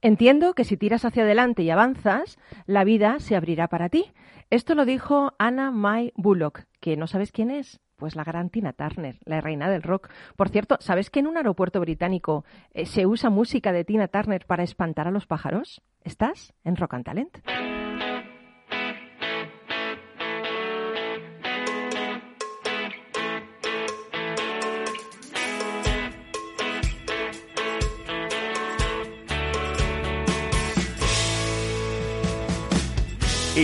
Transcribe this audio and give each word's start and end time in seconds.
Entiendo 0.00 0.54
que 0.54 0.64
si 0.64 0.76
tiras 0.76 1.04
hacia 1.04 1.22
adelante 1.22 1.62
y 1.62 1.70
avanzas, 1.70 2.38
la 2.66 2.84
vida 2.84 3.18
se 3.18 3.36
abrirá 3.36 3.68
para 3.68 3.88
ti. 3.88 4.12
Esto 4.50 4.74
lo 4.74 4.84
dijo 4.84 5.32
Anna 5.38 5.70
May 5.70 6.12
Bullock, 6.16 6.64
que 6.80 6.96
no 6.96 7.06
sabes 7.06 7.32
quién 7.32 7.50
es. 7.50 7.80
Pues 7.96 8.14
la 8.14 8.24
gran 8.24 8.50
Tina 8.50 8.74
Turner, 8.74 9.18
la 9.24 9.40
reina 9.40 9.70
del 9.70 9.82
rock. 9.82 10.10
Por 10.36 10.50
cierto, 10.50 10.76
¿sabes 10.80 11.08
que 11.08 11.20
en 11.20 11.26
un 11.26 11.38
aeropuerto 11.38 11.80
británico 11.80 12.44
eh, 12.74 12.84
se 12.84 13.06
usa 13.06 13.30
música 13.30 13.72
de 13.72 13.84
Tina 13.84 14.08
Turner 14.08 14.44
para 14.44 14.64
espantar 14.64 15.08
a 15.08 15.10
los 15.10 15.26
pájaros? 15.26 15.82
¿Estás 16.04 16.52
en 16.62 16.76
Rock 16.76 16.94
and 16.94 17.04
Talent? 17.04 17.38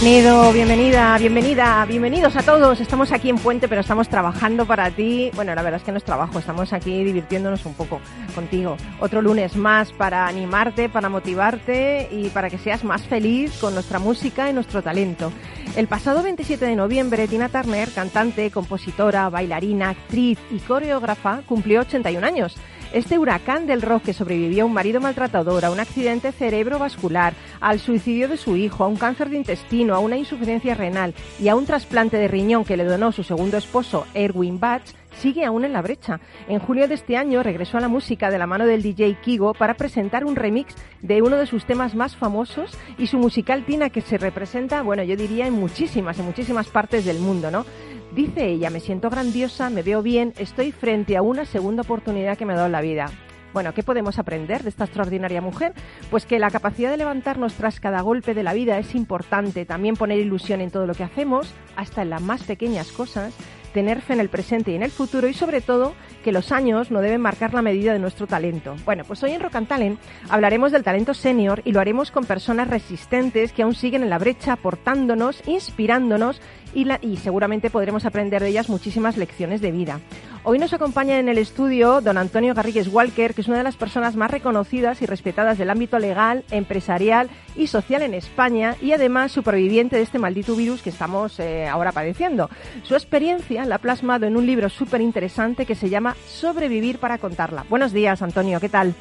Bienvenido, 0.00 0.52
bienvenida, 0.52 1.16
bienvenida, 1.18 1.84
bienvenidos 1.86 2.36
a 2.36 2.42
todos. 2.42 2.80
Estamos 2.80 3.10
aquí 3.12 3.30
en 3.30 3.38
Puente, 3.38 3.68
pero 3.68 3.80
estamos 3.80 4.08
trabajando 4.08 4.66
para 4.66 4.90
ti. 4.90 5.30
Bueno, 5.34 5.54
la 5.54 5.62
verdad 5.62 5.78
es 5.80 5.84
que 5.84 5.92
no 5.92 5.98
es 5.98 6.04
trabajo, 6.04 6.38
estamos 6.38 6.72
aquí 6.74 7.04
divirtiéndonos 7.04 7.64
un 7.64 7.74
poco 7.74 8.00
contigo. 8.34 8.76
Otro 9.00 9.22
lunes 9.22 9.56
más 9.56 9.92
para 9.92 10.26
animarte, 10.26 10.90
para 10.90 11.08
motivarte 11.08 12.08
y 12.10 12.28
para 12.30 12.50
que 12.50 12.58
seas 12.58 12.84
más 12.84 13.02
feliz 13.02 13.56
con 13.58 13.72
nuestra 13.72 13.98
música 13.98 14.50
y 14.50 14.52
nuestro 14.52 14.82
talento. 14.82 15.32
El 15.76 15.86
pasado 15.86 16.22
27 16.22 16.66
de 16.66 16.76
noviembre, 16.76 17.26
Tina 17.26 17.48
Turner, 17.48 17.88
cantante, 17.90 18.50
compositora, 18.50 19.30
bailarina, 19.30 19.90
actriz 19.90 20.38
y 20.50 20.58
coreógrafa, 20.58 21.42
cumplió 21.46 21.80
81 21.80 22.26
años. 22.26 22.56
Este 22.94 23.18
huracán 23.18 23.66
del 23.66 23.82
rock 23.82 24.04
que 24.04 24.12
sobrevivió 24.12 24.62
a 24.62 24.66
un 24.66 24.72
marido 24.72 25.00
maltratador, 25.00 25.64
a 25.64 25.72
un 25.72 25.80
accidente 25.80 26.30
cerebrovascular, 26.30 27.34
al 27.60 27.80
suicidio 27.80 28.28
de 28.28 28.36
su 28.36 28.56
hijo, 28.56 28.84
a 28.84 28.86
un 28.86 28.94
cáncer 28.94 29.30
de 29.30 29.36
intestino, 29.36 29.96
a 29.96 29.98
una 29.98 30.16
insuficiencia 30.16 30.76
renal 30.76 31.12
y 31.40 31.48
a 31.48 31.56
un 31.56 31.66
trasplante 31.66 32.18
de 32.18 32.28
riñón 32.28 32.64
que 32.64 32.76
le 32.76 32.84
donó 32.84 33.10
su 33.10 33.24
segundo 33.24 33.56
esposo, 33.56 34.06
Erwin 34.14 34.60
Batch, 34.60 34.92
sigue 35.20 35.44
aún 35.44 35.64
en 35.64 35.72
la 35.72 35.82
brecha. 35.82 36.20
En 36.46 36.60
julio 36.60 36.86
de 36.86 36.94
este 36.94 37.16
año 37.16 37.42
regresó 37.42 37.78
a 37.78 37.80
la 37.80 37.88
música 37.88 38.30
de 38.30 38.38
la 38.38 38.46
mano 38.46 38.64
del 38.64 38.82
DJ 38.82 39.16
Kigo 39.24 39.54
para 39.54 39.74
presentar 39.74 40.24
un 40.24 40.36
remix 40.36 40.76
de 41.02 41.20
uno 41.20 41.36
de 41.36 41.46
sus 41.46 41.64
temas 41.64 41.96
más 41.96 42.14
famosos 42.14 42.78
y 42.96 43.08
su 43.08 43.18
musical 43.18 43.64
Tina 43.64 43.90
que 43.90 44.02
se 44.02 44.18
representa, 44.18 44.82
bueno, 44.82 45.02
yo 45.02 45.16
diría 45.16 45.48
en 45.48 45.54
muchísimas, 45.54 46.20
en 46.20 46.26
muchísimas 46.26 46.68
partes 46.68 47.04
del 47.04 47.18
mundo, 47.18 47.50
¿no? 47.50 47.66
Dice 48.14 48.46
ella, 48.46 48.70
me 48.70 48.78
siento 48.78 49.10
grandiosa, 49.10 49.70
me 49.70 49.82
veo 49.82 50.00
bien, 50.00 50.34
estoy 50.38 50.70
frente 50.70 51.16
a 51.16 51.22
una 51.22 51.44
segunda 51.44 51.82
oportunidad 51.82 52.38
que 52.38 52.46
me 52.46 52.52
ha 52.52 52.56
dado 52.56 52.68
la 52.68 52.80
vida. 52.80 53.10
Bueno, 53.52 53.74
¿qué 53.74 53.82
podemos 53.82 54.20
aprender 54.20 54.62
de 54.62 54.68
esta 54.68 54.84
extraordinaria 54.84 55.40
mujer? 55.40 55.72
Pues 56.12 56.24
que 56.24 56.38
la 56.38 56.52
capacidad 56.52 56.92
de 56.92 56.96
levantarnos 56.96 57.54
tras 57.54 57.80
cada 57.80 58.02
golpe 58.02 58.32
de 58.32 58.44
la 58.44 58.52
vida 58.52 58.78
es 58.78 58.94
importante, 58.94 59.64
también 59.64 59.96
poner 59.96 60.20
ilusión 60.20 60.60
en 60.60 60.70
todo 60.70 60.86
lo 60.86 60.94
que 60.94 61.02
hacemos, 61.02 61.52
hasta 61.74 62.02
en 62.02 62.10
las 62.10 62.22
más 62.22 62.44
pequeñas 62.44 62.92
cosas, 62.92 63.34
tener 63.72 64.00
fe 64.00 64.12
en 64.12 64.20
el 64.20 64.28
presente 64.28 64.70
y 64.70 64.76
en 64.76 64.84
el 64.84 64.92
futuro 64.92 65.26
y 65.26 65.34
sobre 65.34 65.60
todo 65.60 65.94
que 66.22 66.30
los 66.30 66.52
años 66.52 66.92
no 66.92 67.00
deben 67.00 67.20
marcar 67.20 67.52
la 67.52 67.62
medida 67.62 67.92
de 67.92 67.98
nuestro 67.98 68.28
talento. 68.28 68.76
Bueno, 68.84 69.02
pues 69.04 69.22
hoy 69.24 69.32
en 69.32 69.40
Rock 69.40 69.56
and 69.56 69.66
Talent 69.66 70.00
hablaremos 70.30 70.70
del 70.70 70.84
talento 70.84 71.12
senior 71.12 71.60
y 71.64 71.72
lo 71.72 71.80
haremos 71.80 72.12
con 72.12 72.24
personas 72.24 72.68
resistentes 72.68 73.52
que 73.52 73.64
aún 73.64 73.74
siguen 73.74 74.04
en 74.04 74.10
la 74.10 74.18
brecha 74.18 74.52
aportándonos, 74.52 75.42
inspirándonos 75.46 76.40
y, 76.74 77.16
seguramente 77.16 77.70
podremos 77.70 78.04
aprender 78.04 78.42
de 78.42 78.48
ellas 78.48 78.68
muchísimas 78.68 79.16
lecciones 79.16 79.60
de 79.60 79.72
vida. 79.72 80.00
Hoy 80.42 80.58
nos 80.58 80.72
acompaña 80.72 81.18
en 81.18 81.28
el 81.28 81.38
estudio 81.38 82.00
don 82.00 82.18
Antonio 82.18 82.54
Garrigues 82.54 82.88
Walker, 82.88 83.32
que 83.32 83.40
es 83.40 83.48
una 83.48 83.58
de 83.58 83.62
las 83.62 83.76
personas 83.76 84.16
más 84.16 84.30
reconocidas 84.30 85.00
y 85.00 85.06
respetadas 85.06 85.56
del 85.56 85.70
ámbito 85.70 85.98
legal, 85.98 86.44
empresarial 86.50 87.30
y 87.56 87.68
social 87.68 88.02
en 88.02 88.12
España 88.12 88.76
y 88.82 88.92
además 88.92 89.32
superviviente 89.32 89.96
de 89.96 90.02
este 90.02 90.18
maldito 90.18 90.54
virus 90.54 90.82
que 90.82 90.90
estamos 90.90 91.40
eh, 91.40 91.66
ahora 91.66 91.92
padeciendo. 91.92 92.50
Su 92.82 92.94
experiencia 92.94 93.64
la 93.64 93.76
ha 93.76 93.78
plasmado 93.78 94.26
en 94.26 94.36
un 94.36 94.44
libro 94.44 94.68
súper 94.68 95.00
interesante 95.00 95.64
que 95.64 95.74
se 95.74 95.88
llama 95.88 96.16
Sobrevivir 96.26 96.98
para 96.98 97.18
contarla. 97.18 97.64
Buenos 97.70 97.92
días, 97.92 98.20
Antonio, 98.20 98.60
¿qué 98.60 98.68
tal? 98.68 98.94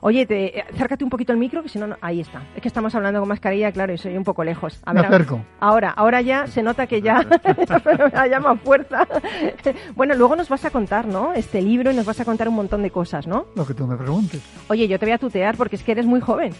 Oye, 0.00 0.26
te, 0.26 0.62
acércate 0.72 1.04
un 1.04 1.10
poquito 1.10 1.32
el 1.32 1.38
micro, 1.38 1.62
que 1.62 1.68
si 1.68 1.78
no, 1.78 1.96
ahí 2.00 2.20
está. 2.20 2.42
Es 2.54 2.62
que 2.62 2.68
estamos 2.68 2.94
hablando 2.94 3.20
con 3.20 3.28
mascarilla, 3.28 3.72
claro, 3.72 3.92
y 3.92 3.98
soy 3.98 4.16
un 4.16 4.24
poco 4.24 4.44
lejos. 4.44 4.80
A 4.84 4.92
ver, 4.92 5.02
Me 5.02 5.08
acerco. 5.08 5.40
Ahora, 5.60 5.90
ahora 5.90 6.20
ya 6.20 6.46
se 6.46 6.62
nota 6.62 6.86
que 6.86 7.02
ya 7.02 7.24
me 8.22 8.28
llama 8.28 8.56
fuerza. 8.56 9.06
bueno, 9.94 10.14
luego 10.14 10.36
nos 10.36 10.48
vas 10.48 10.64
a 10.64 10.70
contar, 10.70 11.06
¿no? 11.06 11.32
Este 11.32 11.62
libro 11.62 11.90
y 11.90 11.94
nos 11.94 12.06
vas 12.06 12.20
a 12.20 12.24
contar 12.24 12.48
un 12.48 12.54
montón 12.54 12.82
de 12.82 12.90
cosas, 12.90 13.26
¿no? 13.26 13.46
Lo 13.54 13.66
que 13.66 13.74
tú 13.74 13.86
me 13.86 13.96
preguntes. 13.96 14.42
Oye, 14.68 14.88
yo 14.88 14.98
te 14.98 15.06
voy 15.06 15.12
a 15.12 15.18
tutear 15.18 15.56
porque 15.56 15.76
es 15.76 15.82
que 15.82 15.92
eres 15.92 16.06
muy 16.06 16.20
joven. 16.20 16.52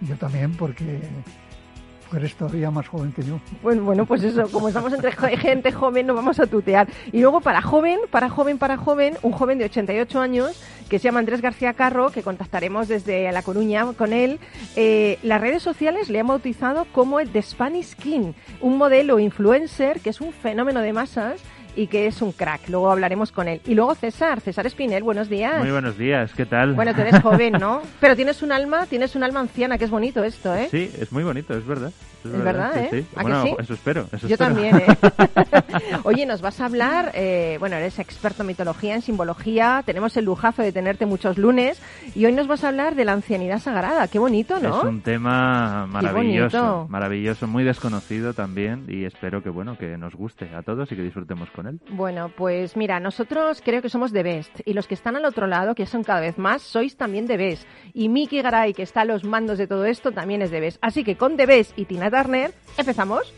Yo 0.00 0.16
también, 0.16 0.52
porque 0.56 1.00
eres 2.16 2.34
todavía 2.34 2.70
más 2.70 2.88
joven 2.88 3.12
que 3.12 3.22
yo. 3.22 3.40
Bueno, 3.62 3.84
bueno, 3.84 4.06
pues 4.06 4.22
eso, 4.22 4.48
como 4.50 4.68
estamos 4.68 4.92
entre 4.92 5.12
gente 5.36 5.72
joven, 5.72 6.06
nos 6.06 6.16
vamos 6.16 6.40
a 6.40 6.46
tutear. 6.46 6.88
Y 7.12 7.20
luego 7.20 7.40
para 7.40 7.62
joven, 7.62 8.00
para 8.10 8.28
joven, 8.28 8.58
para 8.58 8.76
joven, 8.76 9.16
un 9.22 9.32
joven 9.32 9.58
de 9.58 9.66
88 9.66 10.20
años 10.20 10.62
que 10.88 10.98
se 10.98 11.04
llama 11.04 11.20
Andrés 11.20 11.40
García 11.40 11.72
Carro, 11.72 12.10
que 12.10 12.22
contactaremos 12.22 12.88
desde 12.88 13.30
La 13.32 13.42
Coruña 13.42 13.84
con 13.96 14.12
él. 14.12 14.38
Eh, 14.76 15.18
las 15.22 15.40
redes 15.40 15.62
sociales 15.62 16.10
le 16.10 16.20
han 16.20 16.26
bautizado 16.26 16.86
como 16.92 17.20
el 17.20 17.30
The 17.30 17.42
Spanish 17.42 17.94
King, 17.94 18.32
un 18.60 18.76
modelo 18.76 19.18
influencer 19.18 20.00
que 20.00 20.10
es 20.10 20.20
un 20.20 20.32
fenómeno 20.32 20.80
de 20.80 20.92
masas 20.92 21.40
y 21.76 21.86
que 21.86 22.06
es 22.06 22.22
un 22.22 22.32
crack. 22.32 22.68
Luego 22.68 22.90
hablaremos 22.90 23.32
con 23.32 23.48
él. 23.48 23.60
Y 23.66 23.74
luego 23.74 23.94
César, 23.94 24.40
César 24.40 24.66
Espinel, 24.66 25.02
buenos 25.02 25.28
días. 25.28 25.60
Muy 25.60 25.70
buenos 25.70 25.98
días, 25.98 26.32
¿qué 26.34 26.46
tal? 26.46 26.74
Bueno, 26.74 26.94
tú 26.94 27.00
eres 27.00 27.20
joven, 27.20 27.54
¿no? 27.54 27.82
Pero 28.00 28.16
tienes 28.16 28.42
un 28.42 28.52
alma, 28.52 28.86
tienes 28.86 29.14
un 29.16 29.22
alma 29.22 29.40
anciana, 29.40 29.78
que 29.78 29.84
es 29.84 29.90
bonito 29.90 30.22
esto, 30.24 30.54
¿eh? 30.54 30.68
Sí, 30.70 30.90
es 30.98 31.12
muy 31.12 31.24
bonito, 31.24 31.56
es 31.56 31.66
verdad. 31.66 31.92
Es, 32.24 32.42
verdad, 32.42 32.76
¿eh? 32.78 32.88
Sí. 32.90 33.06
Bueno, 33.20 33.44
eso 33.58 33.74
espero. 33.74 34.08
Yo 34.26 34.38
también, 34.38 34.76
¿eh? 34.76 34.86
Oye, 36.04 36.24
nos 36.24 36.40
vas 36.40 36.58
a 36.60 36.64
hablar, 36.64 37.12
eh, 37.14 37.58
bueno, 37.60 37.76
eres 37.76 37.98
experto 37.98 38.42
en 38.42 38.46
mitología, 38.46 38.94
en 38.94 39.02
simbología, 39.02 39.82
tenemos 39.84 40.16
el 40.16 40.24
lujazo 40.24 40.62
de 40.62 40.72
tenerte 40.72 41.04
muchos 41.04 41.36
lunes 41.36 41.82
y 42.14 42.24
hoy 42.24 42.32
nos 42.32 42.46
vas 42.46 42.64
a 42.64 42.68
hablar 42.68 42.94
de 42.94 43.04
la 43.04 43.12
ancianidad 43.12 43.58
sagrada. 43.58 44.08
Qué 44.08 44.18
bonito, 44.18 44.58
¿no? 44.58 44.78
Es 44.78 44.84
un 44.84 45.02
tema 45.02 45.86
maravilloso, 45.86 46.86
maravilloso, 46.88 47.46
muy 47.46 47.62
desconocido 47.62 48.32
también 48.32 48.86
y 48.88 49.04
espero 49.04 49.42
que, 49.42 49.50
bueno, 49.50 49.76
que 49.76 49.98
nos 49.98 50.14
guste 50.14 50.48
a 50.54 50.62
todos 50.62 50.90
y 50.92 50.96
que 50.96 51.02
disfrutemos 51.02 51.50
con 51.50 51.63
Bueno, 51.90 52.30
pues 52.36 52.76
mira, 52.76 53.00
nosotros 53.00 53.62
creo 53.64 53.82
que 53.82 53.88
somos 53.88 54.12
de 54.12 54.22
Best 54.22 54.60
y 54.64 54.72
los 54.72 54.86
que 54.86 54.94
están 54.94 55.16
al 55.16 55.24
otro 55.24 55.46
lado, 55.46 55.74
que 55.74 55.86
son 55.86 56.02
cada 56.02 56.20
vez 56.20 56.38
más, 56.38 56.62
sois 56.62 56.96
también 56.96 57.26
de 57.26 57.36
Best. 57.36 57.66
Y 57.92 58.08
Miki 58.08 58.42
Garay, 58.42 58.74
que 58.74 58.82
está 58.82 59.02
a 59.02 59.04
los 59.04 59.24
mandos 59.24 59.58
de 59.58 59.66
todo 59.66 59.84
esto, 59.84 60.12
también 60.12 60.42
es 60.42 60.50
de 60.50 60.60
Best. 60.60 60.78
Así 60.80 61.04
que 61.04 61.16
con 61.16 61.36
The 61.36 61.46
Best 61.46 61.78
y 61.78 61.84
Tina 61.84 62.10
Turner, 62.10 62.52
empezamos. 62.76 63.32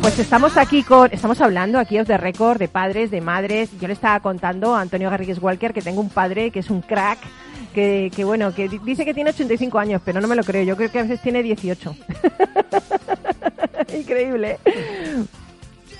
Pues 0.00 0.18
estamos 0.18 0.56
aquí 0.56 0.82
con, 0.82 1.12
estamos 1.12 1.40
hablando 1.40 1.78
aquí 1.78 1.98
de 1.98 2.16
récord 2.16 2.58
de 2.58 2.68
padres, 2.68 3.10
de 3.10 3.20
madres. 3.20 3.70
Yo 3.80 3.86
le 3.86 3.94
estaba 3.94 4.20
contando 4.20 4.74
a 4.74 4.80
Antonio 4.80 5.10
Garrigues 5.10 5.40
Walker 5.40 5.72
que 5.72 5.82
tengo 5.82 6.00
un 6.00 6.10
padre 6.10 6.50
que 6.50 6.60
es 6.60 6.70
un 6.70 6.82
crack, 6.82 7.18
que, 7.74 8.10
que 8.14 8.24
bueno, 8.24 8.54
que 8.54 8.68
dice 8.68 9.04
que 9.04 9.14
tiene 9.14 9.30
85 9.30 9.78
años, 9.78 10.02
pero 10.04 10.20
no 10.20 10.28
me 10.28 10.36
lo 10.36 10.44
creo. 10.44 10.64
Yo 10.64 10.76
creo 10.76 10.90
que 10.90 10.98
a 10.98 11.02
veces 11.02 11.22
tiene 11.22 11.42
18. 11.42 11.96
Increíble. 13.98 14.58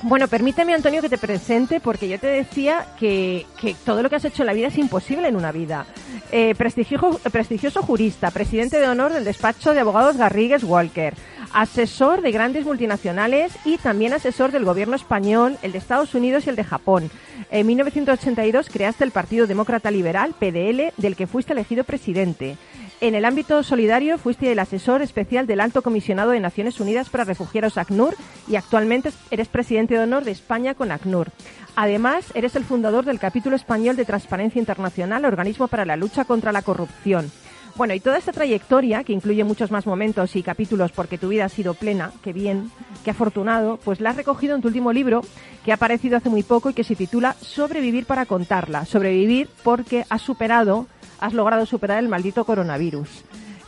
Bueno, 0.03 0.29
permíteme, 0.29 0.75
Antonio, 0.75 1.01
que 1.01 1.09
te 1.09 1.19
presente, 1.19 1.81
porque 1.81 2.09
yo 2.09 2.21
te 2.21 2.27
decía 2.27 2.87
que, 2.99 3.47
todo 3.85 4.03
lo 4.03 4.11
que 4.11 4.17
has 4.17 4.25
hecho 4.25 4.43
en 4.43 4.47
la 4.47 4.53
vida 4.53 4.69
es 4.69 4.79
imposible 4.79 5.29
en 5.29 5.37
una 5.37 5.53
vida. 5.53 5.87
Eh, 6.31 6.55
prestigioso, 6.55 7.19
prestigioso 7.31 7.83
jurista, 7.83 8.31
presidente 8.31 8.79
de 8.79 8.89
honor 8.89 9.13
del 9.13 9.25
despacho 9.25 9.73
de 9.73 9.81
abogados 9.81 10.17
Garrigues 10.17 10.65
Walker, 10.65 11.15
asesor 11.57 12.21
de 12.21 12.33
grandes 12.33 12.67
multinacionales 12.67 13.51
y 13.65 13.79
también 13.79 14.13
asesor 14.13 14.53
del 14.53 14.67
gobierno 14.67 14.95
español, 14.95 15.57
el 15.63 15.73
de 15.73 15.79
Estados 15.79 16.15
Unidos 16.15 16.47
y 16.47 16.51
el 16.51 16.57
de 16.57 16.65
Japón. 16.65 17.11
En 17.51 17.67
1982 17.67 18.69
creaste 18.69 19.05
el 19.05 19.11
Partido 19.11 19.47
Demócrata 19.47 19.91
Liberal, 19.91 20.35
PDL, 20.39 20.93
del 20.99 21.17
que 21.17 21.27
fuiste 21.27 21.55
elegido 21.55 21.85
presidente. 21.85 22.59
En 23.01 23.15
el 23.15 23.25
ámbito 23.25 23.63
solidario 23.63 24.19
fuiste 24.19 24.53
el 24.53 24.59
asesor 24.59 25.01
especial 25.01 25.47
del 25.47 25.61
Alto 25.61 25.81
Comisionado 25.81 26.33
de 26.33 26.41
Naciones 26.41 26.79
Unidas 26.79 27.09
para 27.09 27.25
Refugiados 27.25 27.79
ACNUR 27.79 28.15
y 28.47 28.57
actualmente 28.57 29.11
eres 29.31 29.49
presidente 29.49 29.95
de 29.95 30.01
honor 30.01 30.25
de 30.25 30.33
España 30.33 30.75
con 30.75 30.93
ACNUR. 30.93 31.31
Además, 31.75 32.27
eres 32.35 32.55
el 32.57 32.65
fundador 32.65 33.07
del 33.07 33.19
capítulo 33.19 33.57
español 33.57 33.97
de 33.97 34.05
Transparencia 34.05 34.59
Internacional, 34.59 35.25
organismo 35.25 35.69
para 35.69 35.87
la 35.87 35.97
lucha 35.97 36.27
contra 36.27 36.53
la 36.53 36.61
corrupción. 36.61 37.31
Bueno, 37.77 37.93
y 37.93 38.01
toda 38.01 38.17
esta 38.17 38.33
trayectoria, 38.33 39.05
que 39.05 39.13
incluye 39.13 39.45
muchos 39.45 39.71
más 39.71 39.87
momentos 39.87 40.35
y 40.35 40.43
capítulos 40.43 40.93
porque 40.93 41.19
tu 41.19 41.29
vida 41.29 41.45
ha 41.45 41.49
sido 41.51 41.75
plena, 41.75 42.11
qué 42.23 42.33
bien, 42.33 42.71
qué 43.05 43.11
afortunado, 43.11 43.79
pues 43.85 44.01
la 44.01 44.11
has 44.11 44.17
recogido 44.17 44.55
en 44.55 44.63
tu 44.63 44.69
último 44.69 44.95
libro 44.95 45.21
que 45.63 45.73
ha 45.73 45.75
aparecido 45.75 46.17
hace 46.17 46.31
muy 46.31 46.43
poco 46.43 46.71
y 46.71 46.75
que 46.75 46.85
se 46.85 46.97
titula 46.97 47.35
Sobrevivir 47.35 48.07
para 48.07 48.25
contarla. 48.25 48.87
Sobrevivir 48.87 49.51
porque 49.63 50.07
has 50.09 50.23
superado 50.23 50.87
has 51.21 51.35
logrado 51.35 51.67
superar 51.67 51.99
el 51.99 52.09
maldito 52.09 52.45
coronavirus. 52.45 53.25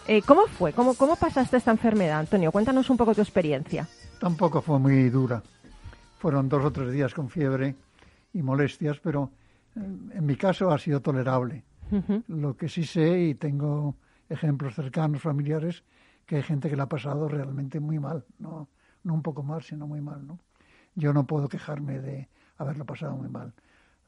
Eh, 0.06 0.22
¿Cómo 0.22 0.46
fue? 0.46 0.72
¿Cómo, 0.72 0.94
¿Cómo 0.94 1.16
pasaste 1.16 1.56
esta 1.56 1.70
enfermedad, 1.70 2.20
Antonio? 2.20 2.52
Cuéntanos 2.52 2.88
un 2.90 2.96
poco 2.96 3.14
tu 3.14 3.20
experiencia. 3.20 3.86
Tampoco 4.20 4.62
fue 4.62 4.78
muy 4.78 5.10
dura. 5.10 5.42
Fueron 6.18 6.48
dos 6.48 6.64
o 6.64 6.72
tres 6.72 6.92
días 6.92 7.14
con 7.14 7.28
fiebre 7.28 7.74
y 8.32 8.42
molestias, 8.42 8.98
pero 9.02 9.30
eh, 9.76 9.80
en 9.80 10.26
mi 10.26 10.36
caso 10.36 10.70
ha 10.70 10.78
sido 10.78 11.00
tolerable. 11.00 11.62
Lo 12.28 12.56
que 12.56 12.68
sí 12.68 12.84
sé, 12.84 13.20
y 13.20 13.34
tengo 13.34 13.96
ejemplos 14.28 14.74
cercanos, 14.74 15.22
familiares, 15.22 15.84
que 16.26 16.36
hay 16.36 16.42
gente 16.42 16.68
que 16.68 16.76
la 16.76 16.84
ha 16.84 16.88
pasado 16.88 17.28
realmente 17.28 17.80
muy 17.80 17.98
mal, 17.98 18.24
no, 18.38 18.68
no 19.02 19.14
un 19.14 19.22
poco 19.22 19.42
mal, 19.42 19.62
sino 19.62 19.86
muy 19.86 20.00
mal. 20.00 20.26
¿no? 20.26 20.38
Yo 20.94 21.12
no 21.12 21.26
puedo 21.26 21.48
quejarme 21.48 22.00
de 22.00 22.28
haberlo 22.58 22.84
pasado 22.84 23.16
muy 23.16 23.28
mal. 23.28 23.54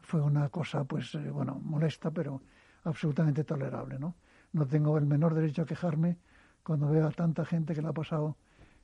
Fue 0.01 0.21
una 0.21 0.49
cosa, 0.49 0.85
pues, 0.85 1.15
eh, 1.15 1.31
bueno, 1.31 1.61
molesta, 1.63 2.11
pero 2.11 2.43
absolutamente 2.85 3.45
tolerable, 3.45 3.99
¿no? 3.99 4.15
No 4.53 4.67
tengo 4.67 4.99
el 4.99 5.07
menor 5.07 5.35
derecho 5.35 5.63
a 5.63 5.67
quejarme 5.67 6.17
cuando 6.63 6.89
veo 6.89 7.07
a 7.07 7.13
tanta 7.13 7.45
gente 7.45 7.75
que 7.75 7.83
la 7.83 7.91
ha 7.91 7.95
pasado 7.95 8.37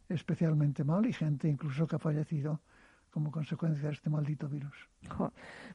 especialmente 0.09 0.85
mal 0.85 1.07
y 1.07 1.13
gente 1.13 1.49
incluso 1.49 1.87
que 1.87 1.97
ha 1.97 1.99
fallecido 1.99 2.61
como 3.17 3.31
consecuencia 3.31 3.89
de 3.89 3.95
este 3.95 4.11
maldito 4.11 4.47
virus. 4.47 4.77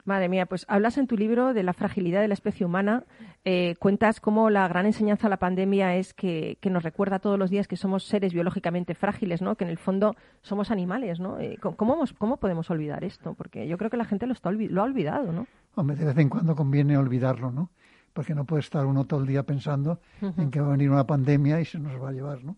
madre 0.04 0.28
mía, 0.28 0.46
pues 0.46 0.64
hablas 0.68 0.96
en 0.96 1.08
tu 1.08 1.16
libro 1.16 1.54
de 1.54 1.64
la 1.64 1.72
fragilidad 1.72 2.20
de 2.20 2.28
la 2.28 2.34
especie 2.34 2.64
humana, 2.64 3.02
eh, 3.44 3.74
cuentas 3.80 4.20
cómo 4.20 4.48
la 4.48 4.68
gran 4.68 4.86
enseñanza 4.86 5.26
de 5.26 5.30
la 5.30 5.38
pandemia 5.38 5.96
es 5.96 6.14
que, 6.14 6.56
nos 6.70 6.84
recuerda 6.84 7.18
todos 7.18 7.40
los 7.40 7.50
días 7.50 7.66
que 7.66 7.76
somos 7.76 8.04
seres 8.04 8.32
biológicamente 8.32 8.94
frágiles, 8.94 9.42
¿no? 9.42 9.56
que 9.56 9.64
en 9.64 9.70
el 9.70 9.78
fondo 9.78 10.14
somos 10.42 10.70
animales. 10.70 11.18
¿no? 11.18 11.40
Eh, 11.40 11.58
¿cómo, 11.60 12.04
¿Cómo 12.16 12.36
podemos 12.36 12.70
olvidar 12.70 13.02
esto? 13.02 13.34
Porque 13.34 13.66
yo 13.66 13.76
creo 13.76 13.90
que 13.90 13.96
la 13.96 14.04
gente 14.04 14.28
lo, 14.28 14.34
está, 14.34 14.52
lo 14.52 14.80
ha 14.80 14.84
olvidado. 14.84 15.32
¿no? 15.32 15.48
Hombre, 15.74 15.96
de 15.96 16.04
vez 16.04 16.18
en 16.18 16.28
cuando 16.28 16.54
conviene 16.54 16.96
olvidarlo, 16.96 17.50
¿no? 17.50 17.70
porque 18.12 18.36
no 18.36 18.44
puede 18.44 18.60
estar 18.60 18.86
uno 18.86 19.04
todo 19.04 19.18
el 19.18 19.26
día 19.26 19.42
pensando 19.42 19.98
en 20.20 20.48
que 20.52 20.60
va 20.60 20.68
a 20.68 20.72
venir 20.72 20.90
una 20.90 21.08
pandemia 21.08 21.60
y 21.60 21.64
se 21.64 21.80
nos 21.80 22.00
va 22.00 22.10
a 22.10 22.12
llevar, 22.12 22.44
¿no? 22.44 22.56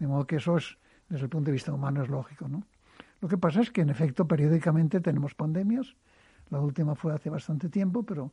De 0.00 0.08
modo 0.08 0.26
que 0.26 0.36
eso 0.36 0.56
es, 0.56 0.76
desde 1.08 1.24
el 1.24 1.30
punto 1.30 1.46
de 1.46 1.52
vista 1.52 1.72
humano, 1.72 2.02
es 2.02 2.08
lógico, 2.08 2.48
¿no? 2.48 2.64
Lo 3.20 3.28
que 3.28 3.38
pasa 3.38 3.60
es 3.60 3.70
que, 3.70 3.80
en 3.80 3.90
efecto, 3.90 4.26
periódicamente 4.26 5.00
tenemos 5.00 5.34
pandemias. 5.34 5.94
La 6.50 6.60
última 6.60 6.94
fue 6.94 7.12
hace 7.12 7.30
bastante 7.30 7.68
tiempo, 7.68 8.02
pero 8.04 8.32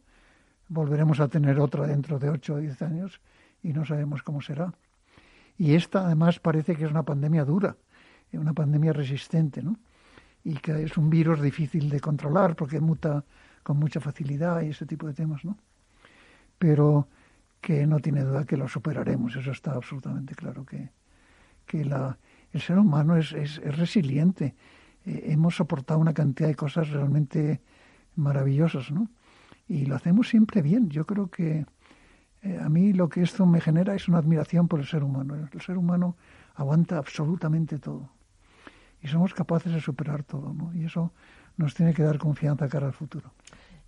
volveremos 0.68 1.20
a 1.20 1.28
tener 1.28 1.60
otra 1.60 1.88
dentro 1.88 2.20
de 2.20 2.30
8 2.30 2.54
o 2.54 2.58
10 2.58 2.82
años 2.82 3.22
y 3.64 3.74
no 3.74 3.86
sabemos 3.86 4.24
cómo 4.24 4.42
será. 4.42 4.74
Y 5.58 5.74
esta, 5.76 6.06
además, 6.06 6.40
parece 6.40 6.76
que 6.76 6.86
es 6.86 6.92
una 6.92 7.04
pandemia 7.04 7.46
dura, 7.46 7.76
una 8.34 8.54
pandemia 8.54 8.92
resistente, 8.92 9.64
¿no? 9.64 9.78
Y 10.44 10.56
que 10.56 10.84
es 10.84 10.98
un 10.98 11.10
virus 11.10 11.42
difícil 11.42 11.90
de 11.90 12.00
controlar 12.00 12.56
porque 12.56 12.80
muta 12.80 13.24
con 13.64 13.78
mucha 13.78 14.00
facilidad 14.00 14.62
y 14.62 14.70
ese 14.70 14.86
tipo 14.86 15.08
de 15.08 15.14
temas, 15.14 15.44
¿no? 15.46 15.58
pero 16.58 17.08
que 17.62 17.86
no 17.88 18.00
tiene 18.00 18.24
duda 18.24 18.46
que 18.46 18.58
lo 18.58 18.68
superaremos. 18.68 19.36
Eso 19.36 19.52
está 19.52 19.74
absolutamente 19.74 20.36
claro, 20.36 20.66
que, 20.66 20.90
que 21.66 21.86
la, 21.86 22.18
el 22.52 22.62
ser 22.62 22.78
humano 22.78 23.18
es, 23.18 23.34
es, 23.34 23.58
resiliente. 23.78 24.56
Eh, 25.06 25.26
hemos 25.28 25.56
soportado 25.56 26.00
una 26.00 26.14
cantidad 26.14 26.50
de 26.50 26.56
cosas 26.56 26.90
realmente 26.90 27.62
maravillosas, 28.16 28.92
¿no? 28.92 29.10
Y 29.68 29.86
lo 29.86 29.96
hacemos 29.96 30.30
siempre 30.30 30.62
bien. 30.62 30.90
Yo 30.90 31.06
creo 31.06 31.30
que 31.30 31.66
eh, 32.42 32.60
a 32.62 32.70
mí 32.70 32.94
lo 32.94 33.10
que 33.10 33.22
esto 33.22 33.46
me 33.46 33.60
genera 33.62 33.96
es 33.96 34.08
una 34.08 34.20
admiración 34.20 34.68
por 34.68 34.80
el 34.80 34.86
ser 34.86 35.04
humano. 35.04 35.36
El 35.52 35.62
ser 35.62 35.78
humano 35.78 36.16
aguanta 36.56 36.98
absolutamente 36.98 37.80
todo. 37.80 38.10
Y 39.02 39.08
somos 39.08 39.34
capaces 39.34 39.74
de 39.74 39.82
superar 39.82 40.24
todo, 40.24 40.54
¿no? 40.54 40.74
Y 40.74 40.86
eso 40.86 41.12
nos 41.58 41.74
tiene 41.74 41.94
que 41.94 42.04
dar 42.04 42.18
confianza 42.18 42.68
cara 42.68 42.88
al 42.88 42.94
futuro. 42.94 43.32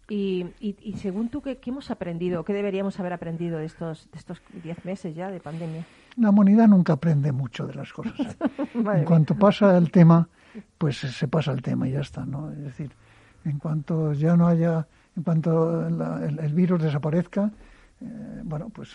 Y, 0.09 0.45
y, 0.59 0.93
según 0.93 1.27
tú, 1.27 1.41
¿qué, 1.41 1.59
hemos 1.65 1.91
aprendido? 1.91 2.45
¿Qué 2.45 2.53
deberíamos 2.53 2.97
haber 2.99 3.11
aprendido 3.11 3.57
de 3.57 3.65
estos 3.65 4.09
de 4.11 4.17
estos 4.17 4.41
diez 4.63 4.85
meses 4.85 5.13
ya 5.13 5.29
de 5.29 5.41
pandemia? 5.41 5.85
La 6.17 6.31
humanidad 6.31 6.67
nunca 6.67 6.93
aprende 6.93 7.31
mucho 7.31 7.67
de 7.67 7.75
las 7.75 7.93
cosas. 7.93 8.37
en 8.73 9.05
cuanto 9.05 9.35
pasa 9.35 9.77
el 9.77 9.91
tema, 9.91 10.27
pues 10.77 10.97
se 10.97 11.27
pasa 11.27 11.51
el 11.51 11.61
tema 11.61 11.87
y 11.87 11.91
ya 11.91 12.01
está, 12.01 12.25
¿no? 12.25 12.51
Es 12.51 12.59
decir, 12.59 12.91
en 13.45 13.59
cuanto 13.59 14.13
ya 14.13 14.35
no 14.35 14.47
haya, 14.47 14.87
en 15.15 15.23
cuanto 15.23 15.87
el, 15.87 16.53
virus 16.53 16.81
desaparezca, 16.81 17.51
eh, 18.01 18.41
bueno, 18.43 18.69
pues 18.69 18.89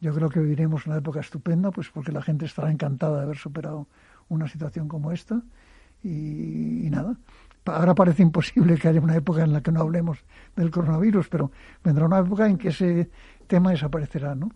yo 0.00 0.14
creo 0.14 0.28
que 0.28 0.40
viviremos 0.40 0.86
una 0.86 0.96
época 0.96 1.20
estupenda, 1.20 1.70
pues 1.70 1.88
porque 1.88 2.12
la 2.12 2.22
gente 2.22 2.46
estará 2.46 2.70
encantada 2.70 3.18
de 3.18 3.22
haber 3.24 3.38
superado 3.38 3.86
una 4.28 4.46
situación 4.46 4.88
como 4.88 5.10
esta 5.10 5.40
y 6.04 6.88
nada, 6.90 7.16
ahora 7.64 7.94
parece 7.94 8.22
imposible 8.22 8.76
que 8.76 8.88
haya 8.88 9.00
una 9.00 9.16
época 9.16 9.42
en 9.42 9.52
la 9.52 9.60
que 9.60 9.72
no 9.72 9.80
hablemos 9.80 10.18
del 10.56 10.70
coronavirus, 10.70 11.28
pero 11.28 11.50
vendrá 11.82 12.06
una 12.06 12.18
época 12.18 12.46
en 12.46 12.58
que 12.58 12.68
ese 12.68 13.10
tema 13.46 13.70
desaparecerá, 13.70 14.34
¿no? 14.34 14.50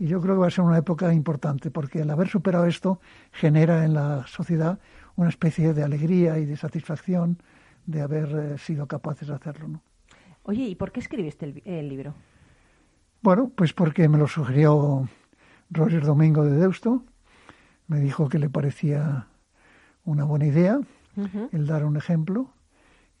Y 0.00 0.06
yo 0.06 0.20
creo 0.20 0.34
que 0.34 0.40
va 0.40 0.46
a 0.46 0.50
ser 0.50 0.64
una 0.64 0.78
época 0.78 1.12
importante, 1.12 1.70
porque 1.70 2.00
el 2.00 2.10
haber 2.10 2.26
superado 2.26 2.64
esto 2.64 3.00
genera 3.32 3.84
en 3.84 3.94
la 3.94 4.26
sociedad 4.26 4.80
una 5.14 5.28
especie 5.28 5.74
de 5.74 5.84
alegría 5.84 6.38
y 6.38 6.46
de 6.46 6.56
satisfacción 6.56 7.36
de 7.84 8.00
haber 8.00 8.28
eh, 8.34 8.58
sido 8.58 8.86
capaces 8.86 9.28
de 9.28 9.34
hacerlo, 9.34 9.68
¿no? 9.68 9.82
Oye, 10.44 10.64
¿y 10.64 10.74
por 10.74 10.90
qué 10.90 11.00
escribiste 11.00 11.44
el, 11.44 11.62
el 11.66 11.88
libro? 11.88 12.14
Bueno, 13.20 13.52
pues 13.54 13.74
porque 13.74 14.08
me 14.08 14.16
lo 14.16 14.26
sugirió 14.26 15.06
Roger 15.68 16.02
Domingo 16.02 16.46
de 16.46 16.56
Deusto, 16.56 17.04
me 17.86 18.00
dijo 18.00 18.30
que 18.30 18.38
le 18.38 18.48
parecía 18.48 19.26
una 20.06 20.24
buena 20.24 20.46
idea 20.46 20.80
el 21.52 21.66
dar 21.66 21.84
un 21.84 21.98
ejemplo, 21.98 22.48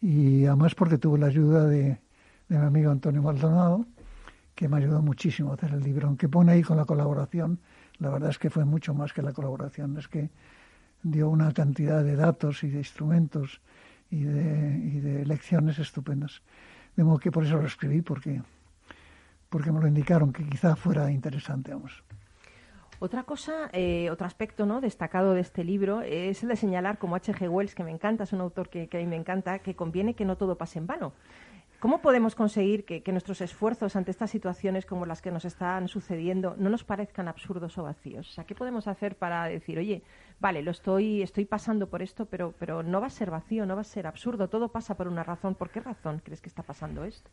y 0.00 0.46
además 0.46 0.74
porque 0.74 0.96
tuve 0.96 1.18
la 1.18 1.26
ayuda 1.26 1.66
de, 1.66 1.98
mi 2.48 2.56
amigo 2.56 2.90
Antonio 2.90 3.20
Maldonado, 3.20 3.84
que 4.60 4.68
me 4.68 4.76
ayudó 4.76 5.00
muchísimo 5.00 5.52
a 5.52 5.54
hacer 5.54 5.72
el 5.72 5.80
libro, 5.80 6.06
aunque 6.06 6.28
pone 6.28 6.52
ahí 6.52 6.62
con 6.62 6.76
la 6.76 6.84
colaboración, 6.84 7.60
la 7.98 8.10
verdad 8.10 8.28
es 8.28 8.38
que 8.38 8.50
fue 8.50 8.66
mucho 8.66 8.92
más 8.92 9.14
que 9.14 9.22
la 9.22 9.32
colaboración, 9.32 9.96
es 9.96 10.06
que 10.06 10.28
dio 11.02 11.30
una 11.30 11.50
cantidad 11.54 12.04
de 12.04 12.14
datos 12.14 12.62
y 12.62 12.68
de 12.68 12.76
instrumentos 12.76 13.62
y 14.10 14.22
de, 14.22 14.76
y 14.76 15.00
de 15.00 15.24
lecciones 15.24 15.78
estupendas. 15.78 16.42
De 16.94 17.02
modo 17.04 17.16
que 17.16 17.32
por 17.32 17.44
eso 17.44 17.56
lo 17.56 17.66
escribí, 17.66 18.02
porque, 18.02 18.42
porque 19.48 19.72
me 19.72 19.80
lo 19.80 19.88
indicaron 19.88 20.30
que 20.30 20.44
quizá 20.44 20.76
fuera 20.76 21.10
interesante, 21.10 21.72
vamos. 21.72 22.04
Otra 22.98 23.22
cosa, 23.22 23.70
eh, 23.72 24.10
otro 24.10 24.26
aspecto 24.26 24.66
¿no? 24.66 24.82
destacado 24.82 25.32
de 25.32 25.40
este 25.40 25.64
libro 25.64 26.02
es 26.02 26.42
el 26.42 26.50
de 26.50 26.56
señalar, 26.56 26.98
como 26.98 27.16
H.G. 27.16 27.48
Wells, 27.48 27.74
que 27.74 27.82
me 27.82 27.92
encanta, 27.92 28.24
es 28.24 28.34
un 28.34 28.42
autor 28.42 28.68
que, 28.68 28.90
a 28.92 28.96
mí 28.98 29.06
me 29.06 29.16
encanta, 29.16 29.60
que 29.60 29.74
conviene 29.74 30.12
que 30.12 30.26
no 30.26 30.36
todo 30.36 30.58
pase 30.58 30.80
en 30.80 30.86
vano. 30.86 31.14
¿Cómo 31.80 32.02
podemos 32.02 32.34
conseguir 32.34 32.84
que, 32.84 33.02
nuestros 33.10 33.40
esfuerzos 33.40 33.96
ante 33.96 34.10
estas 34.10 34.30
situaciones 34.30 34.84
como 34.84 35.06
las 35.06 35.22
que 35.22 35.30
nos 35.30 35.46
están 35.46 35.88
sucediendo 35.88 36.54
no 36.58 36.68
nos 36.68 36.84
parezcan 36.84 37.26
absurdos 37.26 37.78
o 37.78 37.82
vacíos? 37.82 38.28
O 38.28 38.32
sea, 38.32 38.44
¿qué 38.44 38.54
podemos 38.54 38.86
hacer 38.86 39.16
para 39.16 39.46
decir, 39.46 39.78
oye, 39.78 40.02
vale, 40.40 40.62
lo 40.62 40.72
estoy, 40.72 41.22
estoy 41.22 41.46
pasando 41.46 41.88
por 41.88 42.02
esto, 42.02 42.26
pero, 42.26 42.52
pero 42.58 42.82
no 42.82 43.00
va 43.00 43.06
a 43.06 43.10
ser 43.10 43.30
vacío, 43.30 43.64
no 43.64 43.76
va 43.76 43.80
a 43.80 43.84
ser 43.84 44.06
absurdo, 44.06 44.48
todo 44.48 44.68
pasa 44.68 44.94
por 44.94 45.08
una 45.08 45.22
razón. 45.22 45.54
¿Por 45.54 45.70
qué 45.70 45.80
razón 45.80 46.20
crees 46.22 46.42
que 46.42 46.50
está 46.50 46.62
pasando 46.62 47.02
esto? 47.04 47.30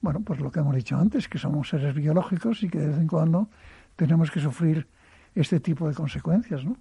Bueno, 0.00 0.20
pues 0.20 0.40
lo 0.40 0.50
que 0.50 0.60
hemos 0.60 0.74
dicho 0.74 0.96
antes, 0.96 1.28
que 1.28 1.38
somos 1.38 1.68
seres 1.68 1.94
biológicos 1.94 2.62
y 2.62 2.70
que 2.70 2.78
de 2.78 2.88
vez 2.88 2.98
en 2.98 3.06
cuando 3.06 3.48
tenemos 3.96 4.30
que 4.30 4.40
sufrir 4.40 4.86
este 5.34 5.60
tipo 5.60 5.86
de 5.86 5.94
consecuencias, 5.94 6.64
¿no? 6.64 6.76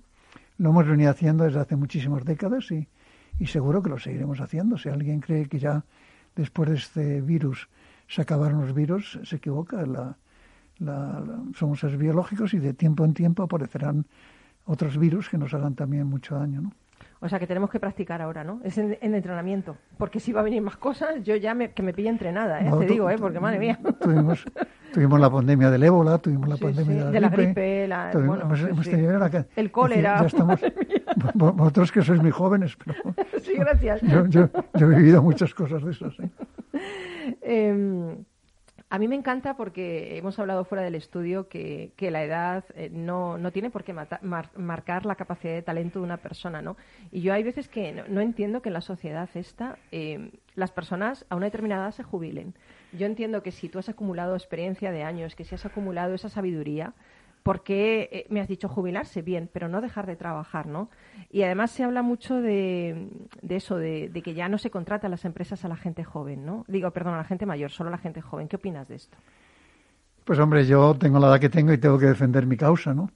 lo 0.58 0.70
hemos 0.70 0.88
venido 0.88 1.10
haciendo 1.10 1.44
desde 1.44 1.60
hace 1.60 1.76
muchísimas 1.76 2.24
décadas 2.24 2.72
y, 2.72 2.88
y 3.40 3.48
seguro 3.48 3.82
que 3.82 3.90
lo 3.90 4.00
seguiremos 4.00 4.40
haciendo. 4.40 4.78
Si 4.78 4.88
alguien 4.88 5.20
cree 5.20 5.48
que 5.48 5.60
ya 5.60 5.84
después 6.36 6.70
de 6.70 6.76
este 6.76 7.22
virus 7.22 7.70
se 8.08 8.22
acabaron 8.22 8.62
los 8.62 8.74
virus, 8.74 9.20
se 9.24 9.36
equivoca. 9.36 9.86
La, 9.86 10.18
la, 10.80 11.24
somos 11.56 11.80
seres 11.80 11.98
biológicos 11.98 12.54
y 12.54 12.60
de 12.60 12.74
tiempo 12.74 13.06
en 13.06 13.14
tiempo 13.14 13.44
aparecerán 13.44 14.06
otros 14.66 14.98
virus 14.98 15.30
que 15.30 15.38
nos 15.38 15.54
hagan 15.54 15.76
también 15.76 16.08
mucho 16.08 16.36
daño, 16.36 16.62
¿no? 16.62 16.72
O 17.24 17.30
sea, 17.30 17.40
que 17.40 17.48
tenemos 17.48 17.70
que 17.70 17.80
practicar 17.80 18.22
ahora, 18.22 18.44
¿no? 18.44 18.60
Es 18.66 18.78
en, 18.78 18.98
entrenamiento. 19.02 19.78
Porque 19.98 20.20
si 20.20 20.34
va 20.34 20.42
a 20.42 20.44
venir 20.44 20.62
más 20.62 20.76
cosas, 20.76 21.24
yo 21.24 21.38
ya 21.38 21.54
me, 21.54 21.72
que 21.72 21.82
me 21.82 21.94
pille 21.94 22.10
entrenada, 22.10 22.60
¿eh? 22.60 22.70
Te 22.78 22.86
digo, 22.86 23.10
¿eh? 23.10 23.16
Porque, 23.18 23.40
madre 23.40 23.60
mía. 23.60 23.80
Tuvimos, 24.02 24.44
tuvimos 24.92 25.22
la 25.22 25.30
pandemia 25.30 25.70
del 25.70 25.84
ébola, 25.84 26.18
tuvimos 26.18 26.50
la 26.50 26.58
pandemia 26.58 27.06
de 27.06 27.22
la 27.22 27.30
gripe. 27.30 27.88
la 27.88 28.12
el 29.56 29.72
cólera. 29.72 30.20
ya 30.20 30.28
estamos, 30.28 30.60
vosotros 31.34 31.94
que 31.94 32.02
sois 32.02 32.22
muy 32.22 32.32
jóvenes, 32.32 32.76
pero... 32.76 33.16
sí, 33.42 33.54
gracias. 33.56 34.02
Yo, 34.02 34.26
yo, 34.28 34.50
yo, 34.74 34.92
he 34.92 34.96
vivido 34.96 35.24
muchas 35.24 35.54
cosas 35.54 35.82
de 35.82 35.92
esas, 35.92 36.20
¿eh? 36.20 36.30
eh 37.42 38.18
a 38.94 39.00
mí 39.00 39.08
me 39.08 39.16
encanta 39.16 39.58
porque 39.58 40.20
hemos 40.20 40.38
hablado 40.38 40.66
fuera 40.66 40.84
del 40.84 40.94
estudio 40.94 41.48
que, 41.50 41.92
la 42.00 42.24
edad 42.24 42.64
eh, 42.76 42.92
no, 42.92 43.40
no, 43.40 43.52
tiene 43.52 43.72
por 43.72 43.84
qué 43.84 43.92
marcar 43.92 45.08
la 45.08 45.16
capacidad 45.16 45.56
de 45.56 45.64
talento 45.64 45.98
de 45.98 46.06
una 46.06 46.18
persona, 46.18 46.62
¿no? 46.62 46.78
Y 47.12 47.22
yo 47.22 47.34
hay 47.34 47.42
veces 47.42 47.68
que 47.68 47.92
no, 47.92 48.22
entiendo 48.22 48.62
que 48.62 48.70
en 48.70 48.74
la 48.74 48.82
sociedad 48.82 49.28
esta 49.34 49.80
eh, 49.92 50.30
las 50.54 50.70
personas 50.70 51.26
a 51.30 51.36
una 51.36 51.48
determinada 51.48 51.86
edad 51.86 51.96
se 51.96 52.04
jubilen. 52.04 52.54
Yo 52.92 53.08
entiendo 53.08 53.42
que 53.42 53.52
si 53.52 53.68
tú 53.68 53.80
has 53.80 53.90
acumulado 53.90 54.36
experiencia 54.36 54.92
de 54.92 55.02
años, 55.02 55.34
que 55.34 55.44
si 55.44 55.56
has 55.56 55.66
acumulado 55.66 56.14
esa 56.14 56.30
sabiduría, 56.30 56.94
porque 57.44 58.10
eh, 58.12 58.26
me 58.30 58.40
has 58.40 58.48
dicho 58.48 58.70
jubilarse 58.70 59.22
bien, 59.22 59.50
pero 59.52 59.68
no 59.68 59.82
dejar 59.82 60.08
de 60.08 60.16
trabajar, 60.16 60.66
¿no? 60.66 60.90
Y 61.30 61.44
además 61.44 61.72
se 61.72 61.84
habla 61.84 62.02
mucho 62.02 62.42
de, 62.42 63.10
eso, 63.48 63.78
de, 63.78 64.10
que 64.24 64.34
ya 64.34 64.48
no 64.48 64.58
se 64.58 64.72
contrata 64.72 65.08
a 65.08 65.10
las 65.10 65.26
empresas 65.26 65.64
a 65.66 65.68
la 65.68 65.76
gente 65.76 66.06
joven, 66.06 66.46
¿no? 66.46 66.64
Digo, 66.70 66.90
perdón, 66.92 67.16
a 67.16 67.18
la 67.18 67.26
gente 67.26 67.46
mayor, 67.46 67.70
solo 67.70 67.90
a 67.90 67.92
la 67.92 67.98
gente 67.98 68.22
joven. 68.22 68.48
¿Qué 68.48 68.56
opinas 68.56 68.88
de 68.88 68.96
esto? 68.96 69.18
Pues 70.24 70.40
hombre, 70.40 70.66
yo 70.66 70.96
tengo 70.96 71.20
la 71.20 71.28
edad 71.28 71.40
que 71.40 71.50
tengo 71.50 71.74
y 71.74 71.78
tengo 71.78 72.00
que 72.00 72.06
defender 72.06 72.46
mi 72.46 72.56
causa, 72.56 72.94
¿no? 72.94 73.12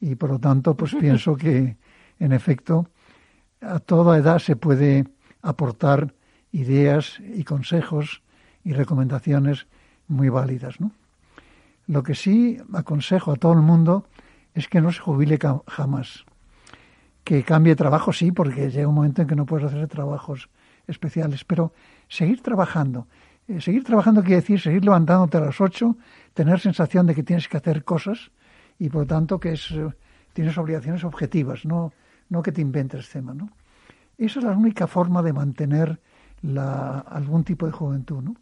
Y 0.00 0.14
por 0.14 0.30
lo 0.30 0.38
tanto, 0.38 0.74
pues 0.74 0.94
pienso 1.00 1.36
que, 1.36 1.76
en 2.18 2.32
efecto, 2.32 2.88
a 3.60 3.80
toda 3.80 4.16
edad 4.16 4.38
se 4.38 4.56
puede 4.56 5.04
aportar 5.42 6.14
ideas 6.52 7.20
y 7.20 7.44
consejos 7.44 8.22
y 8.64 8.72
recomendaciones 8.72 9.66
muy 10.06 10.30
válidas, 10.30 10.80
¿no? 10.80 10.92
Lo 11.88 12.02
que 12.02 12.14
sí 12.14 12.58
aconsejo 12.74 13.32
a 13.32 13.36
todo 13.36 13.54
el 13.54 13.62
mundo 13.62 14.06
es 14.54 14.68
que 14.68 14.80
no 14.80 14.92
se 14.92 15.00
jubile 15.00 15.38
jamás. 15.66 16.26
Que 17.24 17.42
cambie 17.42 17.76
trabajo, 17.76 18.12
sí, 18.12 18.30
porque 18.30 18.70
llega 18.70 18.86
un 18.86 18.94
momento 18.94 19.22
en 19.22 19.28
que 19.28 19.34
no 19.34 19.46
puedes 19.46 19.66
hacer 19.66 19.88
trabajos 19.88 20.50
especiales, 20.86 21.44
pero 21.44 21.72
seguir 22.08 22.42
trabajando. 22.42 23.06
Eh, 23.48 23.62
seguir 23.62 23.84
trabajando 23.84 24.22
quiere 24.22 24.36
decir 24.36 24.60
seguir 24.60 24.84
levantándote 24.84 25.38
a 25.38 25.40
las 25.40 25.60
ocho, 25.62 25.96
tener 26.34 26.60
sensación 26.60 27.06
de 27.06 27.14
que 27.14 27.22
tienes 27.22 27.48
que 27.48 27.56
hacer 27.56 27.82
cosas 27.84 28.30
y 28.78 28.90
por 28.90 29.02
lo 29.02 29.06
tanto 29.06 29.40
que 29.40 29.52
es, 29.52 29.70
eh, 29.70 29.88
tienes 30.34 30.58
obligaciones 30.58 31.04
objetivas, 31.04 31.64
no, 31.64 31.92
no 32.28 32.42
que 32.42 32.52
te 32.52 32.60
inventes 32.60 33.08
tema. 33.08 33.32
¿no? 33.32 33.48
Esa 34.18 34.40
es 34.40 34.44
la 34.44 34.52
única 34.52 34.86
forma 34.86 35.22
de 35.22 35.32
mantener 35.32 35.98
la, 36.42 36.98
algún 36.98 37.44
tipo 37.44 37.64
de 37.64 37.72
juventud. 37.72 38.22
¿no? 38.22 38.34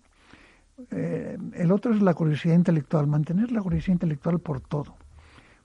Eh, 0.90 1.38
el 1.54 1.72
otro 1.72 1.94
es 1.94 2.02
la 2.02 2.14
curiosidad 2.14 2.54
intelectual, 2.54 3.06
mantener 3.06 3.50
la 3.50 3.62
curiosidad 3.62 3.94
intelectual 3.94 4.38
por 4.40 4.60
todo, 4.60 4.96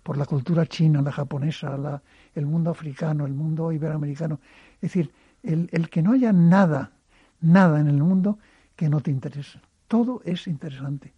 por 0.04 0.18
la 0.18 0.26
cultura 0.26 0.66
china, 0.66 1.02
la 1.02 1.12
japonesa, 1.12 1.78
la, 1.78 2.02
el 2.34 2.46
mundo 2.46 2.72
africano, 2.72 3.26
el 3.26 3.34
mundo 3.34 3.72
iberoamericano. 3.72 4.40
Es 4.76 4.82
decir, 4.82 5.12
el, 5.44 5.70
el, 5.72 5.90
que 5.90 6.02
no 6.02 6.14
haya 6.14 6.32
nada, 6.32 6.92
nada 7.42 7.80
en 7.80 7.88
el 7.88 7.98
mundo 7.98 8.40
que 8.76 8.90
no 8.90 9.02
te 9.02 9.12
interese. 9.12 9.60
Todo 9.88 10.22
es 10.24 10.48
interesante. 10.48 11.14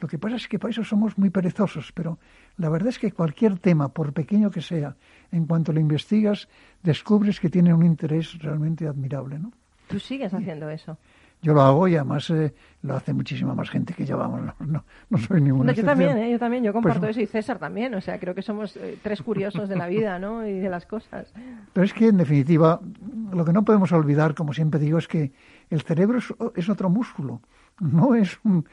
Lo 0.00 0.08
que 0.08 0.18
pasa 0.18 0.36
es 0.36 0.48
que 0.48 0.58
para 0.58 0.72
eso 0.72 0.84
somos 0.84 1.16
muy 1.16 1.30
perezosos, 1.30 1.92
pero 1.92 2.18
la 2.58 2.68
verdad 2.68 2.88
es 2.88 2.98
que 2.98 3.12
cualquier 3.12 3.58
tema, 3.58 3.88
por 3.88 4.12
pequeño 4.12 4.50
que 4.50 4.60
sea, 4.60 4.96
en 5.30 5.46
cuanto 5.46 5.72
lo 5.72 5.80
investigas, 5.80 6.48
descubres 6.82 7.40
que 7.40 7.48
tiene 7.48 7.72
un 7.72 7.84
interés 7.84 8.38
realmente 8.40 8.86
admirable. 8.86 9.38
¿no? 9.38 9.52
Tú 9.88 9.98
sigues 9.98 10.34
haciendo 10.34 10.68
eso 10.68 10.98
yo 11.42 11.54
lo 11.54 11.62
hago 11.62 11.88
y 11.88 11.96
además 11.96 12.28
eh, 12.30 12.54
lo 12.82 12.96
hace 12.96 13.12
muchísima 13.12 13.54
más 13.54 13.70
gente 13.70 13.94
que 13.94 14.04
yo, 14.04 14.16
vamos, 14.16 14.40
no, 14.60 14.84
no, 15.08 15.18
soy 15.18 15.40
ninguna 15.40 15.72
Yo 15.72 15.84
también, 15.84 16.16
¿eh? 16.18 16.30
yo 16.30 16.38
también, 16.38 16.64
yo 16.64 16.72
comparto 16.72 17.00
pues 17.00 17.10
eso 17.10 17.20
y 17.20 17.26
César 17.26 17.58
también, 17.58 17.94
o 17.94 18.00
sea, 18.00 18.18
creo 18.18 18.34
que 18.34 18.42
somos 18.42 18.76
eh, 18.76 18.98
tres 19.02 19.22
curiosos 19.22 19.68
de 19.68 19.76
la 19.76 19.86
vida, 19.86 20.18
¿no? 20.18 20.46
Y 20.46 20.58
de 20.58 20.70
las 20.70 20.86
cosas. 20.86 21.32
Pero 21.72 21.84
es 21.84 21.92
que, 21.92 22.08
en 22.08 22.16
definitiva, 22.16 22.80
lo 23.32 23.44
que 23.44 23.52
no 23.52 23.64
podemos 23.64 23.92
olvidar, 23.92 24.34
como 24.34 24.52
siempre 24.52 24.80
digo, 24.80 24.98
es 24.98 25.08
que 25.08 25.32
el 25.70 25.82
cerebro 25.82 26.18
es, 26.54 26.68
otro 26.68 26.88
músculo, 26.90 27.42
no 27.80 28.14
es 28.14 28.38
un, 28.44 28.66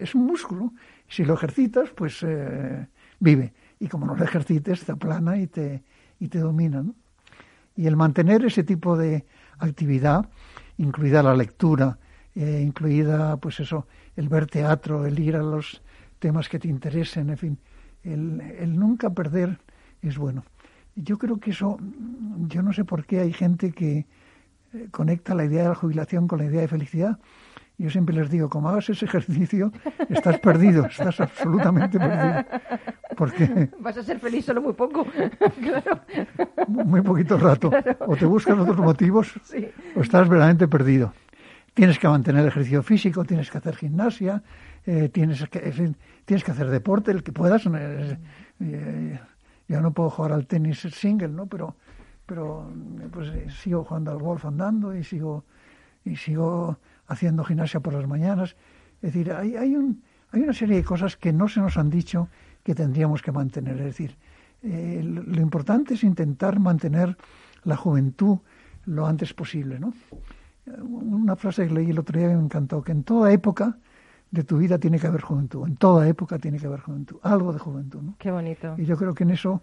es, 0.00 0.14
un 0.14 0.26
músculo. 0.26 0.72
Si 1.08 1.24
lo 1.24 1.34
ejercitas, 1.34 1.90
pues 1.90 2.22
eh, 2.22 2.86
vive. 3.20 3.52
Y 3.78 3.88
como 3.88 4.06
no 4.06 4.14
lo 4.14 4.24
ejercites, 4.24 4.84
te 4.84 4.92
aplana 4.92 5.38
y 5.38 5.46
te, 5.46 5.82
y 6.18 6.28
te 6.28 6.38
domina, 6.38 6.82
¿no? 6.82 6.94
Y 7.76 7.86
el 7.86 7.96
mantener 7.96 8.44
ese 8.44 8.62
tipo 8.62 8.96
de 8.96 9.26
actividad, 9.58 10.28
incluida 10.78 11.22
la 11.22 11.34
lectura, 11.34 11.98
eh, 12.34 12.62
incluida, 12.64 13.36
pues 13.36 13.60
eso, 13.60 13.86
el 14.16 14.28
ver 14.28 14.46
teatro, 14.46 15.06
el 15.06 15.18
ir 15.18 15.36
a 15.36 15.42
los 15.42 15.82
temas 16.18 16.48
que 16.48 16.58
te 16.58 16.68
interesen, 16.68 17.30
en 17.30 17.36
fin, 17.36 17.58
el, 18.02 18.40
el 18.40 18.78
nunca 18.78 19.10
perder 19.10 19.58
es 20.02 20.18
bueno. 20.18 20.44
Yo 20.96 21.18
creo 21.18 21.38
que 21.38 21.50
eso, 21.50 21.78
yo 22.48 22.62
no 22.62 22.72
sé 22.72 22.84
por 22.84 23.04
qué 23.04 23.20
hay 23.20 23.32
gente 23.32 23.72
que 23.72 24.06
eh, 24.74 24.88
conecta 24.90 25.34
la 25.34 25.44
idea 25.44 25.62
de 25.62 25.68
la 25.70 25.74
jubilación 25.74 26.28
con 26.28 26.38
la 26.38 26.46
idea 26.46 26.60
de 26.60 26.68
felicidad. 26.68 27.18
Yo 27.76 27.90
siempre 27.90 28.14
les 28.14 28.30
digo, 28.30 28.48
como 28.48 28.68
hagas 28.68 28.88
ese 28.90 29.04
ejercicio, 29.10 29.72
estás 30.08 30.38
perdido, 30.38 30.86
estás 30.86 31.20
absolutamente 31.20 31.98
perdido. 31.98 32.44
Porque 33.16 33.70
vas 33.80 33.96
a 33.96 34.02
ser 34.02 34.18
feliz 34.18 34.44
solo 34.44 34.62
muy 34.62 34.72
poco, 34.72 35.04
claro. 35.60 36.00
Muy 36.68 37.00
poquito 37.02 37.36
rato. 37.36 37.70
O 38.06 38.16
te 38.16 38.26
buscas 38.26 38.58
otros 38.58 38.78
motivos, 38.78 39.32
o 39.96 40.00
estás 40.00 40.28
verdaderamente 40.28 40.68
perdido 40.68 41.12
tienes 41.74 41.98
que 41.98 42.08
mantener 42.08 42.46
ejercicio 42.46 42.82
físico, 42.82 43.24
tienes 43.24 43.50
que 43.50 43.58
hacer 43.58 43.76
gimnasia, 43.76 44.42
eh, 44.86 45.08
tienes, 45.12 45.46
que, 45.48 45.94
tienes 46.24 46.44
que 46.44 46.50
hacer 46.52 46.70
deporte, 46.70 47.10
el 47.10 47.22
que 47.22 47.32
puedas. 47.32 47.64
Eh, 48.60 49.20
yo 49.68 49.80
no 49.80 49.92
puedo 49.92 50.10
jugar 50.10 50.32
al 50.32 50.46
tenis 50.46 50.86
single, 50.92 51.28
¿no? 51.28 51.46
Pero, 51.46 51.74
pero 52.24 52.70
pues 53.10 53.28
eh, 53.30 53.46
sigo 53.50 53.84
jugando 53.84 54.12
al 54.12 54.18
golf 54.18 54.44
andando 54.44 54.94
y 54.96 55.02
sigo, 55.02 55.44
y 56.04 56.16
sigo 56.16 56.78
haciendo 57.08 57.44
gimnasia 57.44 57.80
por 57.80 57.92
las 57.92 58.06
mañanas. 58.06 58.56
Es 59.02 59.12
decir, 59.12 59.32
hay, 59.32 59.56
hay, 59.56 59.74
un, 59.74 60.02
hay 60.30 60.42
una 60.42 60.52
serie 60.52 60.76
de 60.76 60.84
cosas 60.84 61.16
que 61.16 61.32
no 61.32 61.48
se 61.48 61.60
nos 61.60 61.76
han 61.76 61.90
dicho 61.90 62.28
que 62.62 62.74
tendríamos 62.74 63.20
que 63.20 63.32
mantener. 63.32 63.76
Es 63.78 63.84
decir, 63.84 64.16
lo 64.62 65.42
importante 65.42 65.92
es 65.92 66.04
intentar 66.04 66.58
mantener 66.58 67.18
la 67.64 67.76
juventud 67.76 68.38
lo 68.86 69.06
antes 69.06 69.32
posible, 69.32 69.78
¿no? 69.78 69.92
una 70.66 71.36
frase 71.36 71.66
que 71.68 71.74
leí 71.74 71.90
el 71.90 71.98
otro 71.98 72.18
día 72.18 72.28
que 72.28 72.36
me 72.36 72.42
encantó, 72.42 72.82
que 72.82 72.92
en 72.92 73.04
toda 73.04 73.32
época 73.32 73.76
de 74.30 74.44
tu 74.44 74.58
vida 74.58 74.78
tiene 74.78 74.98
que 74.98 75.06
haber 75.06 75.20
juventud, 75.20 75.66
en 75.66 75.76
toda 75.76 76.08
época 76.08 76.38
tiene 76.38 76.58
que 76.58 76.66
haber 76.66 76.80
juventud, 76.80 77.18
algo 77.22 77.52
de 77.52 77.58
juventud. 77.58 78.00
¿no? 78.02 78.16
Qué 78.18 78.30
bonito. 78.30 78.74
Y 78.78 78.84
yo 78.84 78.96
creo 78.96 79.14
que 79.14 79.24
en 79.24 79.30
eso 79.30 79.62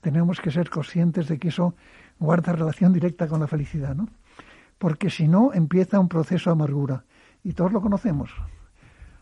tenemos 0.00 0.40
que 0.40 0.50
ser 0.50 0.68
conscientes 0.68 1.28
de 1.28 1.38
que 1.38 1.48
eso 1.48 1.74
guarda 2.18 2.52
relación 2.52 2.92
directa 2.92 3.28
con 3.28 3.40
la 3.40 3.46
felicidad, 3.46 3.94
¿no? 3.94 4.08
Porque 4.78 5.10
si 5.10 5.28
no, 5.28 5.52
empieza 5.52 6.00
un 6.00 6.08
proceso 6.08 6.50
de 6.50 6.52
amargura. 6.52 7.04
Y 7.42 7.52
todos 7.52 7.72
lo 7.72 7.80
conocemos. 7.80 8.30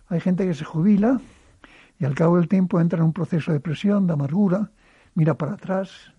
Hay 0.09 0.21
gente 0.21 0.47
que 0.47 0.55
se 0.55 0.65
jubila 0.65 1.21
y 1.99 2.05
al 2.05 2.15
cabo 2.15 2.37
del 2.37 2.49
tiempo 2.49 2.81
entra 2.81 2.99
en 2.99 3.05
un 3.05 3.13
proceso 3.13 3.51
de 3.51 3.59
depresión, 3.59 4.07
de 4.07 4.13
amargura, 4.13 4.71
mira 5.15 5.35
para 5.35 5.53
atrás, 5.55 6.13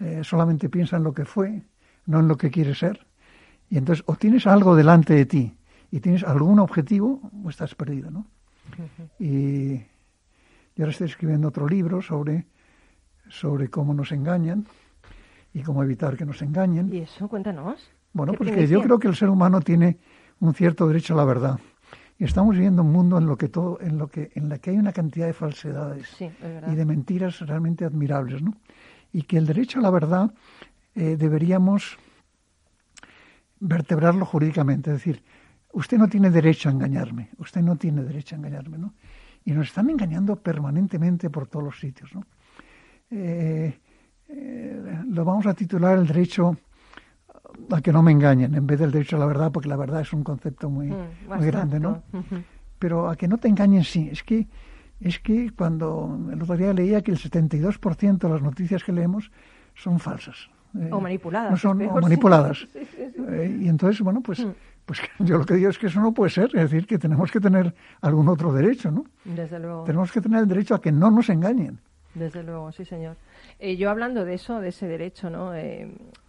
eh, 0.00 0.22
solamente 0.22 0.68
piensa 0.68 0.96
en 0.96 1.04
lo 1.04 1.14
que 1.14 1.24
fue, 1.24 1.62
no 2.06 2.20
en 2.20 2.28
lo 2.28 2.36
que 2.36 2.50
quiere 2.50 2.74
ser. 2.74 3.06
Y 3.68 3.78
entonces 3.78 4.04
o 4.06 4.16
tienes 4.16 4.46
algo 4.46 4.76
delante 4.76 5.14
de 5.14 5.26
ti 5.26 5.54
y 5.90 6.00
tienes 6.00 6.24
algún 6.24 6.58
objetivo 6.58 7.20
o 7.44 7.50
estás 7.50 7.74
perdido, 7.74 8.10
¿no? 8.10 8.26
Y 9.18 9.76
yo 9.78 10.84
ahora 10.84 10.90
estoy 10.90 11.08
escribiendo 11.08 11.48
otro 11.48 11.68
libro 11.68 12.02
sobre, 12.02 12.46
sobre 13.28 13.68
cómo 13.68 13.94
nos 13.94 14.12
engañan 14.12 14.66
y 15.54 15.62
cómo 15.62 15.82
evitar 15.82 16.16
que 16.16 16.26
nos 16.26 16.42
engañen. 16.42 16.92
¿Y 16.92 16.98
eso? 16.98 17.28
Cuéntanos. 17.28 17.80
Bueno, 18.12 18.32
porque 18.34 18.66
yo 18.66 18.82
creo 18.82 18.98
que 18.98 19.08
el 19.08 19.16
ser 19.16 19.28
humano 19.28 19.60
tiene 19.60 19.98
un 20.40 20.54
cierto 20.54 20.86
derecho 20.86 21.14
a 21.14 21.16
la 21.16 21.24
verdad. 21.24 21.58
Y 22.18 22.24
estamos 22.24 22.54
viviendo 22.54 22.82
un 22.82 22.92
mundo 22.92 23.18
en 23.18 23.26
lo 23.26 23.36
que 23.36 23.48
todo, 23.48 23.78
en 23.80 23.98
lo 23.98 24.08
que, 24.08 24.30
en 24.34 24.48
la 24.48 24.58
que 24.58 24.70
hay 24.70 24.78
una 24.78 24.92
cantidad 24.92 25.26
de 25.26 25.34
falsedades 25.34 26.08
y 26.20 26.74
de 26.74 26.84
mentiras 26.84 27.40
realmente 27.40 27.84
admirables, 27.84 28.42
¿no? 28.42 28.54
Y 29.12 29.22
que 29.22 29.36
el 29.36 29.46
derecho 29.46 29.78
a 29.80 29.82
la 29.82 29.90
verdad 29.90 30.32
eh, 30.96 31.16
deberíamos 31.18 31.98
vertebrarlo 33.60 34.24
jurídicamente, 34.24 34.90
es 34.90 34.96
decir, 34.96 35.22
usted 35.72 35.98
no 35.98 36.08
tiene 36.08 36.30
derecho 36.30 36.70
a 36.70 36.72
engañarme, 36.72 37.28
usted 37.38 37.60
no 37.60 37.76
tiene 37.76 38.02
derecho 38.02 38.34
a 38.34 38.38
engañarme, 38.38 38.78
¿no? 38.78 38.94
Y 39.44 39.52
nos 39.52 39.68
están 39.68 39.90
engañando 39.90 40.36
permanentemente 40.36 41.28
por 41.28 41.48
todos 41.48 41.66
los 41.66 41.78
sitios, 41.78 42.14
¿no? 42.14 42.24
Eh, 43.10 43.78
eh, 44.28 45.02
lo 45.08 45.24
vamos 45.24 45.46
a 45.46 45.52
titular 45.52 45.98
el 45.98 46.06
derecho 46.06 46.56
a 47.70 47.80
que 47.82 47.92
no 47.92 48.02
me 48.02 48.12
engañen, 48.12 48.54
en 48.54 48.66
vez 48.66 48.80
del 48.80 48.90
derecho 48.90 49.16
a 49.16 49.18
la 49.18 49.26
verdad, 49.26 49.52
porque 49.52 49.68
la 49.68 49.76
verdad 49.76 50.00
es 50.00 50.14
un 50.14 50.24
concepto 50.24 50.70
muy, 50.70 50.88
mm, 50.88 51.36
muy 51.36 51.46
grande, 51.46 51.78
¿no? 51.78 52.02
Pero 52.78 53.10
a 53.10 53.16
que 53.16 53.28
no 53.28 53.36
te 53.36 53.48
engañen, 53.48 53.84
sí. 53.84 54.08
Es 54.10 54.22
que, 54.22 54.48
es 55.00 55.20
que 55.20 55.50
cuando 55.50 56.18
el 56.32 56.42
otro 56.42 56.56
día 56.56 56.72
leía 56.72 57.02
que 57.02 57.12
el 57.12 57.18
72% 57.18 58.18
de 58.18 58.28
las 58.28 58.42
noticias 58.42 58.82
que 58.82 58.92
leemos 58.92 59.30
son 59.74 60.00
falsas. 60.00 60.50
Eh, 60.80 60.88
o 60.92 61.00
manipuladas. 61.00 61.60
son, 61.60 61.78
manipuladas. 61.78 62.66
Eh, 63.28 63.58
y 63.62 63.68
entonces, 63.68 64.00
bueno, 64.02 64.20
pues, 64.20 64.38
mm. 64.38 64.52
pues 64.84 65.00
yo 65.18 65.38
lo 65.38 65.44
que 65.44 65.54
digo 65.54 65.68
es 65.68 65.78
que 65.78 65.88
eso 65.88 66.00
no 66.00 66.12
puede 66.12 66.30
ser. 66.30 66.44
Es 66.54 66.70
decir, 66.70 66.86
que 66.86 66.96
tenemos 66.96 67.32
que 67.32 67.40
tener 67.40 67.74
algún 68.00 68.28
otro 68.28 68.52
derecho, 68.52 68.90
¿no? 68.92 69.04
Desde 69.24 69.58
luego. 69.58 69.82
Tenemos 69.82 70.12
que 70.12 70.20
tener 70.20 70.40
el 70.40 70.48
derecho 70.48 70.76
a 70.76 70.80
que 70.80 70.92
no 70.92 71.10
nos 71.10 71.28
engañen. 71.28 71.80
Desde 72.14 72.44
luego, 72.44 72.70
sí, 72.70 72.84
señor. 72.84 73.16
Eh, 73.58 73.76
yo 73.76 73.90
hablando 73.90 74.24
de 74.24 74.34
eso, 74.34 74.60
de 74.60 74.68
ese 74.68 74.86
derecho, 74.86 75.28
¿no? 75.28 75.52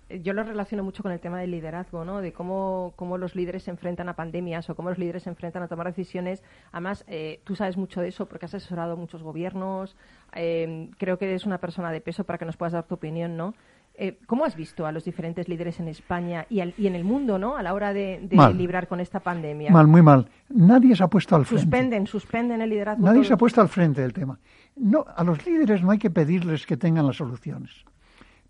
yo 0.09 0.33
lo 0.33 0.43
relaciono 0.43 0.83
mucho 0.83 1.03
con 1.03 1.11
el 1.11 1.19
tema 1.19 1.39
del 1.39 1.51
liderazgo, 1.51 2.05
¿no? 2.05 2.21
De 2.21 2.31
cómo, 2.31 2.93
cómo 2.95 3.17
los 3.17 3.35
líderes 3.35 3.63
se 3.63 3.71
enfrentan 3.71 4.07
a 4.07 4.15
pandemias 4.15 4.69
o 4.69 4.75
cómo 4.75 4.89
los 4.89 4.97
líderes 4.97 5.23
se 5.23 5.29
enfrentan 5.29 5.63
a 5.63 5.67
tomar 5.67 5.87
decisiones. 5.87 6.43
Además, 6.71 7.03
eh, 7.07 7.41
tú 7.43 7.55
sabes 7.55 7.77
mucho 7.77 8.01
de 8.01 8.07
eso 8.07 8.25
porque 8.25 8.45
has 8.45 8.53
asesorado 8.53 8.95
muchos 8.95 9.21
gobiernos. 9.21 9.97
Eh, 10.33 10.89
creo 10.97 11.17
que 11.17 11.25
eres 11.25 11.45
una 11.45 11.57
persona 11.57 11.91
de 11.91 11.99
peso 11.99 12.23
para 12.23 12.37
que 12.37 12.45
nos 12.45 12.55
puedas 12.55 12.73
dar 12.73 12.85
tu 12.85 12.95
opinión, 12.95 13.35
¿no? 13.35 13.53
Eh, 13.99 14.19
¿Cómo 14.27 14.45
has 14.45 14.55
visto 14.55 14.85
a 14.85 14.91
los 14.91 15.03
diferentes 15.03 15.49
líderes 15.49 15.79
en 15.79 15.87
España 15.87 16.45
y, 16.49 16.61
y 16.61 16.85
en 16.85 16.95
el 16.95 17.03
mundo, 17.03 17.39
¿no? 17.39 17.57
A 17.57 17.63
la 17.63 17.73
hora 17.73 17.93
de, 17.93 18.29
librar 18.55 18.87
con 18.87 18.99
esta 18.99 19.19
pandemia. 19.19 19.71
Mal, 19.71 19.87
muy 19.87 20.03
mal. 20.03 20.29
Nadie 20.49 20.95
se 20.95 21.03
ha 21.03 21.07
puesto 21.07 21.35
al 21.35 21.45
frente. 21.45 21.63
Suspenden, 21.63 22.07
suspenden 22.07 22.61
el 22.61 22.69
liderazgo. 22.69 23.03
Nadie 23.03 23.23
se 23.23 23.33
ha 23.33 23.37
puesto 23.37 23.59
al 23.59 23.69
frente 23.69 24.01
del 24.01 24.13
tema. 24.13 24.39
No, 24.75 25.03
a 25.07 25.23
los 25.23 25.43
líderes 25.45 25.81
no 25.81 25.89
hay 25.89 25.97
que 25.97 26.11
pedirles 26.11 26.67
que 26.67 26.77
tengan 26.77 27.07
las 27.07 27.17
soluciones 27.17 27.85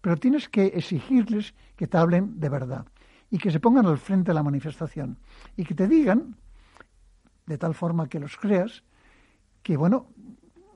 pero 0.01 0.17
tienes 0.17 0.47
que 0.49 0.67
exigirles 0.67 1.53
que 1.75 1.87
te 1.87 1.97
hablen 1.97 2.39
de 2.39 2.49
verdad 2.49 2.85
y 3.29 3.37
que 3.37 3.51
se 3.51 3.59
pongan 3.59 3.85
al 3.85 3.97
frente 3.97 4.31
de 4.31 4.35
la 4.35 4.43
manifestación 4.43 5.17
y 5.55 5.65
que 5.65 5.75
te 5.75 5.87
digan, 5.87 6.37
de 7.45 7.57
tal 7.57 7.73
forma 7.73 8.07
que 8.07 8.19
los 8.19 8.37
creas, 8.37 8.83
que 9.63 9.75
bueno, 9.75 10.07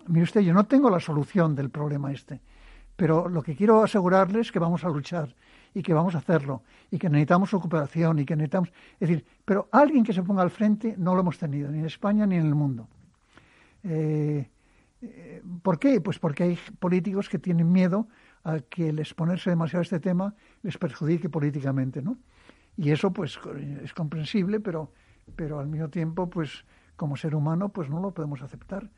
mire 0.07 0.23
usted, 0.23 0.41
yo 0.41 0.53
no 0.53 0.65
tengo 0.65 0.89
la 0.89 0.99
solución 0.99 1.55
del 1.55 1.69
problema 1.69 2.11
este, 2.11 2.41
pero 3.01 3.27
lo 3.27 3.41
que 3.41 3.55
quiero 3.55 3.81
asegurarles 3.81 4.41
es 4.41 4.51
que 4.51 4.59
vamos 4.59 4.83
a 4.83 4.89
luchar 4.89 5.35
y 5.73 5.81
que 5.81 5.91
vamos 5.91 6.13
a 6.13 6.19
hacerlo 6.19 6.61
y 6.91 6.99
que 6.99 7.09
necesitamos 7.09 7.49
recuperación 7.49 8.19
y 8.19 8.25
que 8.25 8.35
necesitamos, 8.35 8.69
es 8.99 9.09
decir, 9.09 9.25
pero 9.43 9.67
alguien 9.71 10.03
que 10.03 10.13
se 10.13 10.21
ponga 10.21 10.43
al 10.43 10.51
frente 10.51 10.93
no 10.99 11.15
lo 11.15 11.21
hemos 11.21 11.39
tenido 11.39 11.71
ni 11.71 11.79
en 11.79 11.87
España 11.87 12.27
ni 12.27 12.35
en 12.35 12.45
el 12.45 12.53
mundo. 12.53 12.87
Eh, 13.83 14.47
eh, 15.01 15.41
¿Por 15.63 15.79
qué? 15.79 15.99
Pues 15.99 16.19
porque 16.19 16.43
hay 16.43 16.59
políticos 16.77 17.27
que 17.27 17.39
tienen 17.39 17.71
miedo 17.71 18.07
a 18.43 18.59
que 18.59 18.89
el 18.89 18.99
exponerse 18.99 19.49
demasiado 19.49 19.79
a 19.79 19.81
este 19.81 19.99
tema 19.99 20.35
les 20.61 20.77
perjudique 20.77 21.27
políticamente, 21.27 22.03
¿no? 22.03 22.19
Y 22.77 22.91
eso, 22.91 23.11
pues, 23.11 23.39
es 23.83 23.95
comprensible, 23.95 24.59
pero, 24.59 24.91
pero 25.35 25.59
al 25.59 25.69
mismo 25.69 25.89
tiempo, 25.89 26.29
pues, 26.29 26.65
como 26.97 27.17
ser 27.17 27.33
humano, 27.33 27.69
pues 27.69 27.89
no 27.89 27.99
lo 27.99 28.13
podemos 28.13 28.43
aceptar. 28.43 28.91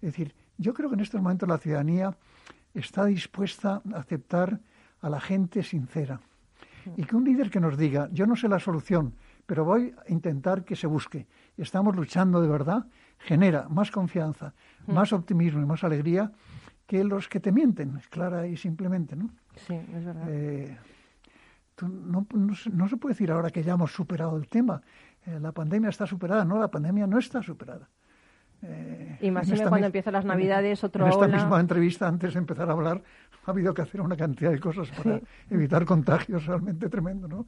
Es 0.00 0.12
decir, 0.12 0.34
yo 0.56 0.72
creo 0.72 0.88
que 0.88 0.94
en 0.94 1.00
estos 1.00 1.20
momentos 1.20 1.46
la 1.46 1.58
ciudadanía 1.58 2.16
está 2.74 3.04
dispuesta 3.04 3.82
a 3.92 3.98
aceptar 3.98 4.60
a 5.00 5.08
la 5.08 5.20
gente 5.20 5.62
sincera. 5.62 6.20
Y 6.96 7.04
que 7.04 7.16
un 7.16 7.24
líder 7.24 7.50
que 7.50 7.60
nos 7.60 7.76
diga, 7.76 8.08
yo 8.12 8.26
no 8.26 8.36
sé 8.36 8.48
la 8.48 8.58
solución, 8.58 9.14
pero 9.46 9.64
voy 9.64 9.94
a 10.06 10.10
intentar 10.12 10.64
que 10.64 10.76
se 10.76 10.86
busque, 10.86 11.26
estamos 11.56 11.94
luchando 11.94 12.40
de 12.40 12.48
verdad, 12.48 12.86
genera 13.18 13.68
más 13.68 13.90
confianza, 13.90 14.54
más 14.86 15.12
optimismo 15.12 15.60
y 15.60 15.66
más 15.66 15.84
alegría 15.84 16.32
que 16.86 17.04
los 17.04 17.28
que 17.28 17.38
te 17.38 17.52
mienten, 17.52 18.00
clara 18.10 18.46
y 18.46 18.56
simplemente, 18.56 19.14
¿no? 19.14 19.30
Sí, 19.66 19.74
es 19.74 20.04
verdad. 20.04 20.26
Eh, 20.28 20.76
no, 21.82 22.26
no, 22.72 22.88
se 22.88 22.96
puede 22.96 23.14
decir 23.14 23.30
ahora 23.30 23.50
que 23.50 23.62
ya 23.62 23.74
hemos 23.74 23.92
superado 23.92 24.36
el 24.36 24.48
tema. 24.48 24.82
Eh, 25.26 25.38
la 25.40 25.52
pandemia 25.52 25.90
está 25.90 26.06
superada. 26.06 26.44
No, 26.44 26.58
la 26.58 26.70
pandemia 26.70 27.06
no 27.06 27.18
está 27.18 27.42
superada. 27.42 27.88
Eh, 28.62 29.18
y 29.22 29.30
más 29.30 29.50
cuando 29.68 29.86
empiezan 29.86 30.12
las 30.12 30.24
Navidades, 30.24 30.84
otro 30.84 31.06
En 31.06 31.12
esta 31.12 31.28
misma 31.28 31.60
entrevista, 31.60 32.06
antes 32.06 32.34
de 32.34 32.40
empezar 32.40 32.68
a 32.68 32.72
hablar, 32.72 33.02
ha 33.46 33.50
habido 33.50 33.72
que 33.72 33.82
hacer 33.82 34.00
una 34.00 34.16
cantidad 34.16 34.50
de 34.50 34.60
cosas 34.60 34.90
para 35.02 35.20
evitar 35.50 35.84
contagios 35.84 36.46
realmente 36.46 36.88
tremendo, 36.88 37.26
¿no? 37.26 37.46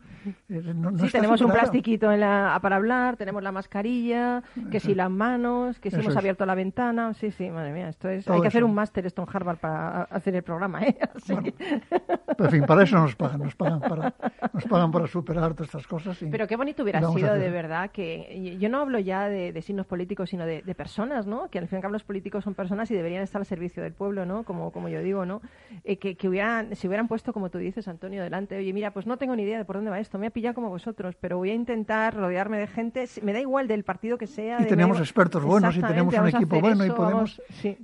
Eh, 0.48 0.74
sí, 1.00 1.10
tenemos 1.10 1.40
un 1.40 1.50
plastiquito 1.50 2.06
para 2.06 2.76
hablar, 2.76 3.16
tenemos 3.16 3.42
la 3.42 3.52
mascarilla, 3.52 4.42
que 4.70 4.80
si 4.80 4.94
las 4.94 5.10
manos, 5.10 5.78
que 5.78 5.90
si 5.90 6.00
hemos 6.00 6.16
abierto 6.16 6.46
la 6.46 6.54
ventana. 6.54 7.14
Sí, 7.14 7.30
sí, 7.30 7.50
madre 7.50 7.72
mía, 7.72 7.88
esto 7.88 8.08
es... 8.08 8.28
hay 8.28 8.40
que 8.40 8.48
hacer 8.48 8.64
un 8.64 8.74
máster 8.74 9.06
esto 9.06 9.22
en 9.22 9.28
Harvard 9.32 9.58
para 9.58 10.02
hacer 10.04 10.34
el 10.34 10.42
programa, 10.42 10.82
¿eh? 10.82 10.96
en 11.28 12.50
fin, 12.50 12.64
para 12.64 12.84
eso 12.84 12.96
nos 12.96 13.14
pagan, 13.14 13.40
nos 13.40 13.54
pagan 13.54 13.80
para, 13.80 14.14
nos 14.52 14.64
pagan 14.64 14.90
para 14.90 15.06
superar 15.06 15.54
todas 15.54 15.68
estas 15.68 15.86
cosas. 15.86 16.18
Pero 16.30 16.46
qué 16.46 16.56
bonito 16.56 16.82
hubiera 16.82 17.00
sido, 17.10 17.34
de 17.34 17.50
verdad, 17.50 17.90
que 17.90 18.56
yo 18.58 18.68
no 18.68 18.80
hablo 18.80 18.98
ya 18.98 19.28
de, 19.28 19.62
signos 19.62 19.86
políticos, 19.86 20.30
sino 20.30 20.44
de, 20.44 20.62
de 20.62 20.74
personas, 20.74 21.01
¿no? 21.06 21.48
Que 21.48 21.58
al 21.58 21.68
fin 21.68 21.76
y 21.76 21.78
al 21.78 21.82
cabo 21.82 21.92
los 21.92 22.04
políticos 22.04 22.44
son 22.44 22.54
personas 22.54 22.90
y 22.90 22.94
deberían 22.94 23.22
estar 23.22 23.40
al 23.40 23.46
servicio 23.46 23.82
del 23.82 23.92
pueblo, 23.92 24.26
¿no? 24.26 24.44
Como, 24.44 24.70
como 24.72 24.88
yo 24.88 25.00
digo, 25.02 25.26
¿no? 25.26 25.40
Eh, 25.84 25.98
que, 25.98 26.16
que 26.16 26.28
hubieran, 26.28 26.74
se 26.74 26.86
hubieran 26.88 27.08
puesto, 27.08 27.32
como 27.32 27.50
tú 27.50 27.58
dices, 27.58 27.88
Antonio, 27.88 28.22
delante, 28.22 28.56
oye, 28.56 28.72
mira, 28.72 28.92
pues 28.92 29.06
no 29.06 29.16
tengo 29.16 29.36
ni 29.36 29.42
idea 29.42 29.58
de 29.58 29.64
por 29.64 29.76
dónde 29.76 29.90
va 29.90 30.00
esto, 30.00 30.18
me 30.18 30.26
ha 30.26 30.30
pillado 30.30 30.54
como 30.54 30.68
vosotros, 30.68 31.16
pero 31.20 31.38
voy 31.38 31.50
a 31.50 31.54
intentar 31.54 32.14
rodearme 32.14 32.58
de 32.58 32.66
gente, 32.66 33.08
me 33.22 33.32
da 33.32 33.40
igual 33.40 33.68
del 33.68 33.84
partido 33.84 34.18
que 34.18 34.26
sea. 34.26 34.60
Y 34.60 34.66
tenemos 34.66 34.98
expertos 34.98 35.42
buenos 35.42 35.76
y 35.76 35.82
tenemos 35.82 36.14
un 36.14 36.28
equipo 36.28 36.60
bueno 36.60 36.84
y 36.84 36.90
podemos... 36.90 37.40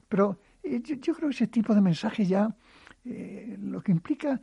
Pero 0.08 0.38
eh, 0.62 0.80
yo, 0.82 1.14
creo 1.14 1.28
que 1.28 1.34
ese 1.34 1.46
tipo 1.46 1.74
de 1.74 1.80
mensaje 1.80 2.24
ya 2.24 2.54
eh, 3.04 3.56
lo 3.60 3.80
que 3.80 3.92
implica, 3.92 4.40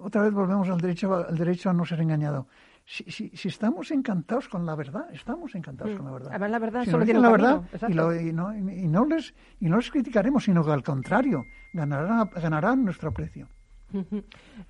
otra 0.00 0.22
vez 0.22 0.32
volvemos 0.32 0.68
al 0.68 0.80
derecho, 0.80 1.14
al 1.14 1.36
derecho 1.36 1.70
a 1.70 1.72
no 1.72 1.84
ser 1.84 2.00
engañado 2.00 2.46
si, 2.90 3.04
si, 3.04 3.30
si, 3.34 3.46
estamos 3.46 3.92
encantados 3.92 4.48
con 4.48 4.66
la 4.66 4.74
verdad, 4.74 5.06
estamos 5.12 5.54
encantados 5.54 5.94
mm. 5.94 5.96
con 5.96 6.06
la 6.06 6.12
verdad. 6.12 6.28
Además, 6.30 6.50
la 6.50 6.58
verdad 6.58 6.84
solo 6.86 7.04
tiene 7.04 7.20
la 7.20 7.30
verdad 7.30 7.62
y, 7.88 7.92
y, 7.92 8.32
no, 8.32 8.52
y, 8.52 8.88
no, 8.88 9.04
les, 9.04 9.32
y 9.60 9.68
no 9.68 9.76
les 9.76 9.90
criticaremos, 9.92 10.42
sino 10.42 10.64
que 10.64 10.72
al 10.72 10.82
contrario, 10.82 11.44
ganarán, 11.72 12.28
ganarán 12.34 12.84
nuestro 12.84 13.12
precio. 13.12 13.46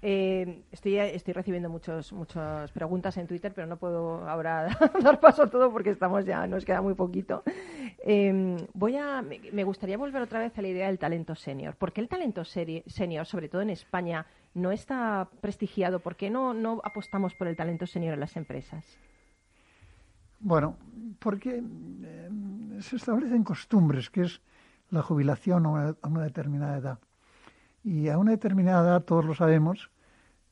Eh, 0.02 0.64
estoy, 0.70 0.98
estoy 0.98 1.32
recibiendo 1.32 1.70
muchos, 1.70 2.12
muchas 2.12 2.70
preguntas 2.72 3.16
en 3.16 3.26
Twitter, 3.26 3.52
pero 3.54 3.66
no 3.66 3.78
puedo 3.78 4.28
ahora 4.28 4.68
dar 5.02 5.18
paso 5.18 5.44
a 5.44 5.50
todo 5.50 5.72
porque 5.72 5.90
estamos 5.90 6.26
ya, 6.26 6.46
nos 6.46 6.66
queda 6.66 6.82
muy 6.82 6.94
poquito. 6.94 7.42
Em, 8.04 8.56
voy 8.74 8.96
a, 8.96 9.22
me 9.22 9.64
gustaría 9.64 9.96
volver 9.96 10.20
otra 10.20 10.40
vez 10.40 10.58
a 10.58 10.62
la 10.62 10.68
idea 10.68 10.88
del 10.88 10.98
talento 10.98 11.34
senior. 11.34 11.74
¿Por 11.74 11.92
qué 11.92 12.02
el 12.02 12.08
talento 12.08 12.44
senior, 12.44 13.24
sobre 13.24 13.48
todo 13.48 13.62
en 13.62 13.70
España, 13.70 14.26
no 14.54 14.72
está 14.72 15.28
prestigiado? 15.40 16.00
¿Por 16.00 16.16
qué 16.16 16.30
no, 16.30 16.54
no 16.54 16.80
apostamos 16.84 17.34
por 17.34 17.48
el 17.48 17.56
talento 17.56 17.86
senior 17.86 18.14
en 18.14 18.20
las 18.20 18.36
empresas? 18.36 18.84
Bueno, 20.40 20.76
porque 21.18 21.56
em, 21.56 22.80
se 22.80 22.96
establecen 22.96 23.44
costumbres, 23.44 24.10
que 24.10 24.22
es 24.22 24.40
la 24.90 25.02
jubilación 25.02 25.66
a 25.66 25.94
una 26.08 26.22
determinada 26.22 26.76
edad. 26.78 26.98
Y 27.84 28.08
a 28.08 28.18
una 28.18 28.32
determinada 28.32 28.88
edad, 28.88 29.04
todos 29.04 29.24
lo 29.24 29.34
sabemos, 29.34 29.90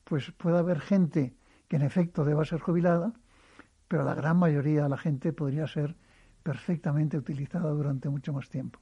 pues 0.03 0.31
puede 0.31 0.57
haber 0.57 0.79
gente 0.79 1.35
que 1.67 1.75
en 1.75 1.83
efecto 1.83 2.25
deba 2.25 2.45
ser 2.45 2.59
jubilada, 2.59 3.13
pero 3.87 4.03
la 4.03 4.15
gran 4.15 4.37
mayoría 4.37 4.83
de 4.83 4.89
la 4.89 4.97
gente 4.97 5.33
podría 5.33 5.67
ser 5.67 5.95
perfectamente 6.43 7.17
utilizada 7.17 7.69
durante 7.71 8.09
mucho 8.09 8.33
más 8.33 8.49
tiempo. 8.49 8.79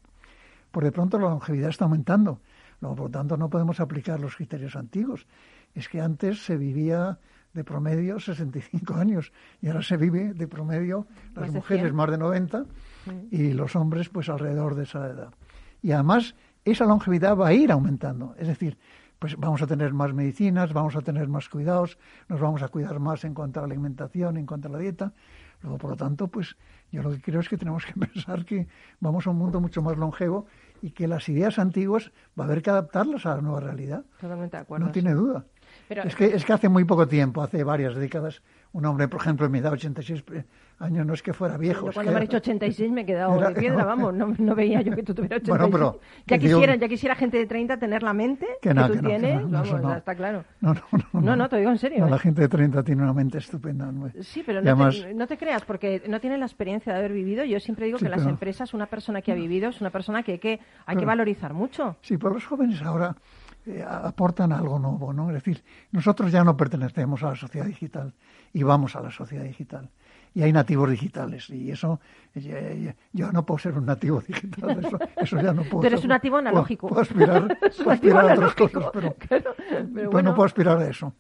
Por 0.71 0.83
de 0.83 0.91
pronto 0.91 1.17
la 1.17 1.29
longevidad 1.29 1.69
está 1.69 1.85
aumentando, 1.85 2.41
por 2.79 2.99
lo 2.99 3.09
tanto 3.09 3.37
no 3.37 3.49
podemos 3.49 3.79
aplicar 3.79 4.19
los 4.19 4.35
criterios 4.35 4.75
antiguos. 4.75 5.27
Es 5.73 5.89
que 5.89 6.01
antes 6.01 6.45
se 6.45 6.57
vivía 6.57 7.19
de 7.53 7.63
promedio 7.63 8.19
65 8.19 8.93
años 8.93 9.31
y 9.61 9.67
ahora 9.67 9.81
se 9.81 9.97
vive 9.97 10.33
de 10.33 10.47
promedio 10.47 11.07
las 11.35 11.51
mujeres 11.51 11.91
más 11.93 12.11
de 12.11 12.17
90 12.17 12.65
y 13.31 13.53
los 13.53 13.75
hombres 13.75 14.09
pues 14.09 14.29
alrededor 14.29 14.75
de 14.75 14.83
esa 14.83 15.07
edad. 15.07 15.33
Y 15.81 15.91
además 15.91 16.35
esa 16.65 16.85
longevidad 16.85 17.35
va 17.35 17.47
a 17.47 17.53
ir 17.53 17.71
aumentando. 17.71 18.35
Es 18.37 18.47
decir, 18.47 18.77
pues 19.19 19.35
vamos 19.37 19.61
a 19.61 19.67
tener 19.67 19.93
más 19.93 20.13
medicinas, 20.13 20.73
vamos 20.73 20.95
a 20.95 21.01
tener 21.01 21.27
más 21.27 21.49
cuidados, 21.49 21.97
nos 22.27 22.39
vamos 22.39 22.61
a 22.61 22.67
cuidar 22.67 22.99
más 22.99 23.23
en 23.23 23.33
cuanto 23.33 23.59
a 23.59 23.63
la 23.63 23.73
alimentación, 23.73 24.37
en 24.37 24.45
cuanto 24.45 24.67
a 24.67 24.71
la 24.71 24.77
dieta. 24.77 25.13
Luego, 25.61 25.77
por 25.79 25.89
lo 25.91 25.97
tanto, 25.97 26.27
pues 26.27 26.55
yo 26.91 27.01
lo 27.01 27.09
que 27.09 27.21
creo 27.21 27.39
es 27.39 27.49
que 27.49 27.57
tenemos 27.57 27.85
que 27.85 27.93
pensar 27.99 28.45
que 28.45 28.67
vamos 28.99 29.25
a 29.25 29.31
un 29.31 29.37
mundo 29.37 29.59
mucho 29.59 29.81
más 29.81 29.97
longevo 29.97 30.45
y 30.81 30.91
que 30.91 31.07
las 31.07 31.27
ideas 31.29 31.59
antiguas 31.59 32.11
va 32.39 32.45
a 32.45 32.47
haber 32.47 32.61
que 32.61 32.69
adaptarlas 32.69 33.25
a 33.25 33.35
la 33.35 33.41
nueva 33.41 33.59
realidad. 33.59 34.03
Totalmente 34.19 34.57
de 34.57 34.61
acuerdo. 34.61 34.85
No 34.85 34.91
tiene 34.91 35.13
duda. 35.13 35.45
es, 35.89 36.15
que, 36.15 36.25
es 36.25 36.45
que 36.45 36.53
hace 36.53 36.69
muy 36.69 36.85
poco 36.85 37.07
tiempo, 37.07 37.41
hace 37.41 37.63
varias 37.63 37.95
décadas, 37.95 38.41
un 38.77 38.85
hombre, 38.85 39.07
por 39.07 39.19
ejemplo, 39.19 39.47
en 39.47 39.51
mi 39.51 39.57
edad, 39.57 39.73
86 39.73 40.23
años, 40.77 41.03
no 41.03 41.15
es 41.15 41.23
que 41.23 41.33
fuera 41.33 41.57
viejo. 41.57 41.89
cuando 41.91 42.11
me 42.11 42.17
han 42.17 42.23
dicho 42.25 42.37
86 42.37 42.91
me 42.91 43.01
he 43.01 43.05
quedado 43.07 43.39
de 43.39 43.55
piedra, 43.55 43.83
vamos, 43.85 44.13
no, 44.13 44.55
veía 44.55 44.83
yo 44.83 44.95
que 44.95 45.01
tú 45.01 45.15
tuvieras 45.15 45.41
86. 45.41 45.95
ya, 46.27 46.37
quisiera, 46.37 46.75
ya 46.75 46.87
quisiera 46.87 47.15
gente 47.15 47.37
de 47.37 47.47
30 47.47 47.77
tener 47.77 48.03
la 48.03 48.13
mente 48.13 48.45
que, 48.61 48.75
tú 48.75 48.99
tienes, 48.99 49.49
vamos, 49.49 49.97
está 49.97 50.13
claro. 50.13 50.45
No, 50.61 50.75
no, 50.75 51.21
no. 51.21 51.35
No, 51.35 51.49
te 51.49 51.57
digo 51.57 51.71
en 51.71 51.79
serio. 51.79 52.07
la 52.07 52.19
gente 52.19 52.41
de 52.41 52.49
30 52.49 52.83
tiene 52.83 53.01
una 53.01 53.13
mente 53.13 53.39
estupenda. 53.39 53.91
Sí, 54.21 54.43
pero 54.45 54.61
no, 54.61 54.91
te, 54.91 55.13
no, 55.15 55.25
te, 55.25 55.37
creas, 55.37 55.65
porque 55.65 56.03
no 56.07 56.19
tienen 56.19 56.39
la 56.39 56.45
experiencia 56.45 56.93
de 56.93 56.99
haber 56.99 57.13
vivido. 57.13 57.43
Yo 57.45 57.59
siempre 57.59 57.87
digo 57.87 57.97
que 57.97 58.05
en 58.05 58.11
las 58.11 58.27
empresas 58.27 58.75
una 58.75 58.85
persona 58.85 59.23
que 59.23 59.31
ha 59.31 59.35
vivido 59.35 59.69
es 59.69 59.81
una 59.81 59.89
persona 59.89 60.21
que, 60.21 60.39
que 60.39 60.59
hay 60.85 60.97
que 60.97 61.05
valorizar 61.05 61.55
mucho. 61.55 61.95
Sí, 62.01 62.17
por 62.17 62.31
los 62.31 62.45
jóvenes 62.45 62.79
ahora 62.83 63.15
eh, 63.67 63.83
aportan 63.85 64.53
algo 64.53 64.79
nuevo, 64.79 65.11
¿no? 65.11 65.29
Es 65.29 65.35
decir, 65.35 65.61
nosotros 65.91 66.31
ya 66.31 66.43
no 66.43 66.55
pertenecemos 66.55 67.21
a 67.23 67.31
la 67.31 67.35
sociedad 67.35 67.65
digital 67.65 68.13
y 68.53 68.63
vamos 68.63 68.95
a 68.95 69.01
la 69.01 69.11
sociedad 69.11 69.43
digital. 69.43 69.89
Y 70.33 70.43
hay 70.43 70.53
nativos 70.53 70.89
digitales 70.89 71.49
y 71.49 71.71
eso, 71.71 71.99
yo 73.11 73.31
no 73.33 73.45
puedo 73.45 73.57
ser 73.57 73.77
un 73.77 73.85
nativo 73.85 74.21
digital, 74.21 74.87
eso, 75.17 75.41
ya 75.41 75.51
no 75.51 75.63
puedo. 75.63 75.81
Pero 75.81 75.95
eres 75.95 76.03
un 76.03 76.09
nativo 76.09 76.37
analógico. 76.37 76.87
Puedo, 76.87 77.01
aspirar, 77.01 77.43
a 78.29 78.33
otras 78.33 78.55
cosas, 78.55 78.85
pero, 78.93 79.15
pues 80.11 80.23
no 80.23 80.33
puedo 80.33 80.45
aspirar 80.45 80.77
a 80.77 80.87
eso. 80.87 81.13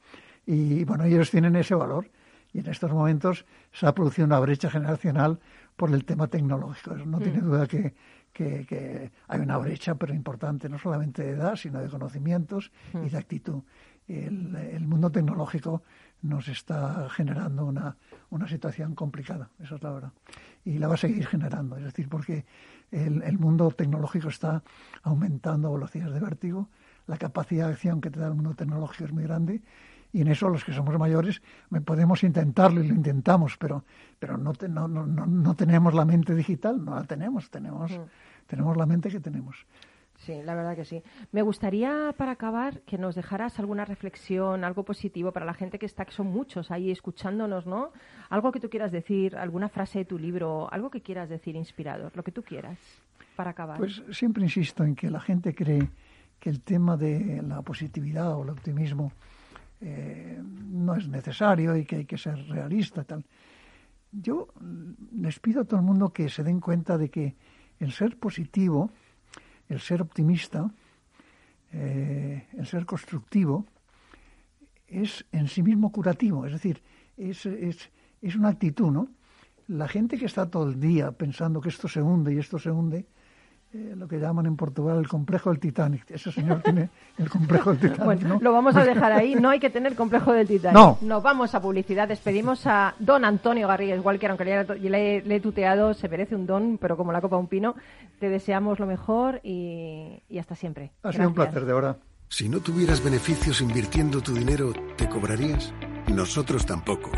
Y 0.45 0.85
bueno, 0.85 1.03
ellos 1.03 1.29
tienen 1.29 1.55
ese 1.57 1.75
valor 1.75 2.09
y 2.53 2.59
en 2.59 2.67
estos 2.67 2.91
momentos 2.91 3.45
se 3.73 3.87
ha 3.87 3.93
producido 3.93 4.25
una 4.25 4.39
brecha 4.39 4.69
generacional 4.69 5.39
por 5.75 5.91
el 5.91 6.05
tema 6.05 6.27
tecnológico. 6.27 6.95
No 6.95 7.19
tiene 7.19 7.41
mm. 7.41 7.45
duda 7.45 7.67
que, 7.67 7.93
que, 8.37 9.11
hay 9.27 9.39
una 9.39 9.57
brecha, 9.57 9.95
pero 9.95 10.13
importante, 10.13 10.69
no 10.69 10.77
solamente 10.77 11.23
de 11.23 11.31
edad, 11.31 11.55
sino 11.55 11.79
de 11.79 11.89
conocimientos 11.89 12.71
y 12.93 12.97
mm. 12.97 13.07
de 13.07 13.17
actitud. 13.17 13.61
El, 14.07 14.87
mundo 14.87 15.11
tecnológico 15.11 15.83
nos 16.21 16.47
está 16.47 17.09
generando 17.09 17.65
una, 17.65 17.97
una, 18.29 18.47
situación 18.47 18.95
complicada, 18.95 19.49
eso 19.59 19.75
es 19.75 19.83
la 19.83 19.91
verdad. 19.91 20.11
Y 20.63 20.77
la 20.77 20.87
va 20.87 20.93
a 20.93 20.97
seguir 20.97 21.27
generando, 21.27 21.75
es 21.77 21.83
decir, 21.83 22.07
porque 22.07 22.45
el, 22.91 23.21
el 23.23 23.37
mundo 23.37 23.69
tecnológico 23.71 24.29
está 24.29 24.63
aumentando 25.03 25.73
velocidades 25.73 26.13
de 26.13 26.19
vértigo, 26.21 26.69
la 27.05 27.17
capacidad 27.17 27.67
de 27.67 27.73
acción 27.73 27.99
que 27.99 28.09
te 28.09 28.19
da 28.19 28.27
el 28.27 28.35
mundo 28.35 28.53
tecnológico 28.53 29.05
es 29.05 29.11
muy 29.11 29.23
grande 29.23 29.61
y 30.17 30.21
en 30.21 30.29
eso 30.29 30.49
los 30.49 30.65
que 30.65 30.73
somos 30.73 30.97
mayores 30.97 31.43
podemos 31.85 32.23
intentarlo 32.23 32.83
y 32.83 32.87
lo 32.87 32.95
intentamos, 32.95 33.55
pero, 33.55 33.83
pero 34.17 34.35
no, 34.35 34.51
no, 34.67 34.87
no, 34.87 35.05
no, 35.05 35.53
tenemos 35.55 35.93
la 35.93 36.05
mente 36.05 36.33
digital, 36.33 36.83
no 36.83 36.95
la 36.95 37.03
tenemos, 37.03 37.51
tenemos, 37.51 37.91
mm. 37.91 38.01
tenemos 38.47 38.75
la 38.75 38.87
mente 38.87 39.09
que 39.09 39.19
tenemos. 39.19 39.63
Sí, 40.15 40.41
la 40.43 40.55
verdad 40.55 40.75
que 40.75 40.85
sí. 40.85 41.03
Me 41.31 41.43
gustaría, 41.43 42.15
para 42.17 42.31
acabar, 42.31 42.81
que 42.81 42.97
nos 42.97 43.13
dejaras 43.13 43.59
alguna 43.59 43.85
reflexión, 43.85 44.63
algo 44.63 44.83
positivo 44.83 45.31
para 45.31 45.45
la 45.45 45.53
gente 45.53 45.77
que 45.77 45.85
está, 45.85 46.03
que 46.03 46.13
son 46.13 46.25
muchos 46.25 46.71
ahí 46.71 46.89
escuchándonos, 46.89 47.67
¿no? 47.67 47.91
Algo 48.31 48.51
que 48.51 48.59
tú 48.59 48.71
quieras 48.71 48.91
decir, 48.91 49.35
alguna 49.37 49.69
frase 49.69 49.99
de 49.99 50.05
tu 50.05 50.17
libro, 50.17 50.67
algo 50.73 50.89
que 50.89 51.01
quieras 51.01 51.29
decir 51.29 51.55
inspirador, 51.55 52.11
lo 52.15 52.23
que 52.23 52.31
tú 52.31 52.41
quieras, 52.41 52.79
para 53.35 53.51
acabar. 53.51 53.77
Pues 53.77 54.01
siempre 54.09 54.41
insisto 54.41 54.83
en 54.83 54.95
que 54.95 55.11
la 55.11 55.19
gente 55.19 55.53
cree 55.53 55.87
que 56.39 56.49
el 56.49 56.61
tema 56.61 56.97
de 56.97 57.43
la 57.43 57.61
positividad 57.61 58.35
o 58.35 58.41
el 58.41 58.49
optimismo 58.49 59.11
eh, 59.81 60.41
no 60.41 60.95
es 60.95 61.07
necesario 61.07 61.75
y 61.75 61.85
que 61.85 61.97
hay 61.97 62.05
que 62.05 62.17
ser 62.17 62.37
realista. 62.47 63.03
Tal. 63.03 63.25
Yo 64.11 64.47
les 65.13 65.39
pido 65.39 65.61
a 65.61 65.65
todo 65.65 65.79
el 65.79 65.85
mundo 65.85 66.11
que 66.11 66.29
se 66.29 66.43
den 66.43 66.59
cuenta 66.59 66.97
de 66.97 67.09
que 67.09 67.35
el 67.79 67.91
ser 67.91 68.17
positivo, 68.17 68.89
el 69.69 69.79
ser 69.79 70.01
optimista, 70.01 70.71
eh, 71.71 72.47
el 72.53 72.65
ser 72.65 72.85
constructivo, 72.85 73.65
es 74.87 75.25
en 75.31 75.47
sí 75.47 75.61
mismo 75.61 75.91
curativo, 75.91 76.45
es 76.45 76.53
decir, 76.53 76.81
es, 77.17 77.45
es, 77.45 77.89
es 78.21 78.35
una 78.35 78.49
actitud, 78.49 78.89
¿no? 78.89 79.09
La 79.67 79.89
gente 79.89 80.17
que 80.17 80.25
está 80.25 80.49
todo 80.49 80.69
el 80.69 80.79
día 80.79 81.11
pensando 81.11 81.59
que 81.59 81.67
esto 81.67 81.89
se 81.89 82.01
hunde 82.01 82.33
y 82.33 82.37
esto 82.37 82.57
se 82.57 82.71
hunde, 82.71 83.05
eh, 83.73 83.95
lo 83.97 84.07
que 84.07 84.17
llaman 84.17 84.45
en 84.45 84.55
Portugal 84.55 84.97
el 84.97 85.09
complejo 85.09 85.49
del 85.49 85.59
Titanic. 85.59 86.09
Ese 86.09 86.31
señor 86.31 86.61
tiene 86.61 86.89
el 87.17 87.29
complejo 87.29 87.71
del 87.71 87.79
Titanic. 87.79 88.05
Bueno, 88.05 88.39
lo 88.41 88.53
vamos 88.53 88.75
a 88.77 88.85
dejar 88.85 89.11
ahí. 89.11 89.35
No 89.35 89.49
hay 89.49 89.59
que 89.59 89.69
tener 89.69 89.95
complejo 89.95 90.31
del 90.31 90.47
Titanic. 90.47 90.73
No. 90.73 90.97
Nos 91.01 91.21
vamos 91.21 91.53
a 91.53 91.61
publicidad. 91.61 92.07
Despedimos 92.07 92.65
a 92.65 92.95
don 92.99 93.25
Antonio 93.25 93.67
Garrigues 93.67 94.03
Walker, 94.03 94.29
aunque 94.29 94.45
le, 94.45 95.21
le, 95.21 95.35
he 95.35 95.39
tuteado, 95.41 95.93
se 95.93 96.07
merece 96.07 96.35
un 96.35 96.45
don, 96.45 96.77
pero 96.77 96.95
como 96.95 97.11
la 97.11 97.19
copa 97.19 97.35
un 97.35 97.47
pino. 97.47 97.75
Te 98.19 98.29
deseamos 98.29 98.79
lo 98.79 98.85
mejor 98.85 99.41
y, 99.43 100.23
hasta 100.39 100.55
siempre. 100.55 100.91
Ha 101.03 101.11
sido 101.11 101.27
un 101.27 101.33
placer, 101.35 101.65
de 101.65 101.73
verdad. 101.73 101.97
Si 102.29 102.47
no 102.47 102.59
tuvieras 102.59 103.03
beneficios 103.03 103.61
invirtiendo 103.61 104.21
tu 104.21 104.33
dinero, 104.33 104.73
¿te 104.95 105.09
cobrarías? 105.09 105.73
Nosotros 106.07 106.65
tampoco. 106.65 107.11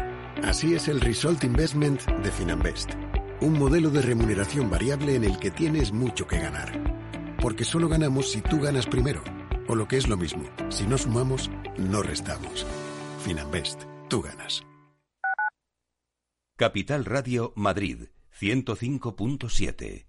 Así 0.44 0.74
es 0.74 0.88
el 0.88 1.00
Result 1.02 1.44
Investment 1.44 2.06
de 2.06 2.32
Finanbest 2.32 2.94
un 3.42 3.58
modelo 3.58 3.90
de 3.90 4.02
remuneración 4.02 4.70
variable 4.70 5.16
en 5.16 5.24
el 5.24 5.40
que 5.40 5.52
tienes 5.52 5.92
mucho 5.92 6.28
que 6.28 6.40
ganar. 6.40 7.38
Porque 7.42 7.64
solo 7.64 7.88
ganamos 7.88 8.32
si 8.32 8.42
tú 8.42 8.60
ganas 8.60 8.86
primero. 8.86 9.24
O 9.68 9.76
lo 9.76 9.88
que 9.88 9.98
es 9.98 10.08
lo 10.08 10.18
mismo, 10.18 10.44
si 10.70 10.86
no 10.88 10.98
sumamos, 10.98 11.50
no 11.78 12.02
restamos. 12.02 12.66
Finanbest, 13.24 13.84
tú 14.10 14.22
ganas. 14.22 14.64
Capital 16.58 17.06
Radio 17.06 17.54
Madrid, 17.56 18.10
105.7. 18.38 20.09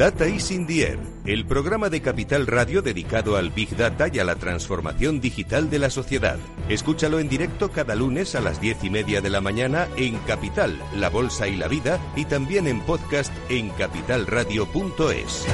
Data 0.00 0.26
is 0.26 0.50
in 0.50 0.66
the 0.66 0.82
Air, 0.82 0.98
el 1.26 1.44
programa 1.44 1.90
de 1.90 2.00
Capital 2.00 2.46
Radio 2.46 2.80
dedicado 2.80 3.36
al 3.36 3.50
Big 3.50 3.76
Data 3.76 4.08
y 4.10 4.18
a 4.18 4.24
la 4.24 4.36
transformación 4.36 5.20
digital 5.20 5.68
de 5.68 5.78
la 5.78 5.90
sociedad. 5.90 6.38
Escúchalo 6.70 7.18
en 7.18 7.28
directo 7.28 7.70
cada 7.70 7.94
lunes 7.94 8.34
a 8.34 8.40
las 8.40 8.62
diez 8.62 8.82
y 8.82 8.88
media 8.88 9.20
de 9.20 9.28
la 9.28 9.42
mañana 9.42 9.88
en 9.98 10.16
Capital, 10.20 10.82
La 10.96 11.10
Bolsa 11.10 11.48
y 11.48 11.56
la 11.56 11.68
Vida 11.68 12.00
y 12.16 12.24
también 12.24 12.66
en 12.66 12.80
podcast 12.80 13.30
en 13.50 13.68
capitalradio.es. 13.68 15.44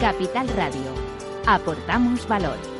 Capital 0.00 0.48
Radio. 0.56 0.94
Aportamos 1.44 2.26
valor. 2.26 2.79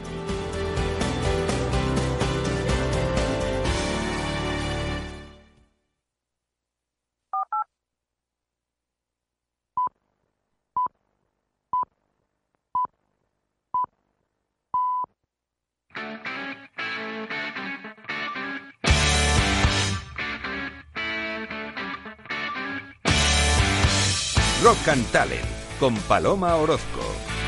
And 24.91 25.09
Talent 25.13 25.45
con 25.79 25.95
Paloma 26.09 26.53
Orozco. 26.57 27.40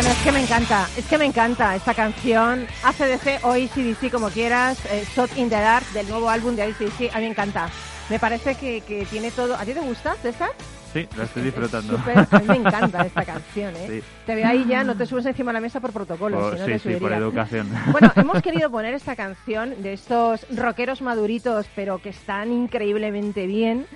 Bueno, 0.00 0.14
es 0.14 0.22
que 0.22 0.32
me 0.32 0.40
encanta, 0.40 0.88
es 0.96 1.04
que 1.04 1.18
me 1.18 1.26
encanta 1.26 1.76
esta 1.76 1.92
canción. 1.92 2.66
ACDC 2.84 3.44
o 3.44 3.50
ACDC, 3.50 4.10
como 4.10 4.30
quieras, 4.30 4.82
eh, 4.86 5.04
Shot 5.14 5.36
in 5.36 5.50
the 5.50 5.56
Dark, 5.56 5.84
del 5.92 6.08
nuevo 6.08 6.30
álbum 6.30 6.56
de 6.56 6.62
ACDC, 6.62 7.10
a 7.12 7.18
mí 7.18 7.24
me 7.24 7.32
encanta. 7.32 7.68
Me 8.08 8.18
parece 8.18 8.54
que, 8.54 8.80
que 8.80 9.04
tiene 9.04 9.30
todo... 9.30 9.56
¿A 9.56 9.64
ti 9.66 9.74
te 9.74 9.80
gusta, 9.80 10.14
César? 10.14 10.52
Sí, 10.94 11.06
la 11.18 11.24
estoy 11.24 11.42
disfrutando. 11.42 11.98
a 11.98 12.38
mí 12.38 12.48
me 12.48 12.56
encanta 12.66 13.04
esta 13.04 13.26
canción, 13.26 13.76
¿eh? 13.76 14.02
Te 14.24 14.34
veo 14.34 14.48
ahí 14.48 14.64
ya, 14.66 14.84
no 14.84 14.96
te 14.96 15.04
subes 15.04 15.26
encima 15.26 15.50
de 15.50 15.58
la 15.58 15.60
mesa 15.60 15.80
por 15.80 15.92
protocolo, 15.92 16.56
sí, 16.56 16.78
sí, 16.78 16.94
por 16.94 17.12
educación. 17.12 17.68
Bueno, 17.92 18.10
hemos 18.16 18.40
querido 18.40 18.70
poner 18.70 18.94
esta 18.94 19.14
canción 19.14 19.82
de 19.82 19.92
estos 19.92 20.46
rockeros 20.56 21.02
maduritos, 21.02 21.66
pero 21.76 21.98
que 21.98 22.08
están 22.08 22.52
increíblemente 22.52 23.46
bien, 23.46 23.86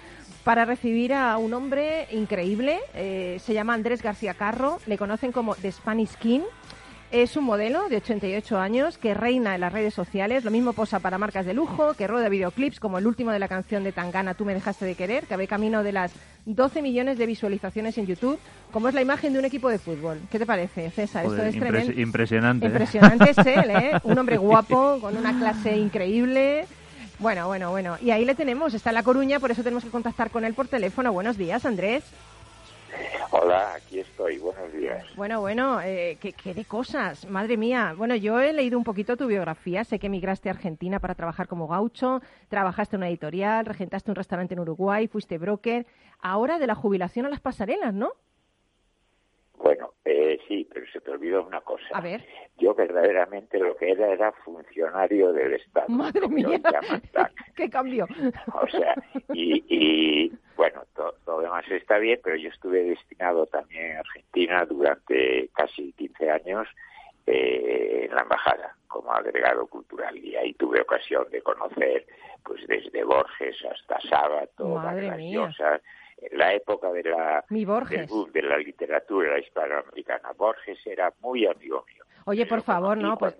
para 0.44 0.66
recibir 0.66 1.14
a 1.14 1.36
un 1.38 1.54
hombre 1.54 2.06
increíble. 2.12 2.78
Eh, 2.94 3.38
se 3.42 3.54
llama 3.54 3.74
Andrés 3.74 4.02
García 4.02 4.34
Carro, 4.34 4.78
le 4.86 4.98
conocen 4.98 5.32
como 5.32 5.54
The 5.56 5.72
Spanish 5.72 6.14
King. 6.16 6.42
Es 7.10 7.36
un 7.36 7.44
modelo 7.44 7.88
de 7.88 7.98
88 7.98 8.58
años 8.58 8.98
que 8.98 9.14
reina 9.14 9.54
en 9.54 9.60
las 9.60 9.72
redes 9.72 9.94
sociales. 9.94 10.44
Lo 10.44 10.50
mismo 10.50 10.72
posa 10.72 10.98
para 10.98 11.16
marcas 11.16 11.46
de 11.46 11.54
lujo, 11.54 11.94
que 11.94 12.08
rueda 12.08 12.28
videoclips 12.28 12.80
como 12.80 12.98
el 12.98 13.06
último 13.06 13.30
de 13.30 13.38
la 13.38 13.46
canción 13.46 13.84
de 13.84 13.92
Tangana, 13.92 14.34
Tú 14.34 14.44
me 14.44 14.52
dejaste 14.52 14.84
de 14.84 14.96
querer, 14.96 15.24
que 15.24 15.36
ve 15.36 15.46
camino 15.46 15.84
de 15.84 15.92
las 15.92 16.12
12 16.44 16.82
millones 16.82 17.16
de 17.16 17.26
visualizaciones 17.26 17.96
en 17.98 18.06
YouTube, 18.06 18.38
como 18.72 18.88
es 18.88 18.94
la 18.94 19.02
imagen 19.02 19.32
de 19.32 19.38
un 19.38 19.44
equipo 19.44 19.68
de 19.68 19.78
fútbol. 19.78 20.18
¿Qué 20.28 20.40
te 20.40 20.46
parece, 20.46 20.90
César? 20.90 21.24
Esto 21.24 21.42
es 21.42 21.56
tremendo. 21.56 21.92
Impresionante. 21.92 22.66
Impresionante 22.66 23.30
es 23.30 23.38
él, 23.38 23.70
¿eh? 23.70 23.92
Un 24.02 24.18
hombre 24.18 24.36
guapo, 24.38 24.98
con 25.00 25.16
una 25.16 25.38
clase 25.38 25.76
increíble. 25.76 26.66
Bueno, 27.18 27.46
bueno, 27.46 27.70
bueno. 27.70 27.96
Y 28.00 28.10
ahí 28.10 28.24
le 28.24 28.34
tenemos, 28.34 28.74
está 28.74 28.90
en 28.90 28.94
La 28.94 29.02
Coruña, 29.02 29.40
por 29.40 29.50
eso 29.50 29.62
tenemos 29.62 29.84
que 29.84 29.90
contactar 29.90 30.30
con 30.30 30.44
él 30.44 30.54
por 30.54 30.68
teléfono. 30.68 31.12
Buenos 31.12 31.36
días, 31.36 31.64
Andrés. 31.64 32.04
Hola, 33.30 33.74
aquí 33.74 33.98
estoy. 33.98 34.38
Buenos 34.38 34.72
días. 34.72 35.04
Bueno, 35.16 35.40
bueno, 35.40 35.80
eh, 35.80 36.18
¿qué, 36.20 36.32
¿qué, 36.32 36.54
de 36.54 36.64
cosas. 36.64 37.28
Madre 37.28 37.56
mía. 37.56 37.94
Bueno, 37.96 38.14
yo 38.14 38.38
he 38.40 38.52
leído 38.52 38.78
un 38.78 38.84
poquito 38.84 39.16
tu 39.16 39.26
biografía. 39.26 39.84
Sé 39.84 39.98
que 39.98 40.06
emigraste 40.06 40.48
a 40.48 40.52
Argentina 40.52 41.00
para 41.00 41.14
trabajar 41.14 41.48
como 41.48 41.66
gaucho, 41.66 42.20
trabajaste 42.48 42.96
en 42.96 43.00
una 43.00 43.08
editorial, 43.08 43.66
regentaste 43.66 44.10
un 44.10 44.16
restaurante 44.16 44.54
en 44.54 44.60
Uruguay, 44.60 45.08
fuiste 45.08 45.38
broker. 45.38 45.86
Ahora 46.20 46.58
de 46.58 46.66
la 46.66 46.74
jubilación 46.74 47.26
a 47.26 47.28
las 47.28 47.40
pasarelas, 47.40 47.92
¿no? 47.92 48.12
Bueno, 49.58 49.94
eh, 50.04 50.38
sí, 50.48 50.68
pero 50.72 50.86
se 50.92 51.00
te 51.00 51.10
olvidó 51.10 51.44
una 51.44 51.60
cosa. 51.60 51.86
A 51.92 52.00
ver. 52.00 52.24
Yo 52.58 52.74
verdaderamente 52.74 53.58
lo 53.58 53.76
que 53.76 53.92
era 53.92 54.08
era 54.08 54.32
funcionario 54.44 55.32
del 55.32 55.54
Estado. 55.54 55.88
Madre 55.88 56.28
mía. 56.28 56.48
¿Qué 57.56 57.70
cambio? 57.70 58.06
O 58.52 58.66
sea, 58.68 58.94
y, 59.32 60.32
bueno, 60.56 60.82
todo, 60.94 61.14
lo 61.26 61.40
demás 61.40 61.64
está 61.70 61.98
bien, 61.98 62.20
pero 62.22 62.36
yo 62.36 62.48
estuve 62.48 62.82
destinado 62.82 63.46
también 63.46 63.92
en 63.92 63.96
Argentina 63.98 64.64
durante 64.64 65.48
casi 65.54 65.92
15 65.92 66.30
años 66.30 66.68
eh, 67.26 68.06
en 68.08 68.14
la 68.14 68.22
embajada 68.22 68.76
como 68.88 69.12
agregado 69.12 69.66
cultural 69.66 70.16
y 70.16 70.36
ahí 70.36 70.52
tuve 70.54 70.80
ocasión 70.80 71.26
de 71.30 71.42
conocer 71.42 72.06
pues 72.44 72.64
desde 72.68 73.02
Borges 73.02 73.56
hasta 73.64 74.00
Sábato, 74.08 74.68
Madre 74.68 75.10
mía 75.12 75.50
la 76.32 76.54
época 76.54 76.90
de 76.92 77.02
la, 77.04 77.44
de 77.48 78.42
la 78.42 78.58
literatura 78.58 79.38
hispanoamericana. 79.38 80.32
Borges 80.36 80.78
era 80.86 81.12
muy 81.20 81.46
amigo 81.46 81.84
mío. 81.92 82.04
Oye, 82.26 82.46
por 82.46 82.62
favor, 82.62 82.96
no, 82.96 83.16
pues, 83.18 83.36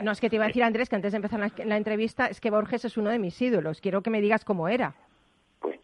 no 0.00 0.10
es 0.10 0.20
que 0.20 0.30
te 0.30 0.36
iba 0.36 0.44
a 0.44 0.48
decir 0.48 0.62
Andrés 0.62 0.88
que 0.88 0.96
antes 0.96 1.12
de 1.12 1.16
empezar 1.16 1.40
la, 1.64 1.76
entrevista 1.76 2.26
es 2.26 2.40
que 2.40 2.50
Borges 2.50 2.84
es 2.84 2.96
uno 2.96 3.10
de 3.10 3.18
mis 3.18 3.40
ídolos. 3.40 3.80
Quiero 3.80 4.02
que 4.02 4.10
me 4.10 4.20
digas 4.20 4.44
cómo 4.44 4.68
era. 4.68 4.94
Pues, 5.60 5.78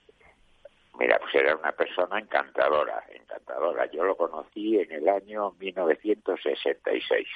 mira, 0.98 1.18
pues 1.18 1.34
era 1.34 1.56
una 1.56 1.72
persona 1.72 2.18
encantadora, 2.18 3.04
encantadora. 3.10 3.86
Yo 3.90 4.04
lo 4.04 4.16
conocí 4.16 4.78
en 4.78 4.92
el 4.92 5.08
año 5.08 5.52
1966 5.58 7.28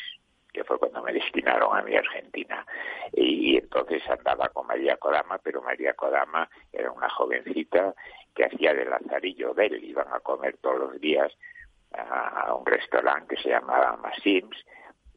que 0.57 0.65
fue 0.65 0.79
cuando 0.79 1.03
me 1.03 1.13
destinaron 1.13 1.77
a 1.77 1.83
mi 1.83 1.95
Argentina. 1.95 2.65
Y, 3.13 3.59
entonces 3.59 4.03
andaba 4.09 4.49
con 4.49 4.67
María 4.67 4.97
Kodama, 4.97 5.37
pero 5.37 5.61
María 5.61 5.93
Kodama 5.93 6.49
era 6.73 6.91
una 6.91 7.11
jovencita 7.11 7.95
que 8.37 8.45
hacía 8.45 8.75
de 8.75 8.85
Lazarillo 8.85 9.55
de 9.55 9.67
él. 9.67 9.85
Iban 9.85 10.07
a 10.13 10.21
comer 10.21 10.57
todos 10.59 10.79
los 10.79 11.01
días 11.01 11.33
a 11.93 12.55
un 12.55 12.67
restaurante 12.67 13.35
que 13.35 13.43
se 13.43 13.49
llamaba 13.49 13.97
Massims 13.97 14.57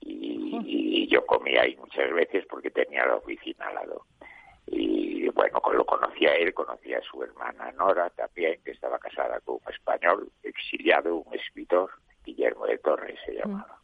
y, 0.01 1.07
yo 1.07 1.25
comía 1.25 1.63
ahí 1.63 1.75
muchas 1.75 2.13
veces 2.13 2.45
porque 2.47 2.69
tenía 2.69 3.05
la 3.05 3.15
oficina 3.15 3.67
al 3.67 3.75
lado. 3.75 4.05
Y 4.67 5.27
bueno, 5.29 5.59
lo 5.73 5.85
conocía 5.85 6.33
él, 6.35 6.53
conocía 6.53 6.99
a 6.99 7.01
su 7.01 7.23
hermana 7.23 7.71
Nora 7.71 8.11
también, 8.11 8.61
que 8.63 8.71
estaba 8.71 8.99
casada 8.99 9.39
con 9.41 9.55
un 9.55 9.73
español 9.73 10.31
exiliado, 10.43 11.15
un 11.15 11.33
escritor, 11.33 11.89
Guillermo 12.23 12.67
de 12.67 12.77
Torres 12.77 13.19
se 13.25 13.33
llamaba. 13.33 13.79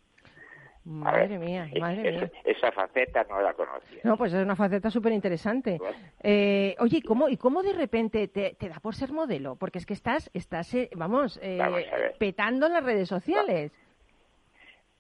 Madre 0.85 1.39
mía, 1.39 1.67
madre 1.79 2.11
mía. 2.11 2.31
Esa 2.43 2.71
faceta 2.71 3.25
no 3.27 3.41
la 3.41 3.55
conocía. 3.55 4.01
No, 4.03 4.17
pues 4.17 4.31
es 4.33 4.43
una 4.43 4.55
faceta 4.55 4.91
súper 4.91 5.13
interesante. 5.13 5.79
Eh, 6.21 6.75
oye, 6.79 7.01
¿cómo, 7.01 7.27
¿y 7.27 7.37
cómo 7.37 7.63
de 7.63 7.73
repente 7.73 8.27
te, 8.27 8.55
da 8.59 8.79
por 8.79 8.93
ser 8.93 9.11
modelo? 9.11 9.55
Porque 9.55 9.79
es 9.79 9.85
que 9.87 9.93
estás, 9.93 10.29
estás 10.35 10.71
eh, 10.75 10.91
vamos, 10.95 11.39
eh, 11.41 12.13
petando 12.19 12.69
las 12.69 12.83
redes 12.83 13.09
sociales. 13.09 13.71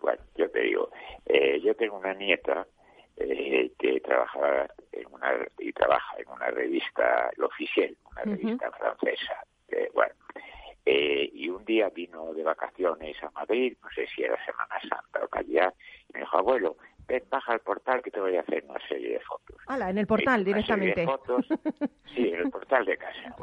Bueno, 0.01 0.23
yo 0.35 0.49
te 0.49 0.61
digo, 0.61 0.89
yo 1.61 1.75
tengo 1.75 1.97
una 1.97 2.15
nieta 2.15 2.65
que 3.15 4.01
trabaja 4.03 4.67
en 4.91 5.05
una, 5.13 5.33
y 5.59 5.71
trabaja 5.71 6.17
en 6.17 6.29
una 6.29 6.47
revista, 6.47 7.29
el 7.37 7.43
oficial, 7.43 7.95
una 8.11 8.21
revista 8.23 8.71
francesa. 8.71 9.45
bueno, 9.93 10.15
eh, 10.85 11.31
y 11.33 11.49
un 11.49 11.65
día 11.65 11.89
vino 11.89 12.33
de 12.33 12.43
vacaciones 12.43 13.21
a 13.23 13.31
Madrid, 13.31 13.75
no 13.81 13.89
sé 13.89 14.05
si 14.07 14.23
era 14.23 14.37
Semana 14.45 14.79
Santa 14.81 15.25
o 15.25 15.35
Navidad, 15.35 15.73
y 16.09 16.13
me 16.13 16.19
dijo, 16.19 16.37
abuelo, 16.37 16.77
ven, 17.07 17.23
baja 17.29 17.53
al 17.53 17.61
portal 17.61 18.01
que 18.03 18.11
te 18.11 18.19
voy 18.19 18.35
a 18.35 18.41
hacer 18.41 18.63
una 18.67 18.79
serie 18.87 19.13
de 19.13 19.19
fotos. 19.21 19.57
Hala, 19.67 19.89
en 19.89 19.97
el 19.97 20.07
portal 20.07 20.43
directamente. 20.43 21.05
fotos, 21.05 21.47
sí, 22.15 22.29
en 22.29 22.35
el 22.35 22.51
portal 22.51 22.85
de 22.85 22.97
casa. 22.97 23.35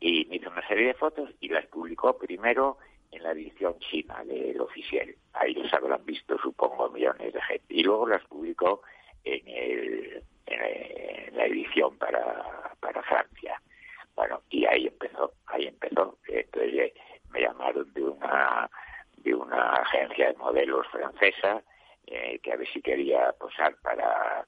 Y 0.00 0.26
me 0.26 0.36
hizo 0.36 0.50
una 0.50 0.66
serie 0.68 0.88
de 0.88 0.94
fotos 0.94 1.30
y 1.40 1.48
las 1.48 1.66
publicó 1.66 2.16
primero 2.16 2.78
en 3.10 3.22
la 3.24 3.32
edición 3.32 3.76
china 3.80 4.22
del 4.24 4.60
oficial. 4.60 5.12
Ahí 5.32 5.54
los 5.54 5.72
habrán 5.72 6.04
visto, 6.04 6.38
supongo, 6.38 6.90
millones 6.90 7.32
de 7.32 7.42
gente. 7.42 7.66
Y 7.68 7.82
luego 7.82 8.06
las 8.06 8.24
publicó 8.26 8.82
en, 9.24 9.48
el, 9.48 10.22
en 10.46 11.36
la 11.36 11.46
edición 11.46 11.96
para, 11.98 12.72
para 12.80 13.02
Francia. 13.02 13.60
Bueno, 14.18 14.42
y 14.50 14.66
ahí 14.66 14.88
empezó, 14.88 15.32
ahí 15.46 15.68
empezó. 15.68 16.18
Entonces 16.26 16.92
me 17.30 17.40
llamaron 17.40 17.92
de 17.92 18.02
una 18.02 18.68
de 19.18 19.32
una 19.32 19.74
agencia 19.74 20.32
de 20.32 20.36
modelos 20.38 20.88
francesa 20.88 21.62
eh, 22.04 22.40
que 22.42 22.52
a 22.52 22.56
ver 22.56 22.66
si 22.66 22.82
quería 22.82 23.32
posar 23.38 23.76
para 23.76 24.44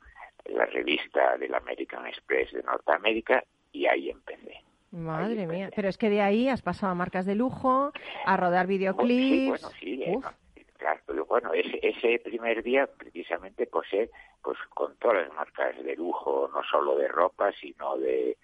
la 0.46 0.66
revista 0.66 1.36
del 1.36 1.54
American 1.54 2.04
Express 2.04 2.50
de 2.50 2.64
Norteamérica 2.64 3.44
y 3.70 3.86
ahí 3.86 4.10
empecé. 4.10 4.60
Madre 4.90 5.46
mía, 5.46 5.70
pero 5.76 5.88
es 5.88 5.96
que 5.96 6.10
de 6.10 6.20
ahí 6.20 6.48
has 6.48 6.62
pasado 6.62 6.90
a 6.90 6.96
marcas 6.96 7.24
de 7.24 7.36
lujo, 7.36 7.92
a 8.26 8.36
rodar 8.36 8.66
videoclips. 8.66 9.60
Sí, 9.78 10.02
bueno, 10.02 10.22
sí, 10.52 10.64
claro, 10.78 11.00
pero 11.06 11.26
bueno, 11.26 11.52
ese, 11.52 11.78
ese 11.80 12.18
primer 12.18 12.64
día 12.64 12.88
precisamente 12.98 13.68
posé 13.68 14.10
pues 14.42 14.58
con 14.70 14.96
todas 14.96 15.28
las 15.28 15.32
marcas 15.36 15.80
de 15.84 15.94
lujo, 15.94 16.50
no 16.52 16.60
solo 16.64 16.96
de 16.96 17.06
ropa, 17.06 17.52
sino 17.52 17.96
de, 17.98 18.36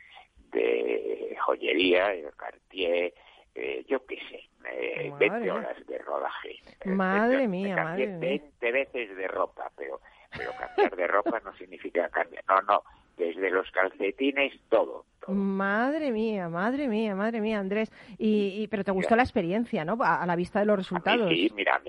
de 0.53 1.37
joyería, 1.41 2.13
el 2.13 2.35
Cartier, 2.37 3.13
eh, 3.55 3.85
yo 3.89 4.05
qué 4.05 4.19
sé, 4.31 4.49
eh, 4.71 5.13
20 5.19 5.51
horas 5.51 5.87
de 5.87 5.99
rodaje. 5.99 6.57
Madre 6.85 7.49
mía, 7.49 7.77
madre 7.77 8.07
mía. 8.07 8.19
20 8.19 8.73
veces 8.73 9.17
de 9.17 9.29
ropa, 9.29 9.71
pero, 9.77 10.01
pero 10.37 10.51
cambiar 10.59 10.97
de 10.97 11.07
ropa 11.07 11.41
no 11.45 11.55
significa 11.57 12.09
cambiar. 12.09 12.45
No, 12.49 12.61
no, 12.63 12.83
desde 13.17 13.51
los 13.51 13.71
calcetines, 13.71 14.53
todo. 14.69 15.07
Madre 15.29 16.11
mía, 16.11 16.49
madre 16.49 16.87
mía, 16.87 17.15
madre 17.15 17.41
mía, 17.41 17.59
Andrés. 17.59 17.91
Y, 18.19 18.67
pero 18.69 18.85
te 18.85 18.93
gustó 18.93 19.17
la 19.17 19.23
experiencia, 19.23 19.85
¿no? 19.85 19.97
A, 20.01 20.25
la 20.27 20.37
vista 20.37 20.61
de 20.61 20.67
los 20.67 20.77
resultados. 20.77 21.29
sí, 21.31 21.51
mira, 21.55 21.81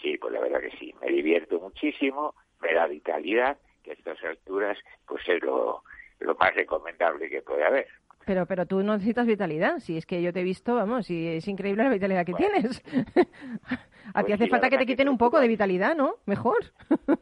sí, 0.00 0.16
pues 0.18 0.32
la 0.32 0.40
verdad 0.40 0.60
que 0.60 0.76
sí. 0.78 0.94
Me 1.00 1.08
divierto 1.08 1.60
muchísimo, 1.60 2.34
me 2.60 2.72
da 2.72 2.86
vitalidad, 2.86 3.58
que 3.82 3.90
a 3.90 3.94
estas 3.94 4.22
alturas, 4.24 4.78
pues 5.06 5.28
es 5.28 5.42
lo, 5.42 5.82
lo 6.20 6.34
más 6.34 6.54
recomendable 6.54 7.28
que 7.28 7.42
puede 7.42 7.64
haber. 7.64 7.88
Pero, 8.26 8.46
pero 8.46 8.66
tú 8.66 8.82
no 8.82 8.94
necesitas 8.94 9.26
vitalidad. 9.26 9.78
Si 9.78 9.96
es 9.96 10.04
que 10.04 10.20
yo 10.20 10.32
te 10.32 10.40
he 10.40 10.44
visto, 10.44 10.74
vamos, 10.74 11.08
y 11.10 11.28
es 11.28 11.48
increíble 11.48 11.84
la 11.84 11.90
vitalidad 11.90 12.26
que 12.26 12.34
tienes. 12.34 12.82
A 14.14 14.22
ti 14.22 14.32
pues 14.32 14.40
hace 14.40 14.48
falta 14.48 14.70
que 14.70 14.78
te 14.78 14.86
quiten 14.86 15.08
un 15.08 15.18
poco 15.18 15.40
de 15.40 15.48
vitalidad, 15.48 15.94
¿no? 15.94 16.16
Mejor. 16.26 16.58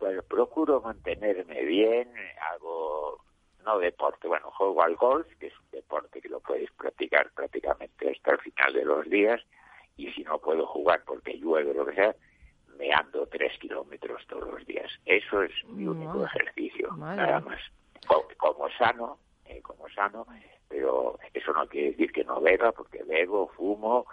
bueno, 0.00 0.22
procuro 0.22 0.80
mantenerme 0.80 1.62
bien, 1.64 2.10
hago 2.52 3.22
no 3.64 3.78
deporte, 3.78 4.28
bueno, 4.28 4.50
juego 4.50 4.82
al 4.82 4.94
golf, 4.96 5.26
que 5.38 5.46
es 5.46 5.58
un 5.58 5.70
deporte 5.70 6.20
que 6.20 6.28
lo 6.28 6.40
puedes 6.40 6.70
practicar 6.72 7.30
prácticamente 7.34 8.10
hasta 8.10 8.32
el 8.32 8.38
final 8.40 8.72
de 8.74 8.84
los 8.84 9.08
días, 9.08 9.40
y 9.96 10.10
si 10.12 10.22
no 10.22 10.38
puedo 10.38 10.66
jugar 10.66 11.02
porque 11.06 11.38
llueve 11.38 11.70
o 11.70 11.74
lo 11.74 11.86
que 11.86 11.94
sea, 11.94 12.14
me 12.78 12.92
ando 12.92 13.26
tres 13.26 13.58
kilómetros 13.58 14.26
todos 14.26 14.52
los 14.52 14.66
días. 14.66 14.90
Eso 15.06 15.42
es 15.42 15.52
mi 15.68 15.86
único 15.86 16.24
ejercicio, 16.24 16.90
nada 16.96 17.40
más 17.40 17.60
como, 18.38 18.68
sano, 18.78 19.18
eh, 19.46 19.60
como 19.62 19.88
sano, 19.90 20.26
pero 20.68 21.18
eso 21.32 21.52
no 21.52 21.66
quiere 21.66 21.90
decir 21.90 22.12
que 22.12 22.24
no 22.24 22.40
beba, 22.40 22.72
porque 22.72 23.02
bebo, 23.04 23.48
fumo, 23.48 24.06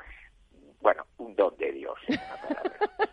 bueno, 0.80 1.06
un 1.17 1.36
don 1.36 1.56
de 1.58 1.71
Dios. 1.71 2.00
un 2.08 2.17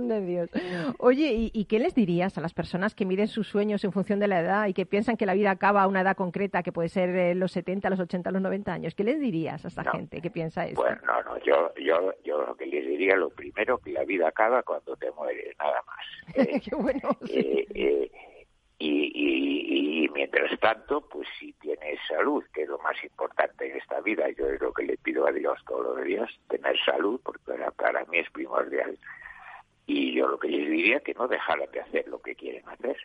de 0.00 0.20
Dios. 0.20 0.50
Oye, 0.98 1.50
¿y, 1.52 1.64
qué 1.64 1.78
les 1.78 1.94
dirías 1.94 2.36
a 2.38 2.40
las 2.40 2.54
personas 2.54 2.94
que 2.94 3.04
miden 3.04 3.28
sus 3.28 3.48
sueños 3.48 3.84
en 3.84 3.92
función 3.92 4.18
de 4.18 4.28
la 4.28 4.40
edad 4.40 4.66
y 4.66 4.74
que 4.74 4.86
piensan 4.86 5.16
que 5.16 5.26
la 5.26 5.34
vida 5.34 5.50
acaba 5.50 5.82
a 5.82 5.86
una 5.86 6.02
edad 6.02 6.16
concreta, 6.16 6.62
que 6.62 6.72
puede 6.72 6.88
ser 6.88 7.10
eh, 7.10 7.34
los 7.34 7.52
70, 7.52 7.90
los 7.90 8.00
80, 8.00 8.30
los 8.30 8.42
90 8.42 8.72
años? 8.72 8.94
¿Qué 8.94 9.04
les 9.04 9.20
dirías 9.20 9.64
a 9.64 9.68
esta 9.68 9.84
gente 9.90 10.20
que 10.20 10.30
piensa 10.30 10.66
eso? 10.66 10.80
Bueno, 10.80 11.00
no, 11.06 11.22
no, 11.22 11.38
yo, 11.44 11.72
yo, 11.76 12.12
yo 12.24 12.44
lo 12.44 12.56
que 12.56 12.66
les 12.66 12.86
diría, 12.86 13.16
lo 13.16 13.30
primero, 13.30 13.78
que 13.78 13.92
la 13.92 14.04
vida 14.04 14.28
acaba 14.28 14.62
cuando 14.62 14.96
te 14.96 15.10
mueres, 15.12 15.56
nada 15.58 15.82
más. 15.86 16.36
Eh, 16.36 16.60
qué 16.64 16.74
bueno. 16.76 17.16
Eh, 17.28 18.10
y, 18.78 20.04
y, 20.04 20.08
mientras 20.10 20.58
tanto, 20.60 21.00
pues 21.08 21.26
si 21.38 21.52
tienes 21.54 21.98
salud, 22.08 22.44
que 22.52 22.62
es 22.62 22.68
lo 22.68 22.78
más 22.78 23.02
importante 23.02 23.70
en 23.70 23.78
esta 23.78 24.00
vida, 24.00 24.28
yo 24.36 24.46
es 24.48 24.60
lo 24.60 24.72
que 24.72 24.84
le 24.84 24.96
pido 24.98 25.26
a 25.26 25.32
Dios 25.32 25.58
todos 25.66 25.96
los 25.96 26.04
días, 26.04 26.28
tener 26.48 26.76
salud, 26.84 27.20
porque 27.24 27.52
para 27.76 28.04
mí 28.06 28.18
es 28.18 28.30
primordial. 28.30 28.98
Y 29.86 30.14
yo 30.14 30.28
lo 30.28 30.38
que 30.38 30.48
les 30.48 30.70
diría 30.70 31.00
que 31.00 31.14
no 31.14 31.28
dejaran 31.28 31.70
de 31.70 31.80
hacer 31.80 32.08
lo 32.08 32.20
que 32.20 32.34
quieren 32.34 32.66
hacer. 32.68 32.96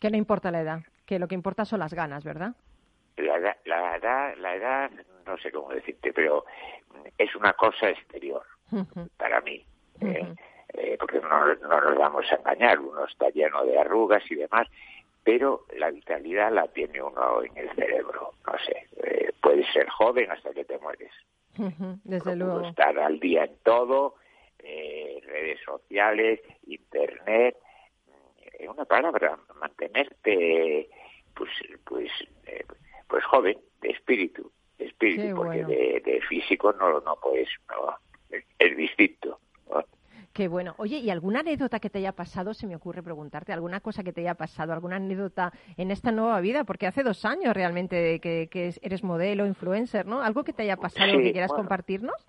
Que 0.00 0.10
no 0.10 0.16
importa 0.16 0.50
la 0.50 0.62
edad, 0.62 0.80
que 1.06 1.18
lo 1.18 1.28
que 1.28 1.34
importa 1.34 1.64
son 1.64 1.80
las 1.80 1.94
ganas, 1.94 2.24
¿verdad? 2.24 2.54
La 3.16 3.36
edad, 3.36 3.56
la 3.64 3.96
edad, 3.96 4.36
la 4.38 4.54
edad 4.56 4.90
no 5.26 5.36
sé 5.38 5.50
cómo 5.50 5.70
decirte, 5.70 6.12
pero 6.12 6.44
es 7.18 7.34
una 7.36 7.52
cosa 7.54 7.90
exterior 7.90 8.42
para 9.16 9.40
mí. 9.42 9.64
¿eh? 10.00 10.34
Eh, 10.74 10.96
porque 10.98 11.20
no, 11.20 11.54
no, 11.54 11.80
nos 11.80 11.98
vamos 11.98 12.24
a 12.32 12.36
engañar, 12.36 12.80
uno 12.80 13.04
está 13.04 13.28
lleno 13.30 13.64
de 13.64 13.78
arrugas 13.78 14.22
y 14.30 14.36
demás, 14.36 14.66
pero 15.22 15.66
la 15.76 15.90
vitalidad 15.90 16.50
la 16.50 16.66
tiene 16.68 17.02
uno 17.02 17.42
en 17.42 17.56
el 17.56 17.70
cerebro, 17.74 18.32
no 18.46 18.58
sé, 18.58 18.88
eh, 19.02 19.32
puedes 19.40 19.70
ser 19.72 19.88
joven 19.90 20.30
hasta 20.30 20.52
que 20.52 20.64
te 20.64 20.78
mueres. 20.78 21.12
desde 22.04 22.36
luego. 22.36 22.66
Estar 22.66 22.98
al 22.98 23.20
día 23.20 23.44
en 23.44 23.56
todo, 23.62 24.14
eh, 24.62 25.20
redes 25.24 25.60
sociales, 25.64 26.40
internet, 26.66 27.56
en 28.58 28.70
una 28.70 28.84
palabra, 28.84 29.38
mantenerte 29.60 30.88
pues 31.34 31.50
pues 31.84 32.10
pues 33.08 33.24
joven, 33.24 33.58
de 33.80 33.90
espíritu, 33.90 34.50
de 34.78 34.86
espíritu, 34.86 35.34
porque 35.34 35.64
de, 35.64 36.20
físico 36.28 36.72
no 36.72 37.00
no 37.00 37.16
puedes, 37.20 37.48
no, 37.68 37.96
es 38.58 38.76
distinto. 38.76 39.38
Qué 40.32 40.48
bueno. 40.48 40.74
Oye, 40.78 40.96
¿y 40.98 41.10
alguna 41.10 41.40
anécdota 41.40 41.78
que 41.78 41.90
te 41.90 41.98
haya 41.98 42.12
pasado? 42.12 42.54
Se 42.54 42.66
me 42.66 42.74
ocurre 42.74 43.02
preguntarte, 43.02 43.52
¿alguna 43.52 43.80
cosa 43.80 44.02
que 44.02 44.14
te 44.14 44.22
haya 44.22 44.34
pasado? 44.34 44.72
¿Alguna 44.72 44.96
anécdota 44.96 45.52
en 45.76 45.90
esta 45.90 46.10
nueva 46.10 46.40
vida? 46.40 46.64
Porque 46.64 46.86
hace 46.86 47.02
dos 47.02 47.26
años 47.26 47.52
realmente 47.54 48.18
que, 48.20 48.48
que 48.50 48.74
eres 48.80 49.04
modelo, 49.04 49.44
influencer, 49.44 50.06
¿no? 50.06 50.22
¿Algo 50.22 50.42
que 50.42 50.54
te 50.54 50.62
haya 50.62 50.78
pasado 50.78 51.18
que 51.18 51.32
quieras 51.32 51.52
compartirnos? 51.52 52.26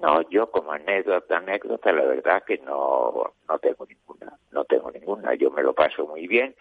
No, 0.00 0.28
yo 0.30 0.50
como 0.50 0.72
anécdota, 0.72 1.38
anécdota, 1.38 1.92
la 1.92 2.04
verdad 2.04 2.42
que 2.44 2.58
no, 2.58 3.34
no 3.48 3.58
tengo 3.58 3.86
ninguna. 3.86 4.38
No 4.50 4.64
tengo 4.64 4.90
ninguna. 4.90 5.34
Yo 5.34 5.50
me 5.50 5.62
lo 5.62 5.74
paso 5.74 6.06
muy 6.06 6.26
bien. 6.26 6.54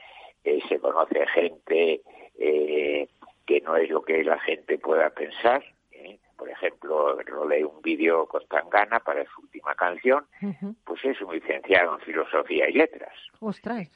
Eh, 0.44 0.60
se 0.68 0.80
conoce 0.80 1.26
gente 1.28 2.02
eh, 2.38 3.08
que 3.46 3.62
no 3.62 3.76
es 3.76 3.90
lo 3.90 4.02
que 4.02 4.24
la 4.24 4.40
gente 4.40 4.78
pueda 4.78 5.10
pensar 5.12 5.64
por 6.42 6.50
ejemplo, 6.50 7.22
rodé 7.22 7.64
un 7.64 7.84
vídeo 7.84 8.26
con 8.26 8.44
Tangana 8.48 9.00
para 9.00 9.24
su 9.26 9.42
última 9.42 9.76
canción, 9.76 10.26
pues 10.84 11.06
es 11.06 11.22
un 11.22 11.36
licenciado 11.36 11.94
en 11.94 12.00
Filosofía 12.00 12.68
y 12.68 12.74
Letras. 12.74 13.14
¡Ostras! 13.40 13.92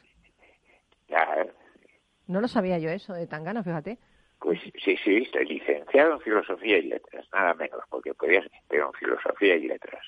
No 2.27 2.41
lo 2.41 2.47
sabía 2.47 2.77
yo 2.77 2.91
eso 2.91 3.15
de 3.15 3.25
Tangana, 3.25 3.63
fíjate. 3.63 3.97
Pues 4.39 4.59
sí, 4.83 4.97
sí, 5.03 5.27
licenciado 5.47 6.13
en 6.13 6.19
Filosofía 6.19 6.77
y 6.77 6.83
Letras, 6.83 7.25
nada 7.33 7.53
menos, 7.55 7.81
porque 7.89 8.13
podía 8.13 8.41
ser, 8.41 8.51
pero 8.67 8.87
en 8.87 8.93
Filosofía 8.93 9.55
y 9.55 9.67
Letras. 9.67 10.05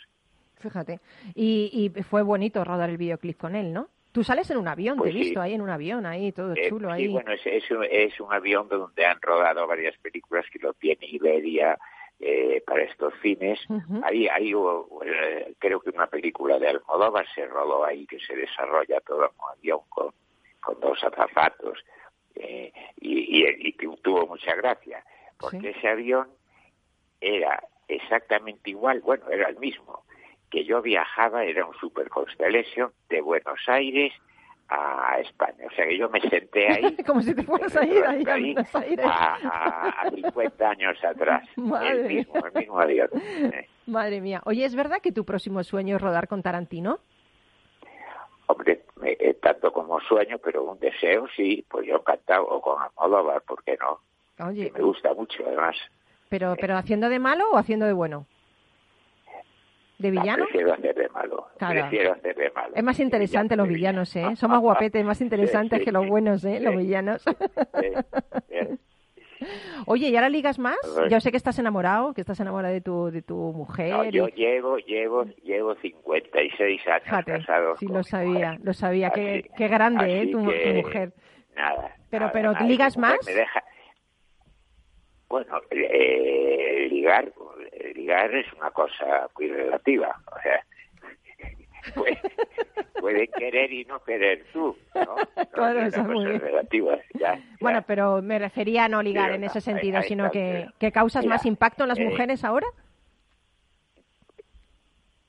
Fíjate. 0.60 1.00
Y, 1.36 1.92
fue 2.10 2.22
bonito 2.22 2.64
rodar 2.64 2.90
el 2.90 2.98
videoclip 2.98 3.38
con 3.38 3.56
él, 3.56 3.74
¿no? 3.74 3.90
Tú 4.12 4.24
sales 4.24 4.50
en 4.50 4.58
un 4.58 4.68
avión, 4.68 4.98
te 4.98 5.10
he 5.10 5.12
pues 5.12 5.16
visto 5.16 5.42
ahí 5.42 5.54
en 5.54 5.62
un 5.62 5.70
avión, 5.70 6.06
ahí 6.06 6.32
todo 6.32 6.54
eh, 6.54 6.70
chulo. 6.70 6.92
ahí. 6.92 7.06
Sí, 7.06 7.12
bueno, 7.12 7.32
es, 7.32 7.46
es, 7.46 7.70
un, 7.70 7.84
es, 7.84 8.20
un, 8.20 8.34
avión 8.34 8.68
donde 8.68 9.06
han 9.06 9.22
rodado 9.22 9.68
varias 9.68 9.96
películas 9.98 10.46
que 10.52 10.60
lo 10.60 10.74
tiene 10.74 11.06
Iberia, 11.06 11.78
eh, 12.20 12.64
para 12.66 12.82
estos 12.82 13.14
fines. 13.22 13.60
Ahí, 14.02 14.28
ahí 14.28 14.52
eh, 14.52 15.54
creo 15.60 15.80
que 15.80 15.92
una 15.92 16.08
película 16.08 16.58
de 16.58 16.70
Almodóvar 16.70 17.28
se 17.36 17.46
rodó 17.46 17.86
ahí 17.86 18.08
que 18.08 18.20
se 18.20 18.36
desarrolla 18.36 19.00
todo 19.02 19.32
un 19.38 19.50
avión 19.56 19.82
con, 19.88 20.12
con 20.60 20.80
dos 20.80 20.98
azafatos 21.04 21.78
eh, 22.40 22.74
y, 23.00 23.44
y, 23.44 23.70
y, 23.70 23.74
tuvo 23.74 24.28
mucha 24.28 24.56
gracia 24.56 25.04
porque 25.40 25.70
ese 25.70 25.88
avión 25.88 26.28
era 27.22 27.64
exactamente 27.88 28.70
igual, 28.70 29.02
bueno, 29.02 29.30
era 29.30 29.50
el 29.50 29.58
mismo 29.58 30.04
que 30.50 30.64
yo 30.64 30.82
viajaba, 30.82 31.44
era 31.44 31.66
un 31.66 31.74
Super 31.76 32.10
Constellation 32.10 32.92
de 33.10 33.22
Buenos 33.22 33.60
Mismo 33.68 34.14
a 34.70 35.20
España. 35.20 35.66
O 35.66 35.76
sea 35.76 35.86
que 35.88 35.98
yo 35.98 36.10
me 36.10 36.22
senté 36.22 36.68
ahí. 36.68 36.98
Como 37.06 37.22
si 37.22 37.34
te 37.34 37.44
fueras 37.44 37.76
a 37.76 37.86
ir 37.86 38.04
ahí, 38.06 38.56
a, 39.04 40.04
a, 40.04 40.10
50 40.10 40.70
años 40.70 41.04
atrás. 41.04 41.48
Madre 41.56 41.92
el 41.92 42.04
mismo, 42.06 42.34
el 42.46 42.54
mismo 42.54 42.80
avión. 42.80 43.10
Madre 43.86 44.22
mía. 44.22 44.42
Oye, 44.46 44.66
¿es 44.66 44.76
verdad 44.76 44.98
que 45.02 45.12
tu 45.12 45.26
próximo 45.26 45.64
sueño 45.64 45.96
es 45.96 46.02
rodar 46.02 46.28
con 46.28 46.44
Tarantino? 46.44 47.00
Hombre, 48.48 48.84
eh, 49.04 49.34
tanto 49.42 49.72
como 49.72 50.00
sueño, 50.00 50.38
pero 50.40 50.64
un 50.64 50.80
deseo 50.80 51.28
sí, 51.36 51.66
pues 51.70 51.86
yo 51.86 51.98
encantado, 51.98 52.46
o 52.48 52.62
con 52.62 52.82
Almodóvar, 52.82 53.42
¿por 53.42 53.64
qué 53.64 53.78
no? 53.78 54.00
Oye. 54.46 54.72
me 54.74 54.82
gusta 54.82 55.14
mucho, 55.14 55.44
además. 55.46 55.76
Pero, 56.30 56.56
¿Pero 56.60 56.78
haciendo 56.78 57.10
de 57.10 57.20
malo 57.20 57.46
o 57.52 57.58
haciendo 57.58 57.86
de 57.86 57.94
bueno? 57.94 58.26
¿De 59.98 60.12
villano? 60.12 60.46
prefiero 60.46 60.74
hacer 60.74 60.96
de 60.96 61.10
malo. 61.10 61.48
Prefiero 61.58 62.14
hacer 62.14 62.36
de 62.36 62.52
malo. 62.52 62.76
Es 62.76 62.84
más 62.84 63.00
interesante 63.00 63.56
los 63.56 63.68
villanos, 63.68 64.16
¿eh? 64.16 64.36
Son 64.36 64.52
más 64.52 64.62
guapetes, 64.62 65.04
más 65.04 65.22
interesantes 65.22 65.84
que 65.84 65.92
los 65.92 66.08
buenos, 66.08 66.44
¿eh? 66.46 66.60
Los 66.60 66.76
villanos. 66.76 67.24
Oye, 69.86 70.10
¿y 70.10 70.16
ahora 70.16 70.30
ligas 70.30 70.60
más? 70.60 70.78
Yo 71.10 71.20
sé 71.20 71.32
que 71.32 71.38
estás 71.38 71.58
enamorado, 71.60 72.14
que 72.14 72.22
estás 72.22 72.40
enamorado 72.40 72.74
de 72.74 72.82
tu, 72.82 73.12
de 73.12 73.22
tu 73.22 73.36
mujer. 73.54 74.12
yo 74.12 74.28
llevo, 74.28 74.78
llevo, 74.78 75.26
llevo 75.44 75.76
56 75.76 76.88
años 76.88 77.26
casado. 77.26 77.78
Sí, 77.78 77.88
lo 77.88 78.04
sabía, 78.04 78.58
lo 78.64 78.74
sabía. 78.74 79.10
qué, 79.12 79.50
qué 79.58 79.68
grande, 79.68 80.22
¿eh? 80.22 80.28
Tu, 80.28 80.40
mujer. 80.40 81.14
Nada. 81.56 81.96
Pero, 82.10 82.30
pero, 82.32 82.54
¿ligas 82.62 82.98
más? 82.98 83.18
Bueno, 85.30 85.60
eh, 85.72 86.88
ligar, 86.90 87.32
ligar 87.96 88.34
es 88.34 88.52
una 88.54 88.72
cosa 88.72 89.28
muy 89.38 89.50
relativa. 89.50 90.16
O 90.36 90.42
sea, 90.42 90.64
puede, 91.94 93.28
querer 93.28 93.72
y 93.72 93.86
no 93.86 94.04
querer 94.04 94.46
tú, 94.52 94.76
¿no? 94.96 95.16
claro, 95.52 95.82
eso 95.82 96.02
es 96.02 96.08
muy 96.08 96.26
relativa, 96.26 96.98
Bueno, 97.60 97.84
pero 97.86 98.22
me 98.22 98.40
refería 98.40 98.86
a 98.86 98.90
no 98.90 99.02
ligar 99.02 99.32
en 99.32 99.44
ese 99.44 99.62
sentido, 99.62 100.02
sino 100.04 100.32
que, 100.32 100.68
que 100.80 100.92
causas 100.92 101.26
más 101.26 101.46
impacto 101.46 101.84
en 101.84 101.90
las 101.90 102.00
eh, 102.00 102.06
mujeres 102.06 102.44
ahora. 102.44 102.68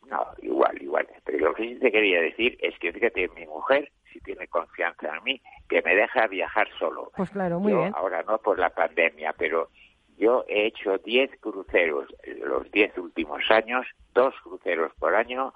No, 0.08 0.26
igual, 0.40 0.80
igual. 0.80 1.06
Pero 1.24 1.38
lo 1.38 1.54
que 1.54 1.64
sí 1.64 1.74
te 1.76 1.92
quería 1.92 2.20
decir 2.20 2.56
es 2.60 2.78
que 2.78 2.92
fíjate, 2.92 3.28
mi 3.36 3.46
mujer, 3.46 3.90
si 4.12 4.20
tiene 4.20 4.48
confianza 4.48 5.14
en 5.14 5.22
mí, 5.24 5.42
que 5.68 5.82
me 5.82 5.94
deja 5.94 6.26
viajar 6.26 6.68
solo. 6.78 7.12
Pues 7.16 7.30
claro, 7.30 7.60
muy 7.60 7.74
bien. 7.74 7.92
Ahora 7.94 8.22
no 8.22 8.38
por 8.38 8.58
la 8.58 8.70
pandemia, 8.70 9.34
pero 9.36 9.68
yo 10.16 10.44
he 10.48 10.66
hecho 10.66 10.98
10 10.98 11.38
cruceros 11.40 12.08
los 12.42 12.70
10 12.72 12.98
últimos 12.98 13.42
años, 13.50 13.86
dos 14.14 14.34
cruceros 14.42 14.92
por 14.98 15.14
año, 15.14 15.52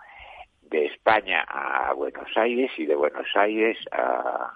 de 0.72 0.86
España 0.86 1.44
a 1.46 1.92
Buenos 1.92 2.34
Aires 2.34 2.70
y 2.78 2.86
de 2.86 2.96
Buenos 2.96 3.26
Aires 3.34 3.76
a, 3.92 4.50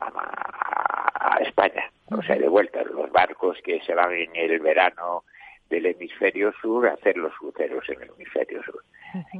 a, 0.00 1.38
España. 1.42 1.90
O 2.10 2.22
sea, 2.22 2.36
de 2.36 2.48
vuelta, 2.48 2.82
los 2.82 3.10
barcos 3.12 3.58
que 3.62 3.80
se 3.80 3.94
van 3.94 4.12
en 4.12 4.34
el 4.34 4.58
verano 4.60 5.24
del 5.68 5.86
hemisferio 5.86 6.52
sur 6.62 6.88
a 6.88 6.94
hacer 6.94 7.18
los 7.18 7.34
cruceros 7.34 7.86
en 7.90 8.02
el 8.02 8.10
hemisferio 8.10 8.62
sur. 8.62 8.82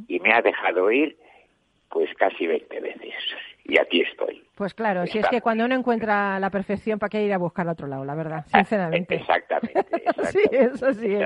Y 0.07 0.21
me 0.21 0.35
ha 0.35 0.43
dejado 0.43 0.91
ir 0.91 1.17
pues 1.89 2.13
casi 2.15 2.47
20 2.47 2.81
veces. 2.81 3.15
Y 3.65 3.79
aquí 3.79 4.03
estoy. 4.03 4.45
Pues 4.55 4.73
claro, 4.73 5.05
si 5.07 5.19
es 5.19 5.27
que 5.29 5.41
cuando 5.41 5.65
uno 5.65 5.75
encuentra 5.75 6.39
la 6.39 6.49
perfección, 6.49 7.01
¿para 7.01 7.11
qué 7.11 7.25
ir 7.25 7.33
a 7.33 7.39
buscar 7.39 7.67
a 7.67 7.73
otro 7.73 7.89
lado, 7.89 8.05
la 8.05 8.15
verdad? 8.15 8.45
Ah, 8.53 8.59
sinceramente. 8.59 9.17
Exactamente. 9.17 9.85
sí, 10.31 10.39
eso 10.53 10.93
sí. 10.93 11.19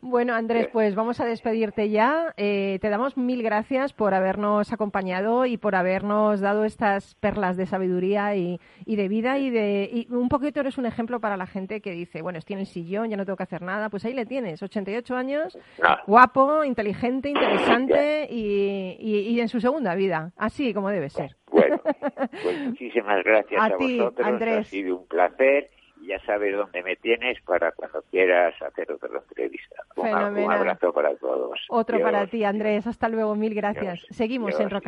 Bueno, 0.00 0.32
Andrés, 0.32 0.68
pues 0.72 0.94
vamos 0.94 1.18
a 1.18 1.24
despedirte 1.24 1.90
ya. 1.90 2.32
Eh, 2.36 2.78
te 2.80 2.88
damos 2.88 3.16
mil 3.16 3.42
gracias 3.42 3.92
por 3.92 4.14
habernos 4.14 4.72
acompañado 4.72 5.44
y 5.44 5.56
por 5.56 5.74
habernos 5.74 6.40
dado 6.40 6.64
estas 6.64 7.16
perlas 7.16 7.56
de 7.56 7.66
sabiduría 7.66 8.36
y, 8.36 8.60
de 8.86 9.08
vida 9.08 9.38
y 9.38 9.50
de 9.50 9.90
y 9.92 10.06
un 10.14 10.28
poquito 10.28 10.60
eres 10.60 10.78
un 10.78 10.86
ejemplo 10.86 11.18
para 11.18 11.36
la 11.36 11.46
gente 11.46 11.80
que 11.80 11.90
dice, 11.90 12.22
bueno, 12.22 12.38
estoy 12.38 12.54
en 12.54 12.60
el 12.60 12.66
sillón, 12.66 13.10
ya 13.10 13.16
no 13.16 13.24
tengo 13.24 13.36
que 13.36 13.42
hacer 13.42 13.62
nada. 13.62 13.90
Pues 13.90 14.04
ahí 14.04 14.14
le 14.14 14.24
tienes, 14.24 14.62
88 14.62 15.16
años, 15.16 15.58
guapo, 16.06 16.62
inteligente, 16.62 17.28
interesante 17.30 18.28
y, 18.30 18.96
y 19.00 19.40
en 19.40 19.48
su 19.48 19.60
segunda 19.60 19.96
vida, 19.96 20.32
así 20.36 20.72
como 20.72 20.90
debe 20.90 21.10
ser. 21.10 21.34
Bueno, 21.56 21.80
pues 22.42 22.58
muchísimas 22.60 23.24
gracias 23.24 23.62
a, 23.62 23.76
vosotros. 23.76 24.42
Ha 24.42 24.64
sido 24.64 24.96
un 24.96 25.06
placer 25.06 25.70
ya 26.06 26.20
sabes 26.24 26.54
dónde 26.56 26.82
me 26.82 26.96
tienes 26.96 27.40
para 27.42 27.72
cuando 27.72 28.02
quieras 28.10 28.54
hacer 28.62 28.90
otra 28.92 29.08
entrevista. 29.18 29.76
Un, 29.96 30.06
abrazo 30.52 30.92
para 30.92 31.14
todos. 31.16 31.58
Otro 31.68 32.00
para 32.00 32.26
ti, 32.26 32.44
Andrés. 32.44 32.86
Hasta 32.86 33.08
luego, 33.08 33.34
mil 33.34 33.54
gracias. 33.54 34.06
Seguimos 34.10 34.58
en 34.60 34.70
Rock 34.70 34.86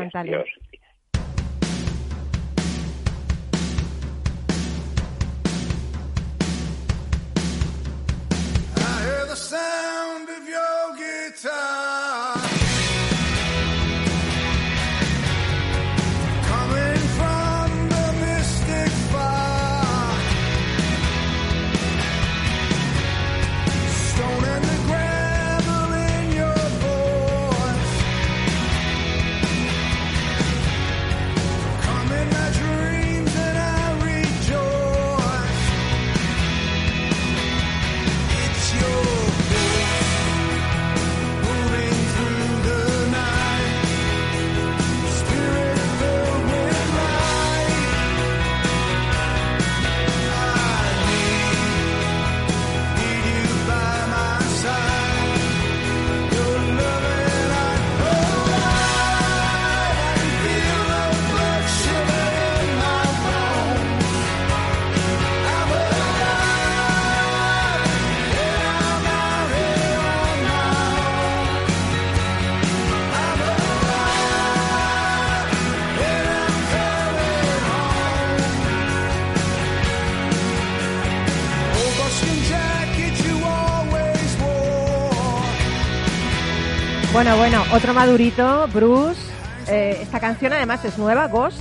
Bueno, 87.18 87.36
bueno, 87.36 87.64
otro 87.72 87.92
madurito, 87.92 88.68
Bruce. 88.68 89.20
Eh, 89.66 89.98
esta 90.02 90.20
canción 90.20 90.52
además 90.52 90.84
es 90.84 90.96
nueva, 90.98 91.26
Ghost. 91.26 91.58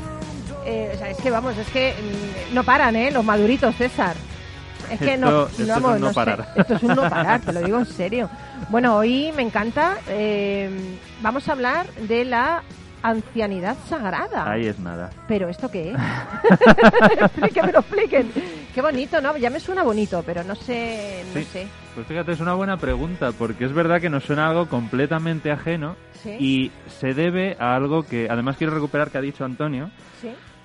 Eh, 0.68 0.92
o 0.94 0.98
sea, 1.00 1.10
es 1.10 1.18
que 1.18 1.32
vamos, 1.32 1.58
es 1.58 1.68
que 1.70 1.96
mm, 1.96 2.54
no 2.54 2.64
paran, 2.64 2.96
¿eh? 2.96 3.10
Los 3.10 3.26
maduritos, 3.26 3.76
César. 3.76 4.16
Es 4.92 5.00
que 5.00 5.18
no, 5.18 5.48
esto 5.48 5.64
es 5.64 5.70
un 5.84 6.00
no, 6.00 6.14
parar. 6.14 6.54
Esto 6.56 6.76
es 6.76 6.84
un 6.84 6.90
no 6.90 7.10
parar, 7.10 7.42
te 7.42 7.54
lo 7.54 7.62
digo 7.64 7.80
en 7.80 7.86
serio. 7.98 8.30
Bueno, 8.70 8.98
hoy 8.98 9.32
me 9.36 9.42
encanta. 9.42 9.98
Eh, 10.08 10.70
vamos 11.24 11.50
a 11.50 11.54
hablar 11.54 11.88
de 12.08 12.24
la 12.24 12.62
ancianidad 13.04 13.78
sagrada. 13.88 14.50
Ahí 14.50 14.68
es 14.68 14.80
nada. 14.80 15.10
¿Pero 15.28 15.50
esto 15.50 15.70
qué 15.70 15.92
es? 15.92 15.98
expliquen, 17.22 17.72
lo 17.72 17.80
expliquen. 17.80 18.32
Qué 18.74 18.82
bonito, 18.82 19.20
¿no? 19.22 19.36
Ya 19.38 19.50
me 19.50 19.60
suena 19.60 19.84
bonito, 19.84 20.24
pero 20.26 20.44
no 20.44 20.56
sé, 20.56 21.24
no 21.34 21.42
sé. 21.42 21.68
Pues 21.96 22.06
fíjate, 22.06 22.34
es 22.34 22.40
una 22.40 22.54
buena 22.54 22.78
pregunta, 22.78 23.32
porque 23.32 23.66
es 23.66 23.74
verdad 23.74 24.00
que 24.00 24.10
nos 24.10 24.24
suena 24.24 24.50
algo 24.50 24.68
completamente 24.68 25.52
ajeno 25.52 25.96
y 26.40 26.72
se 26.88 27.14
debe 27.16 27.58
a 27.60 27.76
algo 27.76 28.04
que, 28.04 28.28
además 28.30 28.58
quiero 28.58 28.74
recuperar 28.74 29.10
que 29.10 29.18
ha 29.18 29.22
dicho 29.22 29.46
Antonio, 29.46 29.90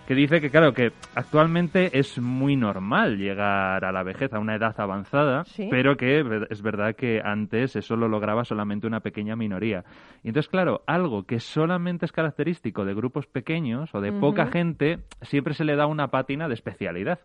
que 0.06 0.14
dice 0.14 0.40
que, 0.40 0.50
claro, 0.50 0.74
que 0.74 0.92
actualmente 1.14 1.98
es 1.98 2.18
muy 2.18 2.56
normal 2.56 3.18
llegar 3.18 3.84
a 3.84 3.92
la 3.92 4.02
vejez, 4.02 4.32
a 4.32 4.38
una 4.38 4.56
edad 4.56 4.74
avanzada, 4.78 5.44
pero 5.70 5.96
que 5.96 6.24
es 6.50 6.62
verdad 6.62 6.94
que 6.96 7.20
antes 7.24 7.76
eso 7.76 7.96
lo 7.96 8.08
lograba 8.08 8.44
solamente 8.44 8.86
una 8.86 9.00
pequeña 9.00 9.36
minoría. 9.36 9.84
Y 10.22 10.28
entonces, 10.28 10.50
claro, 10.50 10.82
algo 10.86 11.24
que 11.24 11.40
solamente 11.40 12.04
es 12.04 12.12
característico 12.12 12.84
de 12.84 12.94
grupos 12.94 13.26
pequeños 13.26 13.94
o 13.94 14.00
de 14.00 14.12
poca 14.12 14.46
gente, 14.46 14.98
siempre 15.22 15.54
se 15.54 15.64
le 15.64 15.76
da 15.76 15.86
una 15.86 16.08
pátina 16.08 16.48
de 16.48 16.54
especialidad 16.54 17.20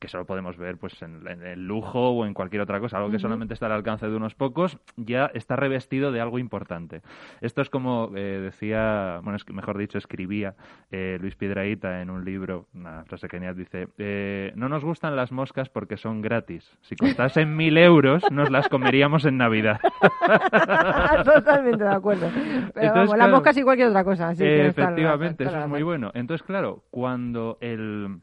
que 0.00 0.08
solo 0.08 0.24
podemos 0.24 0.56
ver 0.56 0.78
pues 0.78 1.00
en, 1.02 1.26
el 1.26 1.66
lujo 1.66 2.10
o 2.10 2.26
en 2.26 2.34
cualquier 2.34 2.62
otra 2.62 2.80
cosa, 2.80 2.96
algo 2.96 3.10
que 3.10 3.18
solamente 3.18 3.54
está 3.54 3.66
al 3.66 3.72
alcance 3.72 4.08
de 4.08 4.16
unos 4.16 4.34
pocos, 4.34 4.78
ya 4.96 5.30
está 5.34 5.56
revestido 5.56 6.10
de 6.10 6.20
algo 6.20 6.38
importante. 6.38 7.02
Esto 7.40 7.60
es 7.60 7.68
como 7.68 8.10
eh, 8.16 8.40
decía, 8.42 9.20
bueno, 9.22 9.36
es 9.36 9.48
mejor 9.50 9.76
dicho, 9.76 9.98
escribía 9.98 10.54
eh, 10.90 11.18
Luis 11.20 11.36
Piedraíta 11.36 12.00
en 12.00 12.10
un 12.10 12.24
libro, 12.24 12.66
una 12.74 13.04
frase 13.04 13.28
genial, 13.28 13.56
dice, 13.56 13.88
eh, 13.98 14.52
no 14.56 14.68
nos 14.68 14.82
gustan 14.82 15.14
las 15.16 15.32
moscas 15.32 15.68
porque 15.68 15.98
son 15.98 16.22
gratis. 16.22 16.78
Si 16.80 16.96
costasen 16.96 17.54
mil 17.56 17.76
euros, 17.76 18.24
nos 18.30 18.50
las 18.50 18.68
comeríamos 18.68 19.26
en 19.26 19.36
Navidad. 19.36 19.80
Totalmente 21.24 21.84
de 21.84 21.90
acuerdo. 21.90 22.30
Pero 22.72 22.94
vamos, 22.94 23.16
las 23.18 23.30
moscas 23.30 23.56
igual 23.58 23.76
que 23.76 23.86
otra 23.86 24.02
cosa. 24.02 24.30
Así 24.30 24.44
efectivamente, 24.44 25.44
eso 25.44 25.60
es 25.60 25.68
muy 25.68 25.82
bueno. 25.82 26.10
Entonces, 26.14 26.42
claro, 26.46 26.84
cuando 26.90 27.58
el 27.60 28.20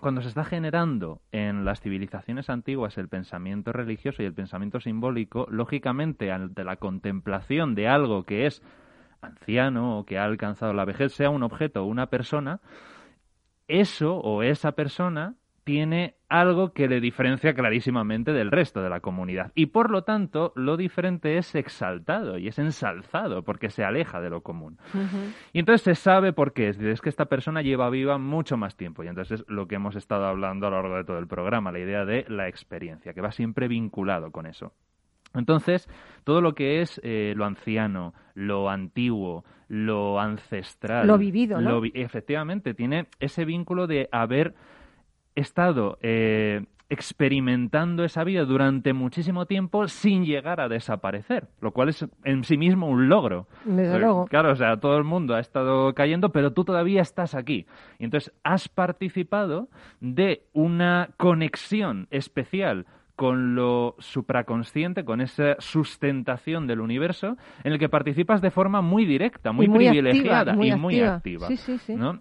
cuando 0.00 0.20
se 0.20 0.28
está 0.28 0.44
generando 0.44 1.20
en 1.32 1.64
las 1.64 1.80
civilizaciones 1.80 2.50
antiguas 2.50 2.98
el 2.98 3.08
pensamiento 3.08 3.72
religioso 3.72 4.22
y 4.22 4.26
el 4.26 4.34
pensamiento 4.34 4.80
simbólico, 4.80 5.46
lógicamente 5.50 6.30
ante 6.30 6.64
la 6.64 6.76
contemplación 6.76 7.74
de 7.74 7.88
algo 7.88 8.24
que 8.24 8.46
es 8.46 8.62
anciano 9.20 9.98
o 9.98 10.04
que 10.04 10.18
ha 10.18 10.24
alcanzado 10.24 10.72
la 10.72 10.84
vejez, 10.84 11.12
sea 11.12 11.30
un 11.30 11.42
objeto 11.42 11.82
o 11.82 11.86
una 11.86 12.06
persona, 12.06 12.60
eso 13.68 14.16
o 14.16 14.42
esa 14.42 14.72
persona 14.72 15.34
tiene 15.66 16.14
algo 16.28 16.72
que 16.72 16.86
le 16.86 17.00
diferencia 17.00 17.52
clarísimamente 17.52 18.32
del 18.32 18.52
resto 18.52 18.82
de 18.82 18.88
la 18.88 19.00
comunidad. 19.00 19.50
Y 19.56 19.66
por 19.66 19.90
lo 19.90 20.04
tanto, 20.04 20.52
lo 20.54 20.76
diferente 20.76 21.38
es 21.38 21.56
exaltado 21.56 22.38
y 22.38 22.46
es 22.46 22.60
ensalzado 22.60 23.42
porque 23.42 23.68
se 23.68 23.82
aleja 23.82 24.20
de 24.20 24.30
lo 24.30 24.42
común. 24.42 24.78
Y 25.52 25.58
entonces 25.58 25.82
se 25.82 25.94
sabe 25.96 26.32
por 26.32 26.52
qué. 26.52 26.68
Es, 26.68 26.78
es 26.78 27.00
que 27.00 27.08
esta 27.08 27.24
persona 27.24 27.62
lleva 27.62 27.90
viva 27.90 28.16
mucho 28.16 28.56
más 28.56 28.76
tiempo. 28.76 29.02
Y 29.02 29.08
entonces 29.08 29.40
es 29.40 29.48
lo 29.48 29.66
que 29.66 29.74
hemos 29.74 29.96
estado 29.96 30.26
hablando 30.26 30.68
a 30.68 30.70
lo 30.70 30.82
largo 30.82 30.98
de 30.98 31.04
todo 31.04 31.18
el 31.18 31.26
programa, 31.26 31.72
la 31.72 31.80
idea 31.80 32.04
de 32.04 32.24
la 32.28 32.46
experiencia, 32.46 33.12
que 33.12 33.20
va 33.20 33.32
siempre 33.32 33.66
vinculado 33.66 34.30
con 34.30 34.46
eso. 34.46 34.72
Entonces, 35.34 35.88
todo 36.22 36.40
lo 36.42 36.54
que 36.54 36.80
es 36.80 37.00
eh, 37.02 37.34
lo 37.36 37.44
anciano, 37.44 38.14
lo 38.34 38.70
antiguo, 38.70 39.44
lo 39.66 40.20
ancestral. 40.20 41.08
Lo 41.08 41.18
vivido, 41.18 41.60
¿no? 41.60 41.82
efectivamente, 41.92 42.72
tiene 42.72 43.08
ese 43.18 43.44
vínculo 43.44 43.88
de 43.88 44.08
haber 44.12 44.54
estado 45.36 45.98
eh, 46.02 46.64
experimentando 46.88 48.04
esa 48.04 48.24
vida 48.24 48.44
durante 48.44 48.92
muchísimo 48.92 49.46
tiempo 49.46 49.88
sin 49.88 50.24
llegar 50.24 50.60
a 50.60 50.68
desaparecer, 50.68 51.48
lo 51.60 51.72
cual 51.72 51.88
es 51.88 52.04
en 52.24 52.44
sí 52.44 52.56
mismo 52.56 52.88
un 52.88 53.08
logro. 53.08 53.48
Desde 53.64 53.98
luego. 53.98 54.26
Claro, 54.26 54.52
o 54.52 54.56
sea, 54.56 54.78
todo 54.78 54.96
el 54.96 55.04
mundo 55.04 55.34
ha 55.34 55.40
estado 55.40 55.94
cayendo, 55.94 56.30
pero 56.30 56.52
tú 56.52 56.64
todavía 56.64 57.02
estás 57.02 57.34
aquí. 57.34 57.66
Y 57.98 58.04
entonces 58.04 58.32
has 58.44 58.68
participado 58.68 59.68
de 60.00 60.44
una 60.52 61.10
conexión 61.16 62.06
especial 62.10 62.86
con 63.16 63.54
lo 63.54 63.96
supraconsciente, 63.98 65.04
con 65.06 65.22
esa 65.22 65.56
sustentación 65.58 66.66
del 66.66 66.80
universo, 66.80 67.38
en 67.64 67.72
el 67.72 67.78
que 67.78 67.88
participas 67.88 68.42
de 68.42 68.50
forma 68.50 68.82
muy 68.82 69.06
directa, 69.06 69.52
muy, 69.52 69.68
privilegiada 69.68 70.52
y 70.52 70.74
muy 70.76 71.00
activa. 71.00 71.48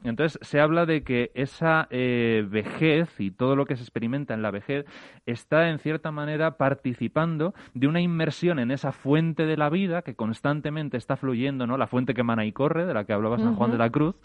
Entonces 0.03 0.39
se 0.41 0.61
habla 0.61 0.85
de 0.85 1.03
que 1.03 1.31
esa 1.35 1.87
eh, 1.89 2.45
vejez 2.49 3.19
y 3.19 3.31
todo 3.31 3.57
lo 3.57 3.65
que 3.65 3.75
se 3.75 3.83
experimenta 3.83 4.33
en 4.33 4.41
la 4.41 4.51
vejez 4.51 4.85
está 5.25 5.69
en 5.69 5.79
cierta 5.79 6.11
manera 6.11 6.57
participando 6.57 7.53
de 7.73 7.87
una 7.87 7.99
inmersión 7.99 8.59
en 8.59 8.71
esa 8.71 8.93
fuente 8.93 9.45
de 9.45 9.57
la 9.57 9.69
vida 9.69 10.01
que 10.01 10.15
constantemente 10.15 10.95
está 10.95 11.17
fluyendo, 11.17 11.67
¿no? 11.67 11.77
La 11.77 11.87
fuente 11.87 12.13
que 12.13 12.21
emana 12.21 12.45
y 12.45 12.53
corre, 12.53 12.85
de 12.85 12.93
la 12.93 13.03
que 13.03 13.11
hablaba 13.11 13.37
San 13.37 13.55
Juan 13.55 13.71
de 13.71 13.77
la 13.77 13.89
Cruz, 13.89 14.15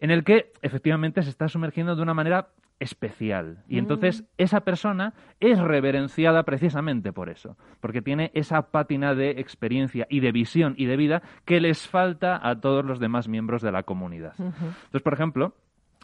en 0.00 0.10
el 0.10 0.24
que 0.24 0.52
efectivamente 0.60 1.22
se 1.22 1.30
está 1.30 1.48
sumergiendo 1.48 1.96
de 1.96 2.02
una 2.02 2.12
manera 2.12 2.48
especial. 2.82 3.62
Y 3.68 3.78
entonces 3.78 4.22
mm. 4.22 4.26
esa 4.38 4.60
persona 4.60 5.14
es 5.40 5.58
reverenciada 5.58 6.42
precisamente 6.42 7.12
por 7.12 7.30
eso, 7.30 7.56
porque 7.80 8.02
tiene 8.02 8.30
esa 8.34 8.70
pátina 8.70 9.14
de 9.14 9.30
experiencia 9.30 10.06
y 10.10 10.20
de 10.20 10.32
visión 10.32 10.74
y 10.76 10.86
de 10.86 10.96
vida 10.96 11.22
que 11.44 11.60
les 11.60 11.86
falta 11.88 12.40
a 12.42 12.60
todos 12.60 12.84
los 12.84 12.98
demás 12.98 13.28
miembros 13.28 13.62
de 13.62 13.72
la 13.72 13.84
comunidad. 13.84 14.34
Entonces, 14.38 15.02
por 15.02 15.14
ejemplo, 15.14 15.54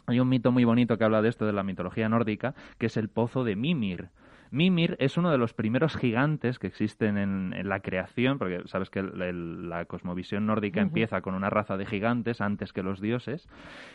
hay 0.07 0.19
un 0.19 0.29
mito 0.29 0.51
muy 0.51 0.63
bonito 0.63 0.97
que 0.97 1.03
habla 1.03 1.21
de 1.21 1.29
esto 1.29 1.45
de 1.45 1.53
la 1.53 1.63
mitología 1.63 2.07
nórdica, 2.07 2.55
que 2.77 2.85
es 2.85 2.97
el 2.97 3.09
pozo 3.09 3.43
de 3.43 3.55
Mimir. 3.55 4.09
Mimir 4.51 4.95
es 4.99 5.17
uno 5.17 5.29
de 5.29 5.37
los 5.37 5.53
primeros 5.53 5.95
gigantes 5.95 6.57
que 6.57 6.67
existen 6.67 7.17
en, 7.17 7.69
la 7.69 7.81
creación, 7.81 8.39
porque 8.39 8.61
sabes 8.65 8.89
que 8.89 9.03
la 9.03 9.85
cosmovisión 9.85 10.47
nórdica 10.47 10.81
empieza 10.81 11.21
con 11.21 11.35
una 11.35 11.51
raza 11.51 11.77
de 11.77 11.85
gigantes 11.85 12.41
antes 12.41 12.73
que 12.73 12.81
los 12.81 12.99
dioses. 12.99 13.47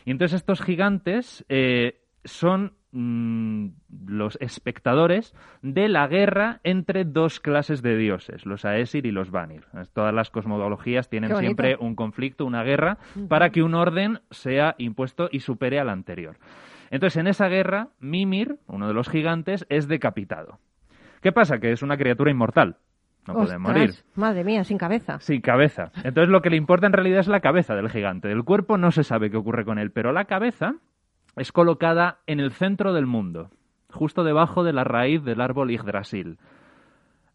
Y 0.04 0.12
entonces 0.12 0.36
estos 0.36 0.62
gigantes 0.62 1.44
eh, 1.48 2.03
son 2.24 2.72
mm, 2.92 3.68
los 4.06 4.38
espectadores 4.40 5.34
de 5.62 5.88
la 5.88 6.06
guerra 6.06 6.60
entre 6.64 7.04
dos 7.04 7.40
clases 7.40 7.82
de 7.82 7.96
dioses, 7.96 8.46
los 8.46 8.64
Aesir 8.64 9.06
y 9.06 9.10
los 9.10 9.30
Vanir. 9.30 9.64
Todas 9.92 10.14
las 10.14 10.30
cosmologías 10.30 11.08
tienen 11.08 11.36
siempre 11.36 11.76
un 11.78 11.94
conflicto, 11.94 12.44
una 12.44 12.62
guerra, 12.62 12.98
para 13.28 13.50
que 13.50 13.62
un 13.62 13.74
orden 13.74 14.20
sea 14.30 14.74
impuesto 14.78 15.28
y 15.30 15.40
supere 15.40 15.78
al 15.80 15.88
anterior. 15.88 16.36
Entonces, 16.90 17.16
en 17.16 17.26
esa 17.26 17.48
guerra, 17.48 17.88
Mimir, 17.98 18.58
uno 18.66 18.86
de 18.86 18.94
los 18.94 19.08
gigantes, 19.08 19.66
es 19.68 19.88
decapitado. 19.88 20.58
¿Qué 21.22 21.32
pasa? 21.32 21.58
Que 21.58 21.72
es 21.72 21.82
una 21.82 21.96
criatura 21.96 22.30
inmortal. 22.30 22.76
No 23.26 23.34
puede 23.34 23.58
morir. 23.58 23.94
Madre 24.14 24.44
mía, 24.44 24.64
sin 24.64 24.76
cabeza. 24.76 25.18
Sin 25.20 25.40
cabeza. 25.40 25.90
Entonces 26.04 26.28
lo 26.28 26.42
que 26.42 26.50
le 26.50 26.56
importa 26.56 26.86
en 26.86 26.92
realidad 26.92 27.20
es 27.20 27.28
la 27.28 27.40
cabeza 27.40 27.74
del 27.74 27.88
gigante. 27.88 28.28
Del 28.28 28.44
cuerpo 28.44 28.76
no 28.76 28.90
se 28.90 29.02
sabe 29.02 29.30
qué 29.30 29.36
ocurre 29.36 29.64
con 29.64 29.78
él, 29.78 29.90
pero 29.90 30.12
la 30.12 30.26
cabeza 30.26 30.74
es 31.36 31.52
colocada 31.52 32.18
en 32.26 32.40
el 32.40 32.52
centro 32.52 32.92
del 32.92 33.06
mundo, 33.06 33.50
justo 33.90 34.24
debajo 34.24 34.64
de 34.64 34.72
la 34.72 34.84
raíz 34.84 35.24
del 35.24 35.40
árbol 35.40 35.70
Yggdrasil. 35.70 36.38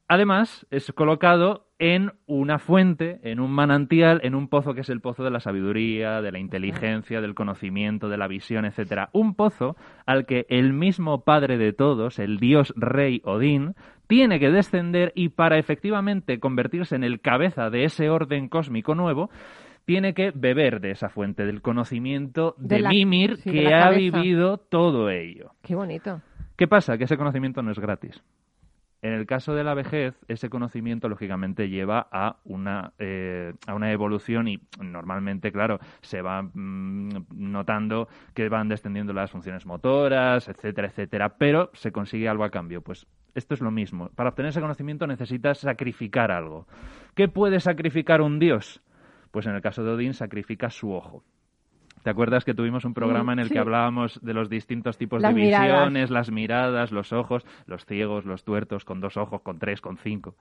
Además, 0.07 0.65
es 0.71 0.91
colocado 0.91 1.67
en 1.77 2.13
una 2.25 2.57
fuente, 2.57 3.19
en 3.23 3.39
un 3.39 3.51
manantial, 3.51 4.19
en 4.23 4.33
un 4.33 4.49
pozo 4.49 4.73
que 4.73 4.81
es 4.81 4.89
el 4.89 5.01
pozo 5.01 5.23
de 5.23 5.29
la 5.29 5.39
sabiduría, 5.39 6.21
de 6.21 6.31
la 6.31 6.39
inteligencia, 6.39 7.21
del 7.21 7.35
conocimiento, 7.35 8.09
de 8.09 8.17
la 8.17 8.27
visión, 8.27 8.65
etcétera. 8.65 9.09
Un 9.13 9.35
pozo 9.35 9.75
al 10.07 10.25
que 10.25 10.47
el 10.49 10.73
mismo 10.73 11.23
padre 11.23 11.57
de 11.57 11.73
todos, 11.73 12.17
el 12.17 12.39
dios 12.39 12.73
rey 12.75 13.21
Odín, 13.23 13.75
tiene 14.07 14.39
que 14.39 14.49
descender 14.49 15.13
y 15.13 15.29
para 15.29 15.59
efectivamente 15.59 16.39
convertirse 16.39 16.95
en 16.95 17.03
el 17.03 17.21
cabeza 17.21 17.69
de 17.69 17.83
ese 17.83 18.09
orden 18.09 18.49
cósmico 18.49 18.95
nuevo, 18.95 19.29
tiene 19.89 20.13
que 20.13 20.29
beber 20.29 20.81
de 20.81 20.91
esa 20.91 21.09
fuente 21.09 21.47
del 21.47 21.63
conocimiento 21.63 22.53
de, 22.59 22.83
Mimir 22.83 23.39
que 23.41 23.73
ha 23.73 23.89
vivido 23.89 24.59
todo 24.59 25.09
ello. 25.09 25.53
Qué 25.63 25.73
bonito. 25.73 26.21
¿Qué 26.55 26.67
pasa? 26.67 26.99
Que 26.99 27.05
ese 27.05 27.17
conocimiento 27.17 27.63
no 27.63 27.71
es 27.71 27.79
gratis. 27.79 28.21
En 29.01 29.13
el 29.13 29.25
caso 29.25 29.55
de 29.55 29.63
la 29.63 29.73
vejez, 29.73 30.13
ese 30.27 30.47
conocimiento 30.47 31.09
lógicamente 31.09 31.69
lleva 31.69 32.07
a 32.11 32.35
una, 32.43 32.93
eh, 32.99 33.53
a 33.65 33.73
una 33.73 33.91
evolución 33.91 34.47
y 34.47 34.59
normalmente, 34.79 35.51
claro, 35.51 35.79
se 36.01 36.21
va 36.21 36.43
mm, 36.43 37.25
notando 37.31 38.09
que 38.35 38.47
van 38.47 38.69
descendiendo 38.69 39.11
las 39.11 39.31
funciones 39.31 39.65
motoras, 39.65 40.49
etcétera, 40.49 40.89
etcétera, 40.89 41.37
pero 41.39 41.71
se 41.73 41.91
consigue 41.91 42.29
algo 42.29 42.43
a 42.43 42.51
cambio. 42.51 42.83
Pues 42.83 43.07
esto 43.33 43.55
es 43.55 43.61
lo 43.61 43.71
mismo. 43.71 44.09
Para 44.09 44.29
obtener 44.29 44.51
ese 44.51 44.61
conocimiento 44.61 45.07
necesitas 45.07 45.57
sacrificar 45.57 46.29
algo. 46.29 46.67
¿Qué 47.15 47.27
puede 47.27 47.59
sacrificar 47.59 48.21
un 48.21 48.37
dios? 48.37 48.83
Pues 49.31 49.45
en 49.45 49.55
el 49.55 49.61
caso 49.61 49.83
de 49.83 49.91
Odín 49.91 50.13
sacrifica 50.13 50.69
su 50.69 50.91
ojo. 50.93 51.23
¿Te 52.03 52.09
acuerdas 52.09 52.45
que 52.45 52.53
tuvimos 52.53 52.85
un 52.85 52.93
programa 52.93 53.33
en 53.33 53.39
el 53.39 53.49
que 53.49 53.59
hablábamos 53.59 54.19
de 54.21 54.33
los 54.33 54.49
distintos 54.49 54.97
tipos 54.97 55.21
de 55.21 55.33
visiones, 55.33 56.09
las 56.09 56.31
miradas, 56.31 56.91
los 56.91 57.11
ojos, 57.11 57.45
los 57.65 57.85
ciegos, 57.85 58.25
los 58.25 58.43
tuertos, 58.43 58.85
con 58.85 59.01
dos 59.01 59.17
ojos, 59.17 59.41
con 59.41 59.59
tres, 59.59 59.81
con 59.81 59.97
cinco? 59.97 60.35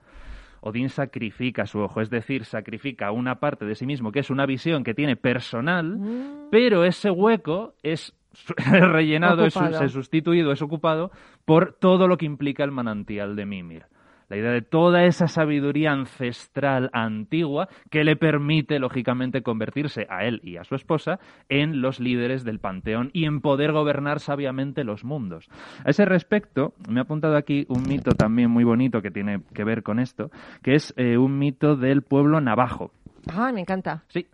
Odín 0.61 0.89
sacrifica 0.89 1.67
su 1.67 1.81
ojo, 1.81 2.01
es 2.01 2.11
decir, 2.11 2.45
sacrifica 2.45 3.11
una 3.11 3.37
parte 3.37 3.65
de 3.65 3.75
sí 3.75 3.87
mismo, 3.87 4.13
que 4.13 4.21
es 4.21 4.31
una 4.31 4.47
visión 4.47 4.85
que 4.85 4.95
tiene 4.95 5.17
personal, 5.17 5.99
mm. 5.99 6.49
pero 6.51 6.85
ese 6.85 7.11
hueco 7.11 7.75
es 7.83 8.15
rellenado, 8.67 9.45
es, 9.45 9.57
es 9.57 9.93
sustituido, 9.93 10.53
es 10.53 10.63
ocupado 10.63 11.11
por 11.45 11.73
todo 11.73 12.07
lo 12.07 12.17
que 12.19 12.27
implica 12.27 12.65
el 12.65 12.71
manantial 12.71 13.37
de 13.37 13.47
Mimir 13.47 13.87
la 14.29 14.37
idea 14.37 14.51
de 14.51 14.63
toda 14.63 15.05
esa 15.05 15.27
sabiduría 15.27 15.93
ancestral 15.93 16.91
antigua 16.93 17.69
que 17.91 18.05
le 18.05 18.17
permite, 18.17 18.79
lógicamente, 18.79 19.43
convertirse 19.43 20.07
a 20.11 20.25
él 20.25 20.41
y 20.43 20.57
a 20.57 20.65
su 20.65 20.75
esposa 20.75 21.19
en 21.49 21.81
los 21.81 22.01
líderes 22.01 22.45
del 22.45 22.59
panteón 22.59 23.11
y 23.13 23.25
en 23.25 23.41
poder 23.41 23.73
gobernar 23.73 24.21
sabiamente 24.21 24.85
los 24.85 25.05
mundos. 25.05 25.49
A 25.85 25.91
ese 25.91 26.05
respecto, 26.05 26.75
me 26.89 27.01
ha 27.01 27.05
apuntado 27.05 27.37
aquí 27.37 27.65
un 27.69 27.83
mito 27.89 28.13
también 28.13 28.51
muy 28.51 28.65
bonito 28.65 29.01
que 29.01 29.11
tiene 29.11 29.43
que 29.55 29.65
ver 29.65 29.83
con 29.83 29.99
esto, 29.99 30.31
que 30.63 30.75
es 30.75 30.93
eh, 30.97 31.17
un 31.17 31.39
mito 31.39 31.77
del 31.77 32.03
pueblo 32.03 32.41
navajo. 32.41 32.93
Ah, 33.33 33.51
me 33.53 33.61
encanta. 33.61 34.05
Sí. 34.09 34.27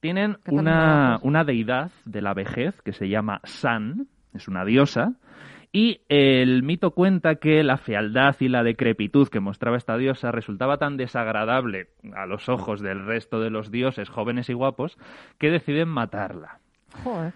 Tienen 0.00 0.36
una, 0.48 1.18
una 1.22 1.44
deidad 1.44 1.92
de 2.04 2.22
la 2.22 2.34
vejez 2.34 2.80
que 2.82 2.92
se 2.92 3.08
llama 3.08 3.40
San, 3.44 4.08
es 4.34 4.48
una 4.48 4.64
diosa, 4.64 5.12
y 5.72 6.02
el 6.08 6.62
mito 6.62 6.90
cuenta 6.90 7.36
que 7.36 7.62
la 7.62 7.78
fealdad 7.78 8.36
y 8.40 8.48
la 8.48 8.62
decrepitud 8.62 9.28
que 9.28 9.40
mostraba 9.40 9.78
esta 9.78 9.96
diosa 9.96 10.30
resultaba 10.30 10.76
tan 10.76 10.98
desagradable 10.98 11.88
a 12.14 12.26
los 12.26 12.50
ojos 12.50 12.82
del 12.82 13.06
resto 13.06 13.40
de 13.40 13.48
los 13.48 13.70
dioses 13.70 14.10
jóvenes 14.10 14.50
y 14.50 14.52
guapos 14.52 14.98
que 15.38 15.50
deciden 15.50 15.88
matarla. 15.88 16.58
Joder. 17.02 17.32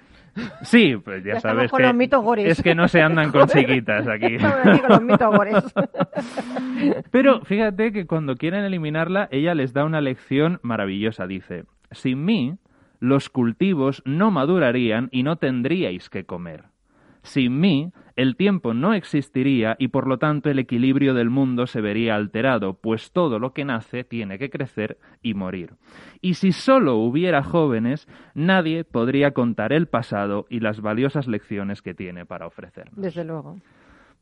Sí, 0.63 0.97
pues 1.03 1.25
ya, 1.25 1.41
sabes 1.41 1.73
que 1.73 1.83
es 2.45 2.63
que 2.63 2.75
no 2.75 2.89
se 2.89 3.01
andan 3.01 3.33
con 3.33 3.49
chiquitas 3.49 4.07
aquí. 4.07 4.37
Pero 7.11 7.41
fíjate 7.41 7.91
que 7.91 8.07
cuando 8.07 8.37
quieren 8.37 8.65
eliminarla, 8.65 9.29
ella 9.31 9.55
les 9.55 9.73
da 9.73 9.87
una 9.87 10.03
lección 10.03 10.59
maravillosa. 10.61 11.27
Dice, 11.27 11.65
sin 11.91 12.27
mí, 12.27 12.59
los 13.01 13.31
cultivos 13.31 14.03
no 14.05 14.31
madurarían 14.31 15.09
y 15.11 15.23
no 15.23 15.37
tendríais 15.37 16.11
que 16.11 16.25
comer. 16.25 16.65
Sin 17.27 17.59
mí, 17.59 17.93
el 18.15 18.37
tiempo 18.37 18.73
no 18.73 18.95
existiría 18.95 19.75
y 19.81 19.89
por 19.89 20.07
lo 20.07 20.19
tanto 20.19 20.49
el 20.49 20.61
equilibrio 20.61 21.13
del 21.13 21.29
mundo 21.29 21.67
se 21.67 21.81
vería 21.81 22.15
alterado, 22.15 22.75
pues 22.75 23.11
todo 23.11 23.41
lo 23.41 23.53
que 23.53 23.65
nace 23.65 24.05
tiene 24.05 24.39
que 24.39 24.49
crecer 24.49 24.97
y 25.23 25.35
morir. 25.35 25.75
Y 26.21 26.35
si 26.35 26.53
solo 26.53 26.95
hubiera 26.99 27.43
jóvenes, 27.43 28.09
nadie 28.35 28.85
podría 28.85 29.33
contar 29.33 29.73
el 29.73 29.89
pasado 29.89 30.47
y 30.49 30.61
las 30.61 30.81
valiosas 30.81 31.27
lecciones 31.27 31.83
que 31.83 31.95
tiene 31.95 32.25
para 32.25 32.47
ofrecer. 32.47 32.91
Desde 32.93 33.25
luego. 33.25 33.57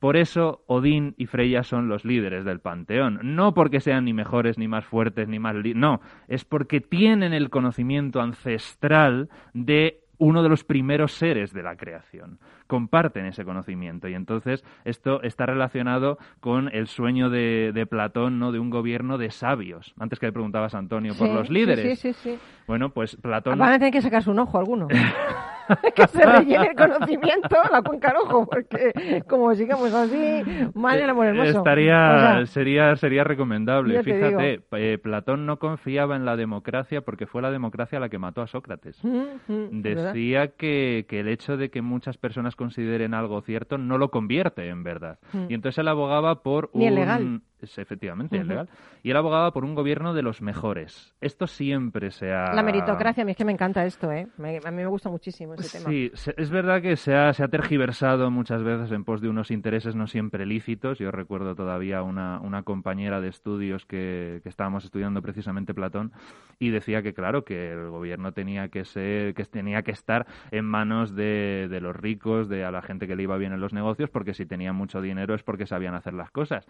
Por 0.01 0.17
eso 0.17 0.65
Odín 0.67 1.15
y 1.19 1.27
Freya 1.27 1.63
son 1.63 1.89
los 1.89 2.07
líderes 2.07 2.47
del 2.47 2.61
panteón, 2.61 3.21
no 3.23 3.53
porque 3.53 3.81
sean 3.81 4.07
ni 4.07 4.15
mejores, 4.15 4.59
ni 4.59 4.67
más 4.67 4.87
fuertes, 4.87 5.29
ni 5.29 5.39
más... 5.39 5.55
No, 5.75 6.01
es 6.27 6.47
porque 6.47 6.81
tienen 6.81 7.35
el 7.35 7.51
conocimiento 7.51 8.23
ancestral 8.23 9.29
de 9.53 10.04
uno 10.19 10.43
de 10.43 10.49
los 10.49 10.65
primeros 10.65 11.13
seres 11.13 11.53
de 11.53 11.63
la 11.63 11.77
creación. 11.77 12.39
Comparten 12.67 13.27
ese 13.27 13.45
conocimiento 13.45 14.09
y 14.09 14.15
entonces 14.15 14.65
esto 14.85 15.23
está 15.23 15.47
relacionado 15.47 16.19
con 16.41 16.75
el 16.75 16.87
sueño 16.87 17.31
de, 17.31 17.87
Platón, 17.89 18.39
¿no? 18.39 18.53
De 18.53 18.59
un 18.59 18.71
gobierno 18.71 19.19
de 19.19 19.31
sabios. 19.31 19.95
Antes 19.99 20.19
que 20.19 20.27
le 20.27 20.33
preguntabas, 20.33 20.75
Antonio, 20.75 21.15
por 21.15 21.29
los 21.29 21.51
líderes. 21.51 21.99
Sí, 21.99 22.13
sí, 22.13 22.33
sí, 22.35 22.39
Bueno, 22.67 22.91
pues 22.91 23.17
Platón... 23.17 23.59
Van 23.59 23.75
a 23.75 23.79
tener 23.79 23.93
que 23.93 24.03
sacarse 24.03 24.31
un 24.31 24.39
ojo 24.39 24.59
alguno. 24.59 24.89
que 25.95 26.07
se 26.09 26.25
rellene 26.25 26.69
el 26.69 26.77
conocimiento 26.77 27.57
la 27.71 27.83
cuenca 27.83 28.11
al 28.11 28.17
ojo, 28.17 28.47
porque 28.47 29.23
como 29.29 29.55
sigamos 29.55 29.93
así, 29.93 30.43
mal 30.75 30.99
el 30.99 31.11
amor 31.11 31.27
hermoso. 31.27 31.59
Estaría, 31.59 32.45
sería, 32.47 32.97
sería 32.97 33.25
recomendable. 33.25 34.03
Fíjate, 34.03 34.63
eh, 34.73 34.99
Platón 34.99 35.47
no 35.47 35.59
confiaba 35.59 36.17
en 36.17 36.25
la 36.25 36.37
democracia 36.37 37.03
porque 37.03 37.27
fue 37.27 37.43
la 37.43 37.51
democracia 37.51 38.01
la 38.01 38.09
que 38.09 38.19
mató 38.19 38.43
a 38.43 38.47
Sócrates. 38.47 39.03
Mm, 39.05 39.53
mm, 39.53 39.83
Decía 39.83 40.49
que, 40.49 41.07
que, 41.09 41.21
el 41.21 41.29
hecho 41.29 41.57
de 41.57 41.71
que 41.71 41.83
muchas 41.83 42.17
personas 42.17 42.57
consideren 42.57 43.15
algo 43.15 43.41
cierto 43.43 43.79
no 43.79 43.99
lo 43.99 44.11
convierte 44.11 44.69
en 44.69 44.83
verdad. 44.83 45.19
Mm. 45.33 45.47
Y 45.49 45.55
entonces 45.55 45.79
él 45.79 45.89
abogaba 45.89 46.43
por 46.43 46.71
un 46.73 47.43
efectivamente, 47.79 48.43
legal. 48.43 48.69
Y 49.03 49.11
él 49.11 49.17
abogaba 49.17 49.53
por 49.53 49.65
un 49.65 49.75
gobierno 49.75 50.15
de 50.15 50.23
los 50.23 50.43
mejores. 50.43 51.15
Esto 51.21 51.47
siempre 51.47 52.11
se 52.11 52.33
ha... 52.33 52.55
La 52.55 52.63
meritocracia, 52.63 53.23
a 53.23 53.25
mí 53.27 53.33
es 53.33 53.37
que 53.37 53.45
me 53.45 53.53
encanta 53.53 53.85
esto, 53.85 54.11
¿eh? 54.13 54.27
a 54.39 54.71
mí 54.71 54.77
me 54.77 54.87
gusta 54.87 55.09
muchísimo 55.09 55.55
ese 55.55 55.79
tema. 55.79 55.91
Sí, 55.91 56.11
es 56.37 56.51
verdad 56.51 56.83
que 56.83 56.97
se 56.97 57.15
ha, 57.15 57.33
se 57.33 57.43
ha 57.43 57.49
tergiversado 57.49 58.31
muchas 58.31 58.63
veces 58.63 58.91
en 58.93 59.05
pos 59.05 59.21
de 59.21 59.29
unos 59.29 59.51
intereses 59.51 59.95
no 59.95 60.07
siempre 60.07 60.47
lícitos. 60.47 60.99
Yo 60.99 61.11
recuerdo 61.11 61.55
todavía 61.55 62.03
una, 62.03 62.41
una 62.41 62.63
compañera 62.63 63.21
de 63.21 63.29
estudios 63.29 63.87
que, 63.87 64.41
que 64.43 64.49
estábamos 64.49 64.85
estudiando 64.85 65.23
precisamente 65.23 65.75
Platón 65.75 66.13
y 66.59 66.71
decía 66.71 67.03
que, 67.03 67.15
claro, 67.15 67.45
que 67.45 67.73
el 67.73 67.91
gobierno 67.91 68.33
tenía 68.33 68.69
que 68.69 68.85
ser, 68.85 69.35
que 69.35 69.45
tenía 69.45 69.83
que 69.83 69.91
estar 69.91 70.27
en 70.51 70.65
manos 70.65 71.15
de, 71.15 71.69
de 71.69 71.81
los 71.81 71.95
ricos, 71.95 72.49
de 72.49 72.65
a 72.65 72.71
la 72.71 72.83
gente 72.83 73.07
que 73.07 73.17
le 73.17 73.25
iba 73.25 73.37
bien 73.37 73.53
en 73.53 73.61
los 73.61 73.73
negocios, 73.73 74.11
porque 74.11 74.35
si 74.35 74.47
tenían 74.47 74.77
mucho 74.77 75.01
dinero 75.01 75.35
es 75.35 75.43
porque 75.43 75.67
sabían 75.67 75.95
hacer 75.95 76.15
las 76.15 76.31
cosas. 76.31 76.67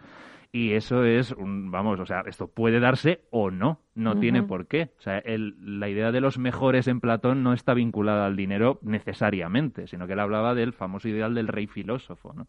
Y 0.53 0.72
eso 0.85 1.03
es, 1.05 1.32
un, 1.32 1.70
vamos, 1.70 1.99
o 1.99 2.05
sea, 2.05 2.22
esto 2.26 2.47
puede 2.47 2.78
darse 2.78 3.22
o 3.30 3.51
no, 3.51 3.80
no 3.95 4.18
tiene 4.18 4.43
por 4.43 4.66
qué. 4.66 4.91
O 4.99 5.01
sea, 5.01 5.22
la 5.24 5.89
idea 5.89 6.12
de 6.12 6.20
los 6.20 6.39
mejores 6.39 6.89
en 6.89 7.01
Platón 7.01 7.43
no 7.43 7.55
está 7.55 7.72
vinculada 7.72 8.26
al 8.26 8.37
dinero 8.37 8.78
necesariamente, 8.82 9.87
sino 9.87 10.07
que 10.07 10.12
él 10.12 10.20
hablaba 10.20 10.55
del 10.55 10.74
famoso 10.74 11.09
ideal 11.09 11.35
del 11.35 11.49
rey 11.49 11.66
filósofo, 11.66 12.35
¿no? 12.35 12.47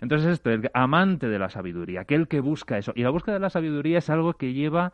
Entonces 0.00 0.34
esto, 0.34 0.50
el 0.50 0.70
amante 0.74 1.28
de 1.28 1.38
la 1.40 1.48
sabiduría, 1.48 2.02
aquel 2.02 2.28
que 2.28 2.38
busca 2.38 2.78
eso. 2.78 2.92
Y 2.94 3.02
la 3.02 3.10
búsqueda 3.10 3.34
de 3.34 3.40
la 3.40 3.50
sabiduría 3.50 3.98
es 3.98 4.10
algo 4.10 4.34
que 4.34 4.52
lleva 4.52 4.92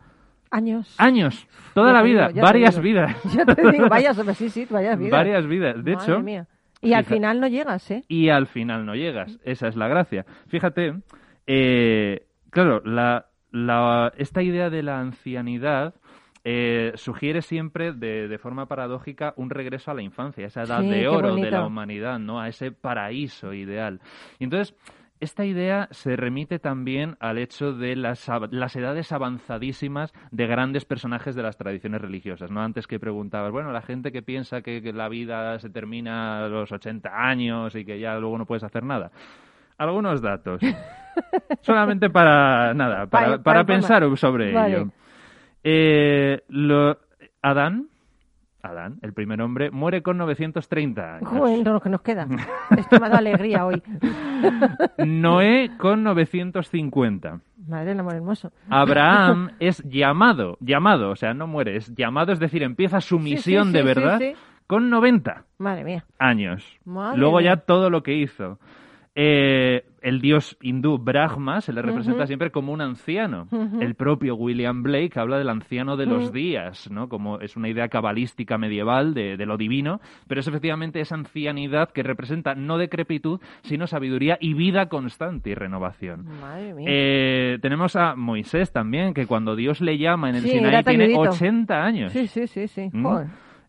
Años. 0.51 0.95
Años. 0.99 1.47
Toda 1.75 1.93
la 1.93 2.03
vida. 2.03 2.31
varias 2.35 2.79
vidas. 2.79 3.16
Ya 3.35 3.45
te 3.47 3.70
digo, 3.70 3.89
vayas, 3.89 4.18
sí, 4.37 4.49
sí, 4.51 4.66
varias 4.70 4.99
vidas. 4.99 5.12
Varias 5.12 5.47
vidas. 5.47 5.85
De 5.85 5.93
hecho. 5.93 6.23
Y 6.83 6.95
al 6.95 7.05
final 7.05 7.41
no 7.41 7.49
llegas, 7.49 7.91
¿eh? 7.91 8.03
Y 8.09 8.29
al 8.29 8.47
final 8.47 8.85
no 8.85 8.95
llegas. 8.95 9.39
Esa 9.45 9.68
es 9.68 9.77
la 9.77 9.89
gracia. 9.89 10.27
Fíjate, 10.49 10.95
eh, 11.47 12.27
claro, 12.53 12.80
la, 12.84 14.12
esta 14.16 14.42
idea 14.42 14.70
de 14.70 14.82
la 14.82 15.00
ancianidad 15.00 15.94
eh, 16.44 16.92
sugiere 16.94 17.42
siempre, 17.42 17.92
de, 17.92 18.28
de, 18.28 18.38
forma 18.38 18.66
paradójica, 18.66 19.32
un 19.36 19.50
regreso 19.50 19.90
a 19.90 19.94
la 19.94 20.03
infancia, 20.03 20.44
a 20.44 20.48
esa 20.48 20.62
edad 20.62 20.80
Sí, 20.80 20.88
de 20.88 21.09
oro 21.09 21.34
de 21.34 21.50
la 21.50 21.66
humanidad, 21.66 22.18
¿no? 22.18 22.40
A 22.40 22.48
ese 22.48 22.72
paraíso 22.72 23.53
ideal. 23.53 24.00
Y 24.38 24.44
entonces, 24.44 24.76
esta 25.22 25.44
idea 25.44 25.86
se 25.92 26.16
remite 26.16 26.59
también 26.59 27.16
al 27.20 27.38
hecho 27.38 27.72
de 27.72 27.94
las, 27.94 28.28
las 28.50 28.74
edades 28.74 29.12
avanzadísimas 29.12 30.12
de 30.32 30.48
grandes 30.48 30.84
personajes 30.84 31.36
de 31.36 31.44
las 31.44 31.57
tradiciones 31.57 32.00
religiosas, 32.00 32.50
¿no? 32.50 32.61
Antes 32.61 32.88
que 32.88 32.98
preguntabas, 32.98 33.53
bueno, 33.53 33.70
la 33.70 33.82
gente 33.82 34.11
que 34.11 34.22
piensa 34.22 34.62
que, 34.62 34.82
que 34.82 34.92
la 34.92 35.09
vida 35.09 35.61
se 35.61 35.70
termina 35.70 36.44
a 36.44 36.48
los 36.48 36.72
80 36.72 37.09
años 37.09 37.76
y 37.76 37.84
que 37.84 38.00
ya 38.00 38.18
luego 38.18 38.36
no 38.36 38.46
puedes 38.46 38.64
hacer 38.64 38.82
nada. 38.82 39.12
Algunos 39.79 40.20
datos. 40.23 40.61
Solamente 41.61 42.09
para, 42.11 42.73
nada, 42.75 43.07
para, 43.07 43.09
Para- 43.09 43.27
para, 43.27 43.43
para 43.43 43.64
pensar 43.64 44.16
sobre 44.16 44.53
Vale. 44.53 44.77
ello. 44.77 44.89
Eh, 45.64 46.43
lo, 46.49 46.99
Adán, 47.43 47.89
Adán, 48.62 48.99
el 49.03 49.12
primer 49.12 49.41
hombre, 49.43 49.70
muere 49.70 50.03
con 50.03 50.16
930 50.18 51.16
años. 51.16 51.29
Joder, 51.29 51.66
lo 51.66 51.81
que 51.81 51.89
nos 51.89 52.01
queda. 52.03 52.27
Esto 52.77 52.99
me 53.01 53.07
ha 53.07 53.09
dado 53.11 53.18
alegría 53.18 53.66
hoy. 53.66 53.83
Noé 54.99 55.70
con 55.79 56.03
950. 56.03 57.41
Madre 57.68 57.87
del 57.91 58.01
amor 58.01 58.14
hermoso. 58.14 58.53
Abraham 58.70 59.51
es 59.61 59.83
llamado, 59.85 60.57
llamado, 60.61 61.11
o 61.11 61.16
sea, 61.16 61.35
no 61.35 61.47
muere, 61.47 61.77
es 61.77 61.95
llamado, 61.95 62.33
es 62.33 62.39
decir, 62.41 62.62
empieza 62.62 63.01
su 63.01 63.18
Sí, 63.18 63.25
sí, 63.25 63.31
misión 63.35 63.66
sí, 63.68 63.73
de 63.75 63.79
sí, 63.81 63.85
verdad 63.85 64.18
sí. 64.18 64.35
con 64.66 64.91
90 64.91 65.45
Madre 65.59 65.85
mía. 65.85 66.05
años. 66.18 66.64
Madre 66.85 67.18
Luego 67.18 67.39
mía. 67.39 67.55
ya 67.55 67.57
todo 67.59 67.91
lo 67.91 68.03
que 68.03 68.14
hizo. 68.14 68.59
Eh, 69.14 69.84
el 70.00 70.20
dios 70.20 70.56
hindú 70.62 70.98
Brahma 70.98 71.60
se 71.60 71.72
le 71.72 71.82
representa 71.82 72.26
siempre 72.26 72.50
como 72.50 72.72
un 72.72 72.80
anciano. 72.80 73.46
El 73.80 73.94
propio 73.94 74.34
William 74.34 74.82
Blake 74.82 75.12
habla 75.16 75.38
del 75.38 75.48
anciano 75.48 75.96
de 75.96 76.06
los 76.06 76.32
días, 76.32 76.90
¿no? 76.90 77.08
Como 77.08 77.38
es 77.40 77.56
una 77.56 77.68
idea 77.68 77.88
cabalística 77.88 78.58
medieval 78.58 79.14
de, 79.14 79.36
de 79.36 79.46
lo 79.46 79.56
divino, 79.56 80.00
pero 80.26 80.40
es 80.40 80.48
efectivamente 80.48 81.00
esa 81.00 81.14
ancianidad 81.14 81.90
que 81.90 82.02
representa 82.02 82.54
no 82.54 82.78
decrepitud, 82.78 83.40
sino 83.62 83.86
sabiduría 83.86 84.38
y 84.40 84.54
vida 84.54 84.86
constante 84.86 85.50
y 85.50 85.54
renovación. 85.54 86.24
Madre 86.40 86.74
mía. 86.74 86.86
Eh, 86.88 87.58
tenemos 87.60 87.94
a 87.96 88.16
Moisés 88.16 88.72
también, 88.72 89.14
que 89.14 89.26
cuando 89.26 89.54
Dios 89.54 89.80
le 89.80 89.98
llama 89.98 90.30
en 90.30 90.36
el 90.36 90.42
Sí, 90.42 90.50
Sinaí 90.50 90.82
tiene 90.82 91.08
talludito. 91.08 91.20
80 91.20 91.84
años. 91.84 92.12
Sí, 92.12 92.26
sí, 92.26 92.46
sí, 92.46 92.66
sí. 92.66 92.90
¿Mm? 92.92 93.06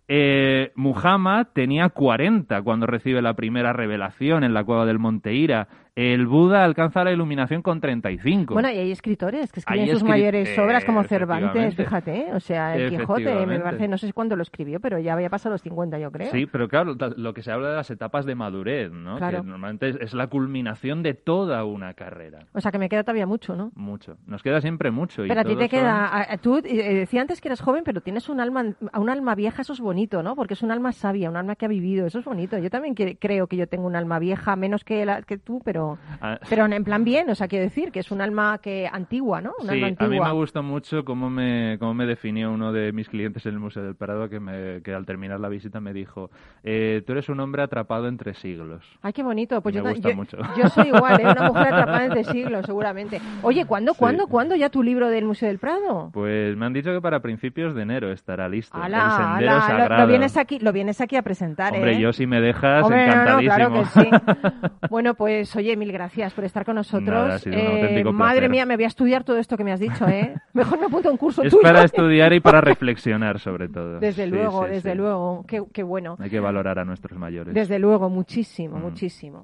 Eh, 0.07 0.71
Muhammad 0.75 1.47
tenía 1.53 1.89
40 1.89 2.61
cuando 2.61 2.85
recibe 2.85 3.21
la 3.21 3.35
primera 3.35 3.71
revelación 3.73 4.43
en 4.43 4.53
la 4.53 4.63
cueva 4.63 4.85
del 4.85 4.99
Monte 4.99 5.33
Ira. 5.33 5.67
El 5.95 6.25
Buda 6.25 6.63
alcanza 6.63 7.03
la 7.03 7.11
iluminación 7.11 7.61
con 7.61 7.79
35. 7.79 8.55
Bueno, 8.55 8.71
y 8.71 8.77
hay 8.77 8.91
escritores 8.91 9.51
que 9.51 9.59
escriben 9.59 9.83
Hay 9.85 9.91
sus 9.91 10.01
escri- 10.03 10.07
mayores 10.09 10.57
eh, 10.57 10.59
obras 10.61 10.85
como 10.85 11.03
Cervantes, 11.03 11.75
fíjate, 11.75 12.33
o 12.33 12.39
sea, 12.39 12.75
el 12.75 12.89
Quijote, 12.89 13.45
me 13.45 13.59
parece, 13.59 13.87
no 13.87 13.99
sé 13.99 14.11
cuándo 14.11 14.35
lo 14.35 14.41
escribió, 14.41 14.79
pero 14.79 14.97
ya 14.97 15.13
había 15.13 15.29
pasado 15.29 15.53
los 15.53 15.61
50, 15.61 15.99
yo 15.99 16.11
creo. 16.11 16.31
Sí, 16.31 16.47
pero 16.47 16.67
claro, 16.67 16.95
lo 17.15 17.33
que 17.35 17.43
se 17.43 17.51
habla 17.51 17.69
de 17.69 17.75
las 17.75 17.91
etapas 17.91 18.25
de 18.25 18.33
madurez, 18.33 18.91
¿no? 18.91 19.17
Claro. 19.17 19.41
Que 19.43 19.47
normalmente 19.47 19.89
es, 20.03 20.13
la 20.15 20.25
culminación 20.27 21.03
de 21.03 21.13
toda 21.13 21.63
una 21.63 21.93
carrera. 21.93 22.47
O 22.53 22.59
sea, 22.61 22.71
que 22.71 22.79
me 22.79 22.89
queda 22.89 23.03
todavía 23.03 23.27
mucho, 23.27 23.55
¿no? 23.55 23.71
Mucho. 23.75 24.17
Nos 24.25 24.41
queda 24.41 24.61
siempre 24.61 24.89
mucho. 24.89 25.23
y 25.23 25.27
Pero 25.27 25.41
a 25.41 25.43
ti 25.43 25.55
te 25.55 25.61
son- 25.61 25.69
queda, 25.69 26.07
a- 26.07 26.33
a- 26.33 26.37
tú 26.37 26.57
eh, 26.57 26.93
decía 26.95 27.21
antes 27.21 27.39
que 27.39 27.49
eres 27.49 27.61
joven, 27.61 27.83
pero 27.85 28.01
tienes 28.01 28.29
un 28.29 28.39
alma, 28.39 28.65
un 28.97 29.09
alma 29.11 29.35
vieja, 29.35 29.61
eso 29.61 29.73
es 29.73 29.79
bonito, 29.79 30.23
¿no? 30.23 30.35
Porque 30.35 30.55
es 30.55 30.63
un 30.63 30.71
alma 30.71 30.91
sabia, 30.91 31.29
un 31.29 31.37
alma 31.37 31.55
que 31.55 31.65
ha 31.65 31.69
vivido, 31.69 32.07
eso 32.07 32.17
es 32.17 32.25
bonito. 32.25 32.57
Yo 32.57 32.71
también 32.71 32.95
que- 32.95 33.15
creo 33.17 33.45
que 33.45 33.57
yo 33.57 33.67
tengo 33.67 33.85
un 33.85 33.95
alma 33.95 34.17
vieja, 34.17 34.55
menos 34.55 34.83
que, 34.83 35.05
la, 35.05 35.21
que 35.21 35.37
tú, 35.37 35.61
pero, 35.63 35.82
Ah, 36.21 36.39
pero 36.49 36.65
en 36.65 36.83
plan 36.83 37.03
bien, 37.03 37.29
o 37.29 37.35
sea, 37.35 37.47
quiero 37.47 37.63
decir 37.63 37.91
que 37.91 37.99
es 37.99 38.11
un 38.11 38.21
alma 38.21 38.57
que 38.59 38.89
antigua, 38.91 39.41
¿no? 39.41 39.53
Sí, 39.61 39.67
alma 39.69 39.87
a 39.99 40.07
mí 40.07 40.19
me 40.19 40.31
gusta 40.31 40.61
mucho 40.61 41.03
cómo 41.05 41.29
me, 41.29 41.77
cómo 41.79 41.93
me 41.93 42.05
definió 42.05 42.51
uno 42.51 42.71
de 42.71 42.91
mis 42.91 43.09
clientes 43.09 43.45
en 43.45 43.53
el 43.53 43.59
Museo 43.59 43.83
del 43.83 43.95
Prado, 43.95 44.29
que, 44.29 44.39
me, 44.39 44.81
que 44.81 44.93
al 44.93 45.05
terminar 45.05 45.39
la 45.39 45.49
visita 45.49 45.79
me 45.79 45.93
dijo, 45.93 46.29
eh, 46.63 47.03
tú 47.05 47.11
eres 47.13 47.29
un 47.29 47.39
hombre 47.39 47.61
atrapado 47.63 48.07
entre 48.07 48.33
siglos. 48.33 48.83
Ay, 49.01 49.13
qué 49.13 49.23
bonito. 49.23 49.61
Pues 49.61 49.75
Me 49.75 49.81
yo, 49.83 49.89
gusta 49.89 50.09
yo- 50.09 50.15
mucho. 50.15 50.37
yo 50.57 50.67
soy 50.69 50.87
igual, 50.87 51.19
¿eh? 51.21 51.23
una 51.31 51.47
mujer 51.47 51.67
atrapada 51.73 52.05
entre 52.05 52.23
siglos, 52.25 52.65
seguramente. 52.65 53.21
Oye, 53.41 53.65
¿cuándo, 53.65 53.93
Sí. 53.93 53.99
cuándo, 53.99 54.27
cuándo 54.27 54.55
ya 54.55 54.69
tu 54.69 54.83
libro 54.83 55.09
del 55.09 55.25
Museo 55.25 55.47
del 55.49 55.59
Prado? 55.59 56.09
Pues 56.13 56.55
me 56.57 56.65
han 56.65 56.73
dicho 56.73 56.91
que 56.91 57.01
para 57.01 57.19
principios 57.21 57.75
de 57.75 57.81
enero 57.83 58.11
estará 58.11 58.47
listo. 58.49 58.77
el 58.77 58.93
ala, 58.93 59.87
lo- 59.99 60.07
vienes 60.07 60.37
aquí, 60.37 60.59
lo 60.59 60.71
vienes 60.71 61.01
aquí 61.01 61.15
a 61.15 61.21
presentar, 61.21 61.73
Hombre, 61.73 61.95
¿eh? 61.95 61.99
yo 61.99 62.13
si 62.13 62.25
me 62.27 62.39
dejas, 62.41 62.83
Hombre, 62.83 63.07
no, 63.07 63.15
no, 63.15 63.39
encantadísimo. 63.39 63.55
claro 63.55 63.73
que 63.73 63.85
sí. 63.85 64.09
Bueno, 64.89 65.13
pues 65.15 65.55
oye, 65.55 65.72
mil 65.77 65.91
gracias 65.91 66.33
por 66.33 66.43
estar 66.43 66.65
con 66.65 66.75
nosotros. 66.75 67.07
Nada, 67.07 67.39
Eh, 67.45 68.03
madre 68.11 68.49
mía, 68.49 68.65
me 68.65 68.75
voy 68.75 68.85
a 68.85 68.87
estudiar 68.87 69.23
todo 69.23 69.37
esto 69.37 69.57
que 69.57 69.63
me 69.63 69.71
has 69.71 69.79
dicho, 69.79 70.07
¿eh? 70.07 70.35
Mejor 70.53 70.79
me 70.79 70.85
apunto 70.85 71.09
a 71.09 71.11
un 71.11 71.17
curso 71.17 71.43
Es 71.43 71.49
tuyo. 71.51 71.61
para 71.63 71.83
estudiar 71.83 72.33
y 72.33 72.39
para 72.39 72.61
reflexionar, 72.61 73.39
sobre 73.39 73.69
todo. 73.69 73.99
Desde 73.99 74.25
Sí, 74.25 74.29
luego, 74.31 74.65
sí, 74.65 74.71
desde 74.71 74.91
sí. 74.91 74.97
luego. 74.97 75.45
Qué, 75.47 75.63
qué 75.73 75.83
bueno. 75.83 76.15
Hay 76.19 76.29
que 76.29 76.39
valorar 76.39 76.79
a 76.79 76.85
nuestros 76.85 77.17
mayores. 77.17 77.53
Desde 77.53 77.79
luego, 77.79 78.09
muchísimo, 78.09 78.77
Mm. 78.77 78.81
muchísimo. 78.81 79.43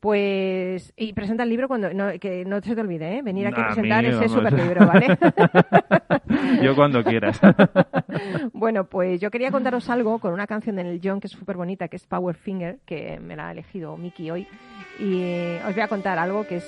Pues, 0.00 0.92
y 0.96 1.12
presenta 1.12 1.42
el 1.44 1.48
libro 1.48 1.68
cuando, 1.68 1.92
no, 1.94 2.10
que 2.20 2.44
no 2.44 2.60
se 2.60 2.74
te 2.74 2.80
olvide, 2.80 3.18
¿eh? 3.18 3.22
Venir 3.22 3.46
aquí 3.46 3.60
a 3.60 3.66
presentar 3.66 4.02
mí, 4.02 4.10
ese 4.10 4.28
super 4.28 4.52
libro, 4.52 4.86
¿vale? 4.86 5.06
Yo 6.62 6.74
cuando 6.74 7.02
quieras. 7.04 7.40
bueno, 8.52 8.84
pues 8.84 9.20
yo 9.20 9.30
quería 9.30 9.50
contaros 9.50 9.88
algo 9.90 10.18
con 10.18 10.32
una 10.32 10.46
canción 10.46 10.76
de 10.76 10.84
Neil 10.84 11.00
Young 11.00 11.20
que 11.20 11.26
es 11.26 11.32
súper 11.32 11.56
bonita, 11.56 11.88
que 11.88 11.96
es 11.96 12.06
Power 12.06 12.36
Finger, 12.36 12.78
que 12.86 13.18
me 13.20 13.36
la 13.36 13.48
ha 13.48 13.52
elegido 13.52 13.96
Miki 13.96 14.30
hoy. 14.30 14.46
Y 15.00 15.22
eh, 15.22 15.62
os 15.66 15.74
voy 15.74 15.82
a 15.82 15.88
contar 15.88 16.18
algo 16.18 16.46
que 16.46 16.56
es 16.56 16.64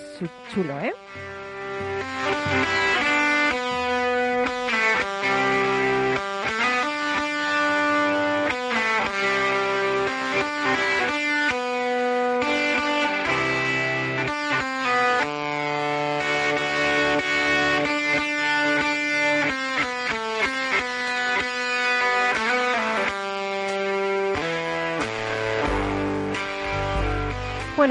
chulo, 0.54 0.80
¿eh? 0.80 0.94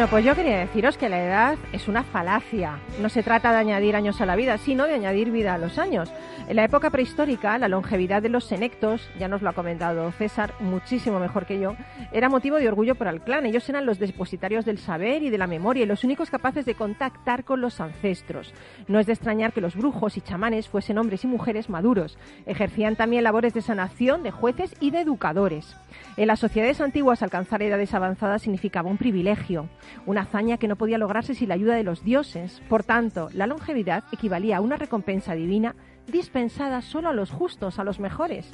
Bueno, 0.02 0.14
pues 0.14 0.26
yo 0.26 0.34
quería 0.34 0.58
deciros 0.58 0.98
que 0.98 1.10
la 1.10 1.24
edad 1.24 1.58
es 1.74 1.88
una 1.88 2.02
falacia. 2.02 2.80
No 3.00 3.08
se 3.08 3.22
trata 3.22 3.52
de 3.52 3.60
añadir 3.60 3.96
años 3.96 4.20
a 4.20 4.26
la 4.26 4.36
vida, 4.36 4.58
sino 4.58 4.88
de 4.88 4.96
añadir 4.96 5.30
vida 5.30 5.54
a 5.54 5.60
los 5.60 5.78
años. 5.78 6.12
En 6.48 6.56
la 6.56 6.64
época 6.64 6.90
prehistórica, 6.90 7.60
la 7.60 7.68
longevidad 7.68 8.24
de 8.24 8.30
los 8.30 8.46
senectos, 8.46 9.08
ya 9.20 9.28
nos 9.28 9.44
lo 9.44 9.50
ha 9.50 9.54
comentado 9.54 10.12
César, 10.14 10.56
muchísimo 10.60 11.20
mejor 11.20 11.46
que 11.46 11.60
yo, 11.60 11.76
era 12.12 12.30
motivo 12.30 12.58
de 12.58 12.68
orgullo 12.68 12.96
para 12.96 13.12
el 13.12 13.22
clan. 13.22 13.46
Ellos 13.46 13.70
eran 13.70 13.86
los 13.86 14.00
depositarios 14.00 14.66
del 14.66 14.80
saber 14.80 15.22
y 15.22 15.30
de 15.30 15.38
la 15.38 15.46
memoria 15.46 15.84
y 15.84 15.86
los 15.86 16.04
únicos 16.04 16.32
capaces 16.32 16.66
de 16.66 16.74
contactar 16.74 17.44
con 17.44 17.62
los 17.62 17.80
ancestros. 17.80 18.56
No 18.88 19.00
es 19.00 19.06
de 19.06 19.14
extrañar 19.14 19.54
que 19.54 19.62
los 19.62 19.76
brujos 19.76 20.18
y 20.18 20.22
chamanes 20.22 20.68
fuesen 20.68 20.98
hombres 20.98 21.26
y 21.26 21.28
mujeres 21.28 21.70
maduros. 21.70 22.18
Ejercían 22.48 22.96
también 22.96 23.24
labores 23.24 23.54
de 23.54 23.62
sanación, 23.62 24.24
de 24.24 24.32
jueces 24.32 24.76
y 24.80 24.90
de 24.90 25.02
educadores. 25.02 25.78
En 26.18 26.28
las 26.28 26.40
sociedades 26.40 26.82
antiguas 26.82 27.22
alcanzar 27.22 27.62
edades 27.62 27.94
avanzadas 27.94 28.42
significaba 28.42 28.90
un 28.90 28.98
privilegio, 28.98 29.70
una 30.06 30.22
hazaña 30.22 30.58
que 30.58 30.68
no 30.68 30.76
podía 30.76 30.98
lograrse 30.98 31.36
sin 31.36 31.50
la 31.50 31.56
ayuda 31.56 31.76
de 31.76 31.84
los 31.84 32.04
dioses. 32.04 32.62
Por 32.70 32.84
tanto, 32.84 33.30
la 33.34 33.48
longevidad 33.48 34.04
equivalía 34.12 34.58
a 34.58 34.62
una 34.62 34.78
recompensa 34.78 35.34
divina 35.34 35.76
dispensada 36.08 36.82
solo 36.82 37.10
a 37.10 37.14
los 37.14 37.32
justos, 37.32 37.80
a 37.80 37.84
los 37.84 38.00
mejores. 38.00 38.52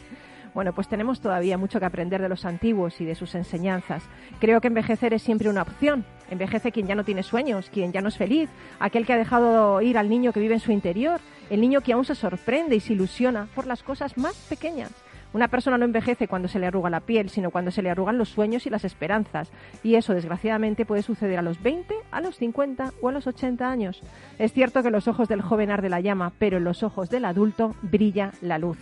Bueno, 0.53 0.73
pues 0.73 0.87
tenemos 0.87 1.21
todavía 1.21 1.57
mucho 1.57 1.79
que 1.79 1.85
aprender 1.85 2.21
de 2.21 2.29
los 2.29 2.43
antiguos 2.43 2.99
y 2.99 3.05
de 3.05 3.13
sus 3.15 3.35
enseñanzas. 3.35 4.03
Creo 4.39 4.59
que 4.59 4.67
envejecer 4.69 5.13
es 5.13 5.21
siempre 5.21 5.49
una 5.49 5.61
opción. 5.61 6.03
Envejece 6.31 6.71
quien 6.71 6.87
ya 6.87 6.95
no 6.95 7.03
tiene 7.03 7.21
sueños, 7.21 7.69
quien 7.69 7.91
ya 7.91 8.01
no 8.01 8.09
es 8.09 8.17
feliz, 8.17 8.49
aquel 8.79 9.05
que 9.05 9.13
ha 9.13 9.17
dejado 9.17 9.81
ir 9.81 9.97
al 9.97 10.09
niño 10.09 10.33
que 10.33 10.39
vive 10.39 10.55
en 10.55 10.59
su 10.59 10.71
interior, 10.71 11.19
el 11.49 11.61
niño 11.61 11.81
que 11.81 11.93
aún 11.93 12.05
se 12.05 12.15
sorprende 12.15 12.75
y 12.75 12.79
se 12.79 12.93
ilusiona 12.93 13.47
por 13.53 13.67
las 13.67 13.83
cosas 13.83 14.17
más 14.17 14.35
pequeñas. 14.49 14.91
Una 15.33 15.49
persona 15.49 15.77
no 15.77 15.85
envejece 15.85 16.27
cuando 16.27 16.47
se 16.47 16.59
le 16.59 16.67
arruga 16.67 16.89
la 16.89 17.01
piel, 17.01 17.29
sino 17.29 17.51
cuando 17.51 17.71
se 17.71 17.81
le 17.81 17.89
arrugan 17.89 18.17
los 18.17 18.29
sueños 18.29 18.65
y 18.65 18.69
las 18.69 18.85
esperanzas. 18.85 19.51
Y 19.83 19.95
eso, 19.95 20.13
desgraciadamente, 20.13 20.85
puede 20.85 21.03
suceder 21.03 21.39
a 21.39 21.41
los 21.41 21.61
20, 21.61 21.93
a 22.11 22.21
los 22.21 22.37
50 22.37 22.93
o 23.01 23.09
a 23.09 23.11
los 23.11 23.27
80 23.27 23.69
años. 23.69 24.01
Es 24.39 24.53
cierto 24.53 24.83
que 24.83 24.91
los 24.91 25.07
ojos 25.07 25.27
del 25.27 25.41
joven 25.41 25.71
arde 25.71 25.89
la 25.89 25.99
llama, 25.99 26.33
pero 26.39 26.57
en 26.57 26.63
los 26.63 26.83
ojos 26.83 27.09
del 27.09 27.25
adulto 27.25 27.75
brilla 27.81 28.31
la 28.41 28.57
luz. 28.57 28.77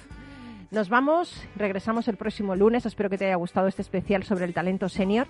Nos 0.72 0.90
vamos, 0.90 1.44
regresamos 1.56 2.08
el 2.08 2.18
próximo 2.18 2.56
lunes. 2.56 2.86
Espero 2.86 3.10
que 3.10 3.18
te 3.18 3.26
haya 3.26 3.36
gustado 3.36 3.68
este 3.68 3.84
especial 3.84 4.24
sobre 4.24 4.46
el 4.46 4.54
talento 4.54 4.90
senior. 4.90 5.28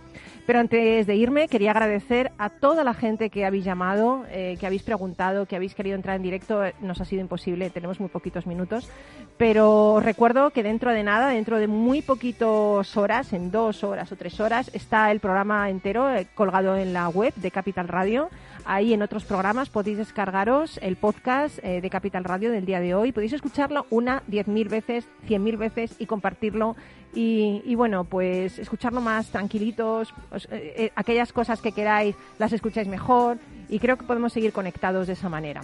Pero 0.47 0.59
antes 0.59 1.05
de 1.05 1.15
irme, 1.15 1.49
quería 1.49 1.71
agradecer 1.71 2.31
a 2.37 2.49
toda 2.49 2.83
la 2.83 2.93
gente 2.93 3.29
que 3.29 3.45
habéis 3.45 3.65
llamado, 3.65 4.25
eh, 4.29 4.55
que 4.59 4.65
habéis 4.65 4.83
preguntado, 4.83 5.45
que 5.45 5.57
habéis 5.57 5.75
querido 5.75 5.95
entrar 5.95 6.15
en 6.15 6.21
directo. 6.21 6.61
Nos 6.79 7.01
ha 7.01 7.05
sido 7.05 7.21
imposible, 7.21 7.69
tenemos 7.69 7.99
muy 7.99 8.09
poquitos 8.09 8.47
minutos. 8.47 8.89
Pero 9.37 9.95
os 9.95 10.03
recuerdo 10.03 10.51
que 10.51 10.63
dentro 10.63 10.91
de 10.91 11.03
nada, 11.03 11.27
dentro 11.27 11.59
de 11.59 11.67
muy 11.67 12.01
poquitos 12.01 12.95
horas, 12.95 13.33
en 13.33 13.51
dos 13.51 13.83
horas 13.83 14.11
o 14.13 14.15
tres 14.15 14.39
horas, 14.39 14.71
está 14.73 15.11
el 15.11 15.19
programa 15.19 15.69
entero 15.69 16.09
eh, 16.15 16.27
colgado 16.33 16.77
en 16.77 16.93
la 16.93 17.09
web 17.09 17.33
de 17.35 17.51
Capital 17.51 17.89
Radio. 17.89 18.29
Ahí 18.67 18.93
en 18.93 19.03
otros 19.03 19.25
programas 19.25 19.69
podéis 19.69 19.99
descargaros 19.99 20.79
el 20.81 20.95
podcast 20.95 21.59
eh, 21.61 21.81
de 21.81 21.89
Capital 21.91 22.23
Radio 22.23 22.51
del 22.51 22.65
día 22.65 22.79
de 22.79 22.95
hoy. 22.95 23.11
Podéis 23.11 23.33
escucharlo 23.33 23.85
una, 23.91 24.23
diez 24.25 24.47
mil 24.47 24.69
veces, 24.69 25.07
cien 25.27 25.43
mil 25.43 25.55
veces 25.55 25.95
y 25.99 26.07
compartirlo 26.07 26.75
y, 27.13 27.75
bueno, 27.75 28.05
pues 28.05 28.57
escucharlo 28.57 29.01
más 29.01 29.29
tranquilitos, 29.29 30.13
eh, 30.49 30.73
eh, 30.77 30.91
aquellas 30.95 31.31
cosas 31.31 31.61
que 31.61 31.71
queráis 31.71 32.15
las 32.39 32.51
escucháis 32.53 32.87
mejor 32.87 33.37
y 33.69 33.77
creo 33.77 33.97
que 33.97 34.03
podemos 34.03 34.33
seguir 34.33 34.51
conectados 34.51 35.05
de 35.07 35.13
esa 35.13 35.29
manera. 35.29 35.61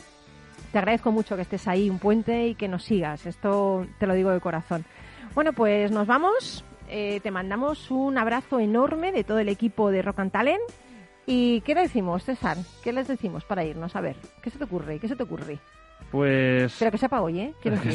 Te 0.72 0.78
agradezco 0.78 1.12
mucho 1.12 1.36
que 1.36 1.42
estés 1.42 1.68
ahí, 1.68 1.90
un 1.90 1.98
puente, 1.98 2.48
y 2.48 2.56
que 2.56 2.68
nos 2.68 2.84
sigas. 2.84 3.26
Esto 3.26 3.86
te 3.98 4.06
lo 4.06 4.14
digo 4.14 4.30
de 4.30 4.40
corazón. 4.40 4.86
Bueno, 5.34 5.54
pues 5.54 5.92
nos 5.92 6.06
vamos. 6.08 6.64
Te 6.88 7.32
mandamos 7.32 7.90
un 7.90 8.18
abrazo 8.18 8.60
enorme 8.60 9.12
de 9.12 9.24
todo 9.24 9.40
el 9.40 9.50
equipo 9.50 9.92
de 9.92 10.02
Rock 10.02 10.20
and 10.20 10.32
Talent. 10.32 10.62
¿Y 11.26 11.62
qué 11.62 11.76
le 11.76 11.82
decimos, 11.82 12.24
César? 12.24 12.58
¿Qué 12.84 12.92
les 12.92 13.08
decimos 13.08 13.44
para 13.46 13.64
irnos? 13.64 13.96
A 13.96 14.02
ver, 14.02 14.16
¿qué 14.42 14.50
se 14.50 14.58
te 14.58 14.64
ocurre? 14.64 15.00
¿Qué 15.00 15.08
se 15.08 15.16
te 15.16 15.24
ocurre? 15.24 15.60
Pues. 16.12 16.76
Pero 16.78 16.92
que 16.92 16.98
sepa 16.98 17.22
hoy, 17.22 17.40
¿eh? 17.40 17.54
Quiero 17.62 17.78
decir. 17.84 17.94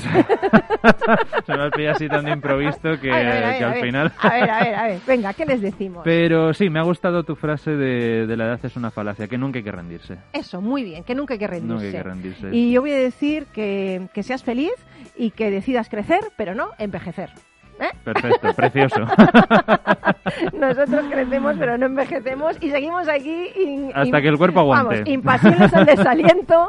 se 1.44 1.52
me 1.54 1.64
ha 1.64 1.70
pillado 1.70 1.96
así 1.96 2.08
tan 2.08 2.24
de 2.24 2.30
improviso 2.30 2.98
que, 3.00 3.10
al 3.12 3.74
final. 3.82 4.12
a 4.18 4.28
ver, 4.30 4.50
a 4.50 4.64
ver, 4.64 4.74
a 4.74 4.86
ver. 4.86 5.00
Venga, 5.06 5.34
¿qué 5.34 5.44
les 5.44 5.60
decimos? 5.60 6.02
Pero 6.04 6.54
sí, 6.54 6.70
me 6.70 6.78
ha 6.78 6.82
gustado 6.82 7.24
tu 7.24 7.36
frase 7.36 7.72
de, 7.72 8.26
de 8.26 8.36
la 8.36 8.46
edad 8.46 8.60
es 8.62 8.76
una 8.76 8.90
falacia, 8.90 9.28
que 9.28 9.36
nunca 9.36 9.58
hay 9.58 9.64
que 9.64 9.72
rendirse. 9.72 10.16
Eso, 10.32 10.62
muy 10.62 10.82
bien, 10.82 11.04
que 11.04 11.14
nunca 11.14 11.34
hay 11.34 11.38
que 11.38 11.46
rendirse. 11.46 11.74
Nunca 11.74 11.86
hay 11.86 11.92
que 11.92 12.02
rendirse. 12.02 12.48
Y 12.52 12.72
yo 12.72 12.80
voy 12.80 12.92
a 12.92 12.98
decir 12.98 13.46
que, 13.52 14.08
que 14.14 14.22
seas 14.22 14.42
feliz 14.42 14.72
y 15.16 15.30
que 15.32 15.50
decidas 15.50 15.88
crecer, 15.90 16.20
pero 16.36 16.54
no 16.54 16.70
envejecer. 16.78 17.30
¿Eh? 17.78 17.90
Perfecto, 18.04 18.54
precioso. 18.54 19.00
Nosotros 20.52 21.04
crecemos, 21.10 21.56
pero 21.58 21.78
no 21.78 21.86
envejecemos 21.86 22.56
y 22.60 22.70
seguimos 22.70 23.08
aquí. 23.08 23.90
Hasta 23.94 24.20
que 24.20 24.28
el 24.28 24.38
cuerpo 24.38 24.60
aguante. 24.60 24.94
Vamos, 24.96 25.08
impasibles 25.08 25.74
al 25.74 25.86
desaliento. 25.86 26.68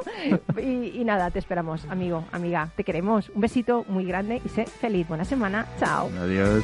Y, 0.58 1.00
y, 1.00 1.04
nada, 1.06 1.32
te 1.32 1.40
esperamos, 1.40 1.86
amigo, 1.90 2.26
amiga. 2.32 2.70
Te 2.76 2.84
queremos. 2.84 3.30
Un 3.30 3.42
besito 3.42 3.86
muy 3.88 4.06
grande 4.06 4.42
y 4.44 4.50
sé 4.50 4.66
feliz. 4.66 5.08
Buena 5.08 5.26
semana. 5.26 5.66
Chao. 5.80 6.10
Adiós. 6.22 6.64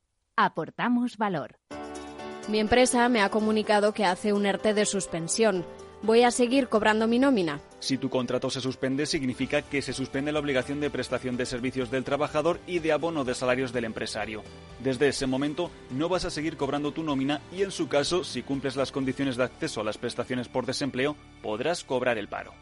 Aportamos 0.37 1.17
valor. 1.17 1.57
Mi 2.47 2.59
empresa 2.59 3.07
me 3.09 3.21
ha 3.21 3.29
comunicado 3.29 3.93
que 3.93 4.05
hace 4.05 4.33
un 4.33 4.45
ERTE 4.45 4.73
de 4.73 4.85
suspensión. 4.85 5.65
¿Voy 6.03 6.23
a 6.23 6.31
seguir 6.31 6.67
cobrando 6.67 7.07
mi 7.07 7.19
nómina? 7.19 7.61
Si 7.79 7.97
tu 7.97 8.09
contrato 8.09 8.49
se 8.49 8.59
suspende, 8.59 9.05
significa 9.05 9.61
que 9.61 9.83
se 9.83 9.93
suspende 9.93 10.31
la 10.31 10.39
obligación 10.39 10.79
de 10.79 10.89
prestación 10.89 11.37
de 11.37 11.45
servicios 11.45 11.91
del 11.91 12.03
trabajador 12.03 12.59
y 12.65 12.79
de 12.79 12.91
abono 12.91 13.23
de 13.23 13.35
salarios 13.35 13.71
del 13.71 13.85
empresario. 13.85 14.41
Desde 14.79 15.09
ese 15.09 15.27
momento, 15.27 15.69
no 15.91 16.09
vas 16.09 16.25
a 16.25 16.31
seguir 16.31 16.57
cobrando 16.57 16.91
tu 16.91 17.03
nómina 17.03 17.41
y, 17.51 17.61
en 17.61 17.69
su 17.69 17.87
caso, 17.87 18.23
si 18.23 18.41
cumples 18.41 18.75
las 18.75 18.91
condiciones 18.91 19.37
de 19.37 19.43
acceso 19.43 19.81
a 19.81 19.83
las 19.83 19.99
prestaciones 19.99 20.47
por 20.47 20.65
desempleo, 20.65 21.15
podrás 21.43 21.83
cobrar 21.83 22.17
el 22.17 22.27
paro. 22.27 22.53